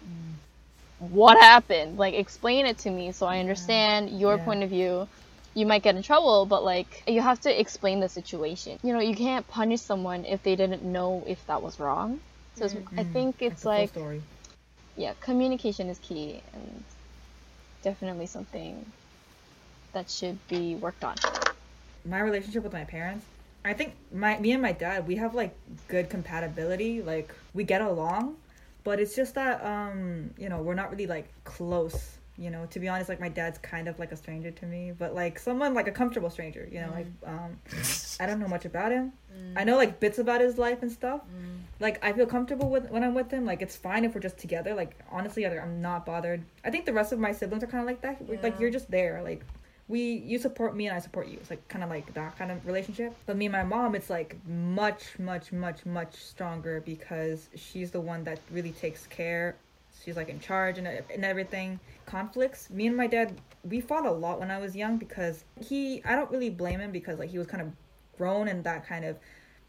what 1.00 1.38
happened? 1.38 1.98
Like, 1.98 2.14
explain 2.14 2.66
it 2.66 2.78
to 2.80 2.90
me 2.90 3.12
so 3.12 3.26
I 3.26 3.40
understand 3.40 4.20
your 4.20 4.38
Yeah. 4.38 4.44
point 4.44 4.62
of 4.64 4.70
view." 4.70 5.08
You 5.54 5.66
might 5.66 5.82
get 5.82 5.96
in 5.96 6.02
trouble, 6.02 6.46
but 6.46 6.64
like, 6.64 7.02
you 7.08 7.20
have 7.20 7.40
to 7.42 7.60
explain 7.60 8.00
the 8.00 8.08
situation. 8.08 8.78
You 8.84 8.92
know, 8.94 9.00
you 9.00 9.16
can't 9.16 9.46
punish 9.48 9.80
someone 9.80 10.24
if 10.24 10.42
they 10.44 10.56
didn't 10.56 10.84
know 10.84 11.24
if 11.26 11.44
that 11.48 11.62
was 11.62 11.80
wrong. 11.80 12.20
So 12.56 12.66
it's, 12.66 12.74
I 12.96 13.02
mm-hmm. 13.02 13.12
think 13.12 13.42
it's 13.42 13.62
full 13.62 13.72
like, 13.72 13.90
yeah, 14.96 15.14
communication 15.20 15.88
is 15.88 15.98
key 15.98 16.42
and 16.54 16.84
definitely 17.82 18.26
something 18.26 18.86
that 19.92 20.10
should 20.10 20.38
be 20.48 20.76
worked 20.76 21.04
on. 21.04 21.16
my 22.04 22.20
relationship 22.20 22.62
with 22.62 22.72
my 22.72 22.84
parents 22.84 23.24
i 23.64 23.72
think 23.72 23.94
my 24.12 24.38
me 24.38 24.52
and 24.52 24.62
my 24.62 24.72
dad 24.72 25.06
we 25.06 25.16
have 25.16 25.34
like 25.34 25.54
good 25.88 26.08
compatibility 26.10 27.02
like 27.02 27.34
we 27.54 27.64
get 27.64 27.80
along 27.80 28.36
but 28.84 28.98
it's 29.00 29.14
just 29.16 29.34
that 29.34 29.64
um 29.64 30.30
you 30.38 30.48
know 30.48 30.58
we're 30.62 30.74
not 30.74 30.90
really 30.90 31.06
like 31.06 31.28
close 31.44 32.16
you 32.38 32.50
know 32.50 32.66
to 32.66 32.78
be 32.78 32.86
honest 32.86 33.08
like 33.08 33.18
my 33.20 33.28
dad's 33.28 33.58
kind 33.58 33.88
of 33.88 33.98
like 33.98 34.12
a 34.12 34.16
stranger 34.16 34.50
to 34.52 34.64
me 34.64 34.92
but 34.96 35.12
like 35.14 35.38
someone 35.40 35.74
like 35.74 35.88
a 35.88 35.90
comfortable 35.92 36.30
stranger 36.30 36.68
you 36.70 36.80
know 36.80 36.90
like 36.92 37.06
um 37.26 37.58
i 38.20 38.26
don't 38.26 38.38
know 38.38 38.46
much 38.48 38.64
about 38.64 38.92
him. 38.92 39.12
I 39.56 39.62
know 39.64 39.76
like 39.76 40.00
bits 40.00 40.18
about 40.18 40.40
his 40.40 40.58
life 40.58 40.82
and 40.82 40.90
stuff. 40.90 41.20
Like 41.80 42.02
i 42.04 42.12
feel 42.12 42.26
comfortable 42.26 42.70
with 42.70 42.90
when 42.90 43.02
i'm 43.04 43.14
with 43.14 43.30
him 43.30 43.44
like 43.44 43.60
it's 43.60 43.76
fine 43.76 44.04
if 44.04 44.14
we're 44.14 44.20
just 44.20 44.38
together 44.38 44.72
like 44.74 44.96
honestly 45.10 45.44
like, 45.44 45.60
i'm 45.60 45.80
not 45.82 46.06
bothered. 46.06 46.42
I 46.64 46.70
think 46.70 46.86
the 46.86 46.92
rest 46.92 47.12
of 47.12 47.18
my 47.18 47.32
siblings 47.32 47.62
are 47.64 47.68
kind 47.68 47.80
of 47.82 47.86
like 47.86 48.00
that 48.02 48.22
We're- 48.22 48.40
like 48.42 48.58
you're 48.60 48.70
just 48.70 48.88
there 48.90 49.20
like 49.22 49.42
we 49.88 50.22
you 50.26 50.38
support 50.38 50.76
me 50.76 50.86
and 50.86 50.96
I 50.96 51.00
support 51.00 51.28
you. 51.28 51.38
It's 51.40 51.50
like 51.50 51.66
kind 51.68 51.82
of 51.82 51.90
like 51.90 52.12
that 52.14 52.38
kind 52.38 52.50
of 52.50 52.64
relationship. 52.66 53.14
But 53.26 53.36
me 53.36 53.46
and 53.46 53.52
my 53.52 53.64
mom, 53.64 53.94
it's 53.94 54.10
like 54.10 54.36
much, 54.46 55.18
much, 55.18 55.50
much, 55.50 55.86
much 55.86 56.14
stronger 56.14 56.82
because 56.84 57.48
she's 57.56 57.90
the 57.90 58.00
one 58.00 58.22
that 58.24 58.38
really 58.50 58.72
takes 58.72 59.06
care. 59.06 59.56
She's 60.04 60.16
like 60.16 60.28
in 60.28 60.40
charge 60.40 60.78
and 60.78 60.86
and 60.86 61.24
everything. 61.24 61.80
Conflicts. 62.06 62.70
Me 62.70 62.86
and 62.86 62.96
my 62.96 63.06
dad, 63.06 63.40
we 63.64 63.80
fought 63.80 64.06
a 64.06 64.10
lot 64.10 64.38
when 64.40 64.50
I 64.50 64.58
was 64.58 64.76
young 64.76 64.98
because 64.98 65.44
he. 65.58 66.02
I 66.04 66.14
don't 66.14 66.30
really 66.30 66.50
blame 66.50 66.80
him 66.80 66.92
because 66.92 67.18
like 67.18 67.30
he 67.30 67.38
was 67.38 67.46
kind 67.46 67.62
of 67.62 67.72
grown 68.16 68.48
in 68.48 68.62
that 68.62 68.86
kind 68.86 69.04
of 69.04 69.16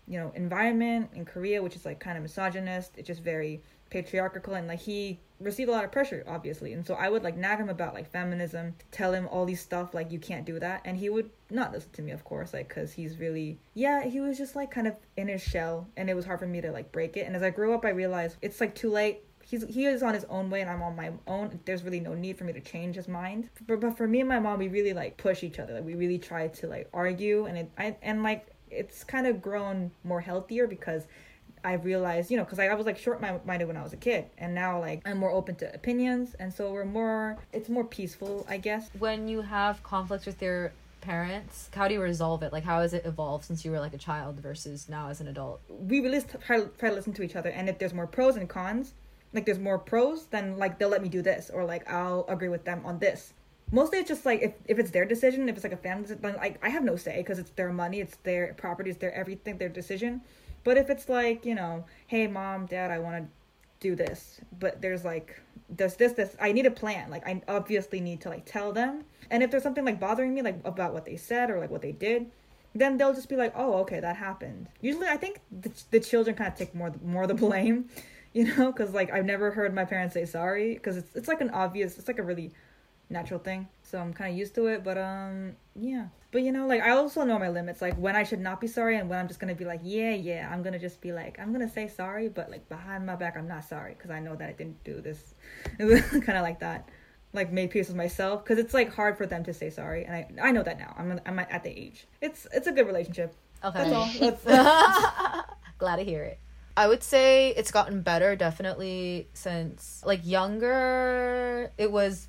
you 0.08 0.20
know 0.20 0.32
environment 0.36 1.10
in 1.14 1.24
Korea, 1.24 1.64
which 1.64 1.76
is 1.76 1.86
like 1.86 2.00
kind 2.00 2.18
of 2.18 2.24
misogynist. 2.24 2.92
It's 2.98 3.08
just 3.08 3.22
very 3.22 3.62
patriarchal 3.90 4.54
and 4.54 4.68
like 4.68 4.80
he 4.80 5.18
received 5.40 5.70
a 5.70 5.72
lot 5.72 5.86
of 5.86 5.92
pressure 5.92 6.24
obviously. 6.28 6.74
And 6.74 6.86
so 6.86 6.94
i 6.96 7.10
would 7.10 7.24
like 7.24 7.38
nag 7.38 7.60
him 7.60 7.70
about 7.70 7.94
like 7.94 8.12
feminism 8.12 8.76
tell 8.92 9.14
him 9.14 9.28
all 9.28 9.46
these 9.46 9.62
stuff 9.62 9.94
like 9.94 10.12
you 10.12 10.20
can't 10.20 10.46
do 10.46 10.60
that. 10.60 10.82
And 10.86 10.98
he 10.98 11.10
would 11.10 11.30
not 11.50 11.72
listen 11.72 11.92
to 11.92 12.02
me 12.02 12.12
of 12.12 12.24
course 12.24 12.54
like 12.54 12.68
because 12.68 12.92
he's 12.94 13.18
really 13.18 13.60
yeah 13.74 14.04
he 14.04 14.20
was 14.20 14.38
just 14.38 14.56
like 14.56 14.72
kind 14.72 14.88
of 14.88 14.96
in 15.18 15.28
his 15.28 15.42
shell 15.42 15.88
and 15.98 16.10
it 16.10 16.14
was 16.14 16.26
hard 16.26 16.40
for 16.40 16.48
me 16.48 16.62
to 16.62 16.72
like 16.72 16.92
break 16.92 17.18
it. 17.18 17.26
And 17.26 17.36
as 17.36 17.44
i 17.44 17.50
grew 17.50 17.74
up 17.74 17.86
i 17.86 17.90
realized 17.90 18.38
it's 18.42 18.62
like 18.62 18.76
too 18.76 18.90
late. 18.90 19.24
He's 19.42 19.66
he 19.68 19.86
is 19.86 20.04
on 20.04 20.14
his 20.14 20.26
own 20.26 20.50
way 20.50 20.62
and 20.62 20.70
i'm 20.70 20.82
on 20.82 20.96
my 20.96 21.12
own. 21.26 21.60
There's 21.66 21.84
really 21.84 22.00
no 22.00 22.14
need 22.14 22.38
for 22.38 22.44
me 22.44 22.54
to 22.54 22.62
change 22.62 22.96
his 22.96 23.08
mind. 23.08 23.50
But, 23.66 23.80
but 23.80 23.98
for 23.98 24.08
me 24.08 24.20
and 24.20 24.30
my 24.30 24.40
mom 24.40 24.60
we 24.60 24.68
really 24.68 24.94
like 24.94 25.18
push 25.18 25.44
each 25.44 25.60
other. 25.60 25.74
Like 25.74 25.86
we 25.86 25.96
really 25.96 26.20
try 26.20 26.48
to 26.48 26.68
like 26.68 26.88
argue. 26.94 27.46
And 27.46 27.58
it 27.58 27.72
I, 27.78 27.96
and 28.02 28.24
like 28.24 28.48
it's 28.72 29.04
kind 29.04 29.28
of 29.28 29.42
grown 29.42 29.92
more 30.04 30.22
healthier 30.22 30.68
because 30.68 31.08
I 31.64 31.74
realized, 31.74 32.32
you 32.32 32.38
know, 32.38 32.44
because 32.44 32.60
I, 32.60 32.68
I 32.68 32.74
was 32.74 32.86
like 32.86 32.98
short 32.98 33.22
minded 33.22 33.68
when 33.68 33.78
I 33.78 33.84
was 33.84 33.94
a 33.94 33.98
kid, 33.98 34.26
and 34.38 34.56
now 34.56 34.80
like 34.80 35.02
I'm 35.06 35.18
more 35.18 35.32
open 35.32 35.56
to 35.56 35.74
opinions, 35.74 36.36
and 36.40 36.54
so 36.54 36.72
we're 36.72 36.86
more, 36.86 37.38
it's 37.54 37.70
more 37.70 37.84
peaceful, 37.84 38.46
I 38.50 38.58
guess. 38.58 38.90
When 38.98 39.28
you 39.28 39.42
have 39.42 39.84
conflicts 39.84 40.26
with 40.26 40.42
your 40.42 40.72
parents, 41.02 41.70
how 41.74 41.88
do 41.88 41.94
you 41.94 42.02
resolve 42.02 42.44
it? 42.44 42.52
Like 42.54 42.64
how 42.64 42.82
has 42.82 42.94
it 42.94 43.06
evolved 43.06 43.46
since 43.46 43.64
you 43.66 43.72
were 43.72 43.80
like 43.80 43.94
a 43.94 43.98
child 43.98 44.40
versus 44.40 44.88
now 44.90 45.10
as 45.10 45.22
an 45.22 45.28
adult? 45.28 45.62
We 45.70 46.00
really 46.02 46.22
try, 46.22 46.62
try 46.78 46.90
to 46.90 46.96
listen 46.96 47.14
to 47.14 47.24
each 47.24 47.36
other, 47.36 47.50
and 47.50 47.70
if 47.70 47.78
there's 47.80 47.94
more 47.94 48.08
pros 48.08 48.36
and 48.36 48.48
cons, 48.48 48.94
like 49.34 49.46
there's 49.46 49.60
more 49.60 49.78
pros, 49.78 50.26
then 50.28 50.58
like 50.58 50.80
they'll 50.80 50.90
let 50.90 51.02
me 51.02 51.10
do 51.10 51.22
this, 51.22 51.50
or 51.54 51.66
like 51.66 51.90
I'll 51.92 52.26
agree 52.28 52.50
with 52.50 52.66
them 52.66 52.82
on 52.86 53.00
this. 53.00 53.34
Mostly 53.72 54.00
it's 54.00 54.08
just 54.08 54.26
like 54.26 54.42
if, 54.42 54.54
if 54.66 54.80
it's 54.80 54.90
their 54.90 55.06
decision, 55.06 55.48
if 55.48 55.56
it's 55.56 55.64
like 55.64 55.74
a 55.74 55.78
family, 55.78 56.16
then 56.16 56.36
like 56.38 56.58
I 56.64 56.70
have 56.70 56.84
no 56.84 56.96
say 56.96 57.18
because 57.18 57.38
it's 57.38 57.52
their 57.52 57.72
money, 57.72 58.00
it's 58.00 58.16
their 58.24 58.56
property, 58.56 58.90
it's 58.90 59.00
their 59.00 59.14
everything, 59.14 59.58
their 59.58 59.70
decision. 59.70 60.22
But 60.64 60.78
if 60.78 60.90
it's 60.90 61.10
like 61.10 61.46
you 61.46 61.56
know, 61.56 61.86
hey 62.08 62.28
mom, 62.28 62.66
dad, 62.66 62.92
I 62.92 63.00
want 63.00 63.24
to 63.24 63.30
do 63.80 63.96
this, 63.96 64.42
but 64.60 64.82
there's 64.82 65.06
like 65.06 65.40
does 65.76 65.96
this 65.96 66.14
this 66.14 66.36
I 66.42 66.52
need 66.52 66.66
a 66.66 66.72
plan. 66.72 67.10
Like 67.10 67.26
I 67.28 67.42
obviously 67.48 68.00
need 68.02 68.22
to 68.22 68.30
like 68.30 68.46
tell 68.46 68.72
them. 68.72 69.04
And 69.30 69.44
if 69.44 69.52
there's 69.52 69.64
something 69.64 69.86
like 69.86 70.00
bothering 70.00 70.34
me, 70.34 70.42
like 70.42 70.60
about 70.66 70.94
what 70.94 71.06
they 71.06 71.16
said 71.16 71.50
or 71.50 71.60
like 71.60 71.70
what 71.70 71.82
they 71.82 71.92
did, 71.92 72.32
then 72.76 72.98
they'll 72.98 73.14
just 73.14 73.30
be 73.30 73.36
like, 73.36 73.54
"Oh, 73.56 73.76
okay, 73.80 74.00
that 74.00 74.16
happened." 74.16 74.68
Usually, 74.82 75.08
I 75.08 75.18
think 75.18 75.40
the, 75.52 75.72
the 75.92 76.00
children 76.00 76.36
kind 76.36 76.52
of 76.52 76.58
take 76.58 76.74
more 76.76 76.94
more 77.04 77.28
the 77.28 77.34
blame, 77.34 77.90
you 78.34 78.56
know, 78.56 78.72
because 78.72 78.94
like 78.94 79.12
I've 79.12 79.26
never 79.26 79.52
heard 79.52 79.74
my 79.74 79.86
parents 79.86 80.14
say 80.14 80.26
sorry 80.26 80.74
because 80.74 80.98
it's 80.98 81.16
it's 81.16 81.28
like 81.28 81.42
an 81.42 81.50
obvious, 81.52 81.98
it's 81.98 82.08
like 82.08 82.20
a 82.20 82.24
really 82.24 82.52
natural 83.10 83.40
thing. 83.40 83.68
So 83.84 84.00
I'm 84.00 84.14
kind 84.14 84.32
of 84.32 84.38
used 84.38 84.56
to 84.56 84.68
it, 84.68 84.84
but 84.84 84.98
um 84.98 85.56
yeah. 85.76 86.08
But 86.32 86.44
you 86.44 86.52
know, 86.52 86.68
like 86.68 86.82
I 86.82 86.92
also 86.92 87.24
know 87.24 87.40
my 87.40 87.50
limits, 87.50 87.82
like 87.82 87.96
when 87.96 88.16
I 88.16 88.24
should 88.24 88.40
not 88.40 88.62
be 88.62 88.68
sorry 88.68 88.98
and 88.98 89.10
when 89.10 89.18
I'm 89.18 89.28
just 89.28 89.40
gonna 89.40 89.56
be 89.56 89.66
like, 89.66 89.82
yeah, 89.84 90.12
yeah, 90.12 90.50
I'm 90.52 90.62
gonna 90.62 90.78
just 90.78 91.02
be 91.02 91.12
like, 91.12 91.40
I'm 91.40 91.52
gonna 91.52 91.70
say 91.70 91.88
sorry, 91.88 92.30
but 92.30 92.52
like 92.52 92.70
behind 92.70 93.06
my 93.06 93.16
back, 93.16 93.36
I'm 93.36 93.48
not 93.48 93.64
sorry 93.64 93.96
because 93.96 94.12
I 94.12 94.20
know 94.20 94.36
that 94.36 94.48
I 94.48 94.52
didn't 94.52 94.84
do 94.84 95.02
this, 95.02 95.34
kind 95.80 96.38
of 96.38 96.44
like 96.44 96.60
that, 96.60 96.88
like 97.34 97.52
made 97.52 97.72
peace 97.72 97.88
with 97.88 97.98
myself 97.98 98.44
because 98.44 98.60
it's 98.60 98.76
like 98.76 98.94
hard 98.94 99.18
for 99.18 99.26
them 99.26 99.44
to 99.46 99.54
say 99.54 99.72
sorry, 99.72 100.06
and 100.06 100.16
I 100.16 100.50
I 100.50 100.52
know 100.52 100.62
that 100.62 100.78
now. 100.78 100.94
I'm 100.98 101.20
I'm 101.26 101.40
at 101.40 101.64
the 101.64 101.72
age. 101.72 102.06
It's 102.22 102.46
it's 102.54 102.68
a 102.68 102.72
good 102.72 102.86
relationship. 102.86 103.34
Okay. 103.64 103.90
That's 103.90 103.94
all. 103.94 104.30
That's, 104.46 105.46
Glad 105.80 105.96
to 105.96 106.04
hear 106.04 106.24
it. 106.24 106.40
I 106.78 106.88
would 106.88 107.04
say 107.04 107.50
it's 107.58 107.72
gotten 107.72 108.04
better 108.04 108.36
definitely 108.36 109.28
since 109.34 110.04
like 110.06 110.22
younger 110.24 111.72
it 111.78 111.92
was 111.92 112.28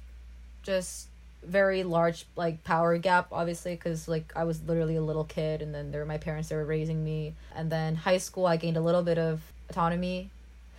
just 0.62 1.09
very 1.42 1.84
large 1.84 2.26
like 2.36 2.62
power 2.64 2.98
gap 2.98 3.28
obviously 3.32 3.74
because 3.74 4.06
like 4.06 4.32
i 4.36 4.44
was 4.44 4.62
literally 4.64 4.96
a 4.96 5.02
little 5.02 5.24
kid 5.24 5.62
and 5.62 5.74
then 5.74 5.90
there 5.90 6.00
were 6.00 6.06
my 6.06 6.18
parents 6.18 6.48
that 6.48 6.54
were 6.54 6.64
raising 6.64 7.02
me. 7.02 7.34
And 7.54 7.70
then 7.70 7.94
high 7.96 8.18
school 8.18 8.46
i 8.46 8.56
gained 8.56 8.76
a 8.76 8.80
little 8.80 9.02
bit 9.02 9.18
of 9.18 9.40
autonomy 9.70 10.30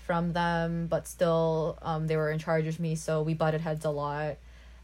from 0.06 0.34
them 0.34 0.88
but 0.88 1.08
still 1.08 1.78
um, 1.82 2.08
they 2.08 2.18
were 2.18 2.32
in 2.32 2.40
charge 2.40 2.68
of 2.68 2.80
me 2.80 2.96
so 2.96 3.22
we 3.22 3.34
butted 3.34 3.62
heads 3.62 3.86
a 3.86 3.90
lot. 3.90 4.38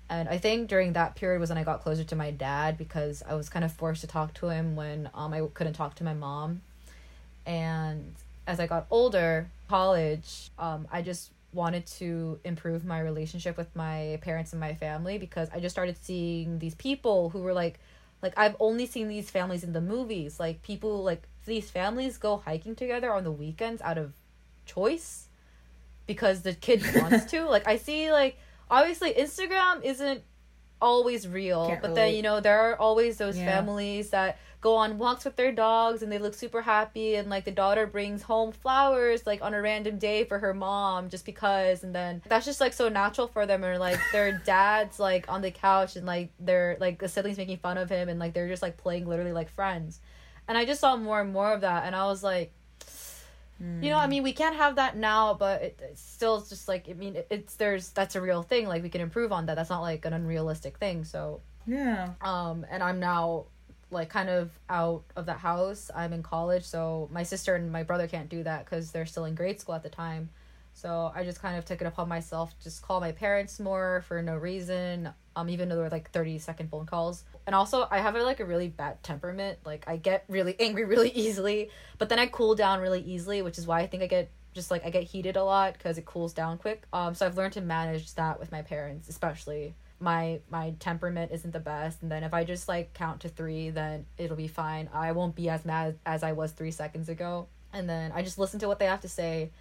And 0.09 0.27
i 0.29 0.37
think 0.37 0.67
during 0.67 0.93
that 0.93 1.15
period 1.15 1.39
was 1.39 1.49
when 1.49 1.57
i 1.57 1.63
got 1.63 1.83
closer 1.83 2.03
to 2.03 2.15
my 2.15 2.31
dad 2.31 2.77
because 2.77 3.23
i 3.27 3.35
was 3.35 3.49
kind 3.49 3.63
of 3.63 3.71
forced 3.71 4.01
to 4.01 4.07
talk 4.07 4.33
to 4.35 4.49
him 4.49 4.75
when 4.75 5.09
um, 5.13 5.33
i 5.33 5.41
couldn't 5.53 5.73
talk 5.73 5.95
to 5.95 6.03
my 6.03 6.13
mom. 6.13 6.61
And 7.45 8.15
as 8.47 8.59
i 8.59 8.65
got 8.65 8.87
older 8.89 9.47
college 9.69 10.49
um, 10.57 10.87
i 10.91 11.01
just 11.01 11.29
wanted 11.53 11.85
to 11.85 12.39
improve 12.43 12.85
my 12.85 12.99
relationship 12.99 13.57
with 13.57 13.73
my 13.75 14.19
parents 14.21 14.51
and 14.53 14.59
my 14.59 14.73
family 14.73 15.17
because 15.17 15.49
I 15.53 15.59
just 15.59 15.73
started 15.73 15.97
seeing 16.01 16.59
these 16.59 16.75
people 16.75 17.29
who 17.29 17.41
were 17.41 17.53
like 17.53 17.79
like 18.21 18.33
I've 18.37 18.55
only 18.59 18.85
seen 18.85 19.07
these 19.07 19.29
families 19.29 19.63
in 19.63 19.73
the 19.73 19.81
movies. 19.81 20.39
Like 20.39 20.61
people 20.61 21.03
like 21.03 21.27
these 21.45 21.69
families 21.69 22.17
go 22.17 22.37
hiking 22.37 22.75
together 22.75 23.11
on 23.13 23.23
the 23.23 23.31
weekends 23.31 23.81
out 23.81 23.97
of 23.97 24.13
choice 24.65 25.27
because 26.05 26.41
the 26.41 26.53
kid 26.53 26.83
wants 26.95 27.25
to. 27.31 27.45
Like 27.45 27.67
I 27.67 27.77
see 27.77 28.11
like 28.11 28.37
obviously 28.69 29.13
Instagram 29.13 29.83
isn't 29.83 30.21
always 30.81 31.27
real, 31.27 31.67
Can't 31.67 31.81
but 31.81 31.95
then 31.95 32.13
you 32.15 32.21
know 32.21 32.39
there 32.39 32.59
are 32.59 32.75
always 32.75 33.17
those 33.17 33.37
Yeah. 33.37 33.45
families 33.45 34.09
that 34.11 34.37
go 34.59 34.75
on 34.75 34.97
walks 34.97 35.23
with 35.23 35.35
their 35.35 35.51
dogs 35.51 36.01
and 36.01 36.11
they 36.11 36.17
look 36.17 36.33
super 36.33 36.61
happy 36.61 37.15
and 37.15 37.29
like 37.29 37.45
the 37.45 37.51
daughter 37.51 37.85
brings 37.85 38.23
home 38.23 38.51
flowers 38.51 39.25
like 39.27 39.41
on 39.41 39.53
a 39.53 39.61
random 39.61 39.99
day 39.99 40.23
for 40.23 40.39
her 40.39 40.53
mom 40.53 41.09
just 41.09 41.25
because 41.25 41.83
and 41.83 41.93
then 41.93 42.21
that's 42.27 42.45
just 42.45 42.59
like 42.59 42.73
so 42.73 42.89
natural 42.89 43.27
for 43.27 43.45
them 43.45 43.63
or 43.63 43.77
like 43.77 43.99
their 44.11 44.31
dad's 44.45 44.99
like 44.99 45.31
on 45.31 45.41
the 45.41 45.51
couch 45.51 45.95
and 45.95 46.05
like 46.05 46.29
they're 46.39 46.75
like 46.79 46.97
the 46.99 47.07
siblings 47.07 47.37
making 47.37 47.57
fun 47.57 47.77
of 47.77 47.89
him 47.89 48.09
and 48.09 48.19
like 48.19 48.33
they're 48.33 48.47
just 48.47 48.63
like 48.63 48.77
playing 48.77 49.07
literally 49.07 49.33
like 49.33 49.49
friends. 49.49 49.99
And 50.47 50.57
i 50.57 50.63
just 50.63 50.79
saw 50.79 50.95
more 50.95 51.19
and 51.19 51.33
more 51.33 51.51
of 51.51 51.61
that 51.61 51.83
and 51.85 51.95
i 51.95 52.05
was 52.05 52.23
like 52.23 52.53
you 53.59 53.89
know 53.89 53.97
i 53.97 54.05
mean 54.05 54.21
we 54.21 54.33
can't 54.33 54.55
have 54.55 54.75
that 54.75 54.95
now 54.95 55.33
but 55.33 55.61
it, 55.63 55.79
it's 55.83 56.01
still 56.01 56.39
just 56.41 56.67
like 56.67 56.87
i 56.89 56.93
mean 56.93 57.15
it, 57.15 57.27
it's 57.29 57.55
there's 57.55 57.89
that's 57.89 58.15
a 58.15 58.21
real 58.21 58.43
thing 58.43 58.67
like 58.67 58.83
we 58.83 58.89
can 58.89 59.01
improve 59.01 59.31
on 59.31 59.47
that. 59.47 59.55
That's 59.55 59.69
not 59.69 59.81
like 59.81 60.05
an 60.05 60.13
unrealistic 60.13 60.77
thing 60.77 61.03
so 61.03 61.41
yeah. 61.65 62.11
um 62.21 62.65
and 62.69 62.83
i'm 62.83 62.99
now 62.99 63.45
like 63.89 64.09
kind 64.09 64.29
of 64.29 64.51
out 64.69 65.03
of 65.15 65.25
that 65.27 65.39
house. 65.39 65.89
I'm 65.95 66.13
in 66.13 66.23
college 66.23 66.63
so 66.65 67.09
my 67.11 67.23
sister 67.23 67.55
and 67.55 67.71
my 67.71 67.83
brother 67.83 68.07
can't 68.07 68.29
do 68.29 68.43
that 68.43 68.65
because 68.65 68.91
they're 68.91 69.05
still 69.05 69.25
in 69.25 69.35
grade 69.35 69.59
school 69.59 69.75
at 69.75 69.83
the 69.83 69.89
time. 69.89 70.29
So 70.73 71.11
i 71.15 71.23
just 71.23 71.41
kind 71.41 71.57
of 71.57 71.65
took 71.65 71.81
it 71.81 71.87
upon 71.87 72.07
myself 72.07 72.53
just 72.61 72.81
call 72.81 72.99
my 72.99 73.11
parents 73.11 73.59
more 73.59 74.03
for 74.07 74.21
no 74.21 74.35
reason 74.35 75.09
um 75.35 75.49
even 75.49 75.69
though 75.69 75.75
they 75.75 75.81
were 75.81 75.89
like 75.89 76.11
30 76.11 76.37
second 76.39 76.69
phone 76.69 76.85
calls. 76.85 77.23
And 77.45 77.55
also 77.55 77.87
i 77.89 77.99
have 77.99 78.15
a, 78.15 78.23
like 78.23 78.39
a 78.39 78.45
really 78.45 78.67
bad 78.67 79.01
temperament. 79.03 79.59
Like 79.65 79.85
i 79.87 79.97
get 79.97 80.25
really 80.27 80.55
angry 80.59 80.85
really 80.85 81.11
easily 81.11 81.69
but 81.97 82.09
then 82.09 82.19
i 82.19 82.27
cool 82.27 82.55
down 82.55 82.79
really 82.79 83.01
easily 83.01 83.41
which 83.41 83.57
is 83.57 83.65
why 83.65 83.79
i 83.81 83.87
think 83.87 84.03
i 84.03 84.07
get 84.07 84.29
just 84.53 84.69
like 84.71 84.85
i 84.85 84.89
get 84.89 85.03
heated 85.03 85.37
a 85.37 85.43
lot 85.43 85.73
because 85.73 85.97
it 85.97 86.05
cools 86.05 86.33
down 86.33 86.57
quick. 86.57 86.83
Um 86.91 87.15
so 87.15 87.25
i've 87.25 87.37
learned 87.37 87.53
to 87.53 87.61
manage 87.61 88.13
that 88.15 88.39
with 88.39 88.51
my 88.51 88.61
parents 88.61 89.07
especially 89.07 89.75
my 89.99 90.39
my 90.49 90.73
temperament 90.79 91.31
isn't 91.31 91.51
the 91.51 91.59
best 91.59 92.01
and 92.01 92.11
then 92.11 92.23
if 92.23 92.33
i 92.33 92.43
just 92.43 92.67
like 92.67 92.93
count 92.93 93.21
to 93.21 93.29
three 93.29 93.69
then 93.69 94.05
it'll 94.17 94.37
be 94.37 94.47
fine. 94.47 94.89
I 94.93 95.11
won't 95.11 95.35
be 95.35 95.49
as 95.49 95.65
mad 95.65 95.97
as 96.05 96.23
i 96.23 96.33
was 96.33 96.51
three 96.51 96.71
seconds 96.71 97.09
ago. 97.09 97.47
And 97.73 97.89
then 97.89 98.11
i 98.11 98.21
just 98.21 98.37
listen 98.37 98.59
to 98.59 98.67
what 98.67 98.79
they 98.79 98.85
have 98.85 99.01
to 99.01 99.09
say 99.09 99.51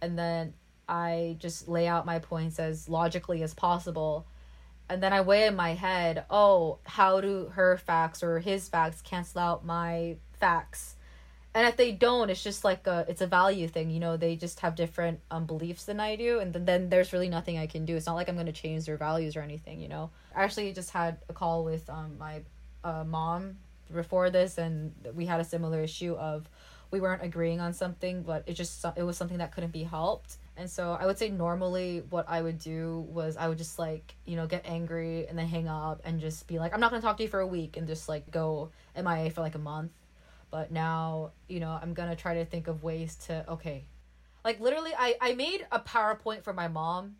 and 0.00 0.18
then 0.18 0.54
i 0.88 1.36
just 1.38 1.68
lay 1.68 1.86
out 1.86 2.06
my 2.06 2.18
points 2.18 2.58
as 2.58 2.88
logically 2.88 3.42
as 3.42 3.54
possible. 3.54 4.26
And 4.88 5.02
then 5.02 5.12
i 5.12 5.20
weigh 5.20 5.46
in 5.46 5.56
my 5.56 5.74
head 5.74 6.24
oh 6.30 6.78
how 6.84 7.20
do 7.20 7.50
her 7.54 7.76
facts 7.78 8.22
or 8.22 8.38
his 8.38 8.68
facts 8.68 9.02
cancel 9.02 9.40
out 9.40 9.64
my 9.64 10.16
facts 10.38 10.96
and 11.54 11.66
if 11.66 11.76
they 11.76 11.92
don't 11.92 12.30
it's 12.30 12.42
just 12.42 12.64
like 12.64 12.86
a 12.86 13.04
it's 13.08 13.20
a 13.20 13.26
value 13.26 13.68
thing 13.68 13.90
you 13.90 14.00
know 14.00 14.16
they 14.16 14.36
just 14.36 14.60
have 14.60 14.74
different 14.74 15.20
um 15.30 15.44
beliefs 15.44 15.84
than 15.84 16.00
i 16.00 16.16
do 16.16 16.38
and 16.38 16.52
then, 16.52 16.64
then 16.64 16.88
there's 16.88 17.12
really 17.12 17.28
nothing 17.28 17.58
i 17.58 17.66
can 17.66 17.84
do. 17.84 17.96
It's 17.96 18.06
not 18.06 18.14
like 18.14 18.28
i'm 18.28 18.34
going 18.34 18.46
to 18.46 18.52
change 18.52 18.86
their 18.86 18.96
values 18.96 19.36
or 19.36 19.40
anything 19.40 19.80
you 19.80 19.88
know. 19.88 20.10
I 20.34 20.42
actually 20.42 20.72
just 20.72 20.90
had 20.90 21.18
a 21.28 21.32
call 21.32 21.64
with 21.64 21.88
um 21.90 22.16
my 22.18 22.42
uh, 22.84 23.04
mom 23.04 23.56
before 23.92 24.30
this 24.30 24.58
and 24.58 24.92
we 25.14 25.26
had 25.26 25.40
a 25.40 25.44
similar 25.44 25.80
issue 25.80 26.14
of 26.14 26.48
we 26.90 27.00
weren't 27.00 27.22
agreeing 27.22 27.60
on 27.60 27.72
something 27.72 28.22
but 28.22 28.42
it 28.46 28.54
just 28.54 28.84
it 28.96 29.02
was 29.02 29.16
something 29.16 29.38
that 29.38 29.52
couldn't 29.52 29.72
be 29.72 29.82
helped. 29.82 30.36
And 30.56 30.68
so 30.70 30.92
i 31.00 31.06
would 31.06 31.18
say 31.18 31.30
normally 31.30 32.02
what 32.10 32.28
i 32.28 32.40
would 32.40 32.58
do 32.58 33.06
was 33.08 33.36
i 33.36 33.48
would 33.48 33.58
just 33.58 33.78
like 33.78 34.14
you 34.26 34.36
know 34.36 34.46
get 34.46 34.62
angry 34.66 35.26
and 35.26 35.38
then 35.38 35.46
hang 35.46 35.66
up 35.66 36.02
and 36.04 36.20
just 36.20 36.46
be 36.46 36.58
like 36.58 36.74
i'm 36.74 36.80
not 36.80 36.90
going 36.90 37.00
to 37.00 37.06
talk 37.06 37.16
to 37.16 37.22
you 37.22 37.28
for 37.28 37.40
a 37.40 37.46
week 37.46 37.78
and 37.78 37.86
just 37.86 38.08
like 38.08 38.30
go 38.30 38.70
mia 38.94 39.30
for 39.30 39.40
like 39.40 39.54
a 39.54 39.58
month 39.58 39.90
but 40.52 40.70
now 40.70 41.32
you 41.48 41.58
know 41.58 41.76
i'm 41.82 41.92
gonna 41.94 42.14
try 42.14 42.34
to 42.34 42.44
think 42.44 42.68
of 42.68 42.84
ways 42.84 43.16
to 43.16 43.44
okay 43.50 43.84
like 44.44 44.60
literally 44.60 44.92
i 44.96 45.16
i 45.20 45.34
made 45.34 45.66
a 45.72 45.80
powerpoint 45.80 46.44
for 46.44 46.52
my 46.52 46.68
mom 46.68 47.16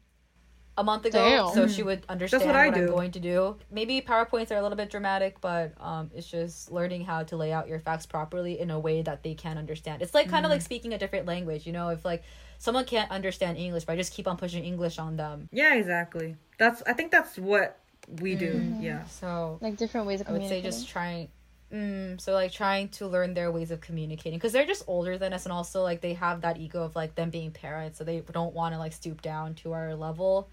a 0.78 0.84
month 0.84 1.04
ago 1.04 1.18
Damn. 1.18 1.54
so 1.54 1.66
she 1.66 1.82
would 1.82 2.04
understand 2.08 2.44
what 2.44 2.54
what, 2.54 2.76
I 2.76 2.80
i'm 2.80 2.86
going 2.86 3.10
to 3.10 3.20
do 3.20 3.56
maybe 3.70 4.00
powerpoints 4.00 4.50
are 4.52 4.56
a 4.56 4.62
little 4.62 4.76
bit 4.76 4.90
dramatic 4.90 5.40
but 5.40 5.72
um 5.80 6.10
it's 6.14 6.30
just 6.30 6.70
learning 6.70 7.04
how 7.04 7.24
to 7.24 7.36
lay 7.36 7.52
out 7.52 7.66
your 7.68 7.80
facts 7.80 8.06
properly 8.06 8.60
in 8.60 8.70
a 8.70 8.78
way 8.78 9.02
that 9.02 9.22
they 9.22 9.34
can 9.34 9.58
understand 9.58 10.00
it's 10.02 10.14
like 10.14 10.30
kind 10.30 10.46
of 10.46 10.50
like 10.50 10.62
speaking 10.62 10.94
a 10.94 10.98
different 10.98 11.26
language 11.26 11.66
you 11.66 11.72
know 11.72 11.88
if 11.88 12.04
like 12.04 12.22
someone 12.58 12.84
can't 12.84 13.10
understand 13.10 13.58
english 13.58 13.84
but 13.84 13.94
i 13.94 13.96
just 13.96 14.14
keep 14.14 14.28
on 14.28 14.36
pushing 14.36 14.64
english 14.64 14.98
on 14.98 15.16
them 15.16 15.48
Yeah, 15.52 15.74
exactly. 15.74 16.36
That's 16.58 16.82
I 16.86 16.92
think 16.92 17.10
that's 17.10 17.36
what 17.36 17.78
we 18.20 18.34
do. 18.34 18.54
Mm-hmm. 18.54 18.82
Yeah. 18.82 19.04
so 19.04 19.58
Like 19.60 19.76
different 19.76 20.06
ways 20.06 20.20
of 20.20 20.28
I 20.28 20.32
would 20.32 20.48
say 20.48 20.60
just 20.60 20.88
trying. 20.88 21.28
Mm, 21.72 22.20
so 22.20 22.34
like 22.34 22.52
trying 22.52 22.88
to 22.90 23.06
learn 23.06 23.32
their 23.32 23.50
ways 23.50 23.70
of 23.70 23.80
communicating 23.80 24.38
because 24.38 24.52
they're 24.52 24.66
just 24.66 24.84
older 24.86 25.16
than 25.16 25.32
us 25.32 25.46
and 25.46 25.52
also 25.52 25.82
like 25.82 26.02
they 26.02 26.12
have 26.12 26.42
that 26.42 26.58
ego 26.58 26.82
of 26.82 26.94
like 26.94 27.14
them 27.14 27.30
being 27.30 27.50
parents 27.50 27.96
so 27.96 28.04
they 28.04 28.20
don't 28.30 28.52
want 28.52 28.74
to 28.74 28.78
like 28.78 28.92
stoop 28.92 29.22
down 29.22 29.54
to 29.54 29.72
our 29.72 29.94
level. 29.94 30.48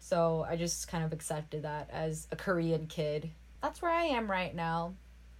So 0.00 0.46
i 0.48 0.56
just 0.56 0.88
kind 0.88 1.02
of 1.02 1.14
accepted 1.14 1.62
that 1.62 1.88
as 1.90 2.28
a 2.30 2.36
korean 2.36 2.86
kid. 2.88 3.30
That's 3.62 3.80
where 3.80 3.90
i 3.90 4.04
am 4.04 4.30
right 4.30 4.54
now. 4.54 4.92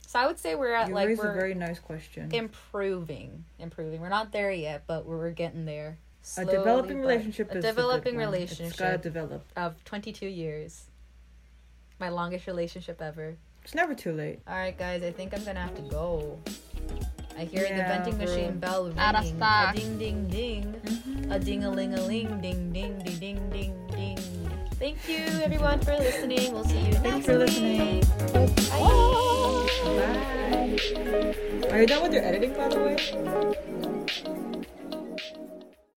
So 0.07 0.18
i 0.18 0.27
would 0.27 0.39
say 0.39 0.55
we're 0.55 0.73
at 0.73 0.89
You 0.89 0.95
like 0.95 1.18
we're 1.18 1.33
a 1.33 1.35
very 1.35 1.55
nice 1.55 1.79
question. 1.79 2.33
improving 2.33 3.45
improving. 3.59 4.01
We're 4.01 4.09
not 4.09 4.33
there 4.33 4.51
yet 4.51 4.85
but 4.87 5.05
we're, 5.05 5.31
getting 5.33 5.66
there. 5.66 5.99
A 6.39 6.47
developing 6.47 6.99
relationship 6.99 7.53
a 7.53 7.59
is 7.59 7.64
developing 7.64 8.16
good. 8.16 8.23
It's 8.33 8.77
gotta 8.77 8.93
relationship 8.93 9.03
develop. 9.03 9.45
of 9.55 9.85
22 9.85 10.27
years. 10.27 10.85
My 11.99 12.09
longest 12.09 12.47
relationship 12.47 13.03
ever 13.03 13.37
It's 13.64 13.74
never 13.74 13.94
too 13.94 14.12
late. 14.12 14.40
All 14.48 14.54
right, 14.56 14.76
guys. 14.76 15.02
I 15.02 15.12
think 15.12 15.32
I'm 15.34 15.44
gonna 15.44 15.61
have 15.61 15.74
to 15.76 15.82
go. 15.82 16.38
I 17.38 17.44
hear 17.44 17.62
the 17.62 17.68
Yeah, 17.68 17.88
vending 18.02 18.16
bro. 18.16 18.26
machine 18.26 18.58
bell 18.58 18.84
ringing. 18.84 18.98
Arasta. 18.98 19.70
A 19.70 19.76
ding 19.76 19.98
ding 19.98 20.28
ding. 20.28 20.74
Mm-hmm. 20.84 21.32
A 21.32 21.38
ding 21.38 21.64
a 21.64 21.70
ling 21.70 21.94
a 21.94 22.00
ling. 22.02 22.40
Ding 22.40 22.72
ding 22.72 22.98
ding 23.04 23.18
ding 23.20 23.50
ding 23.50 23.86
ding. 23.90 24.18
Thank 24.78 25.08
you 25.08 25.24
everyone 25.42 25.78
for 25.80 25.92
listening. 25.96 26.52
We'll 26.52 26.64
see 26.64 26.80
you 26.80 26.92
Thanks 26.94 27.04
next 27.04 27.26
for 27.26 27.38
week. 27.38 27.48
listening. 27.48 28.00
Bye. 28.32 28.46
Bye. 29.84 31.70
Are 31.70 31.80
you 31.80 31.86
done 31.86 32.02
with 32.02 32.12
your 32.14 32.24
editing, 32.24 32.54
by 32.54 32.68
the 32.68 32.80
way? 32.80 34.36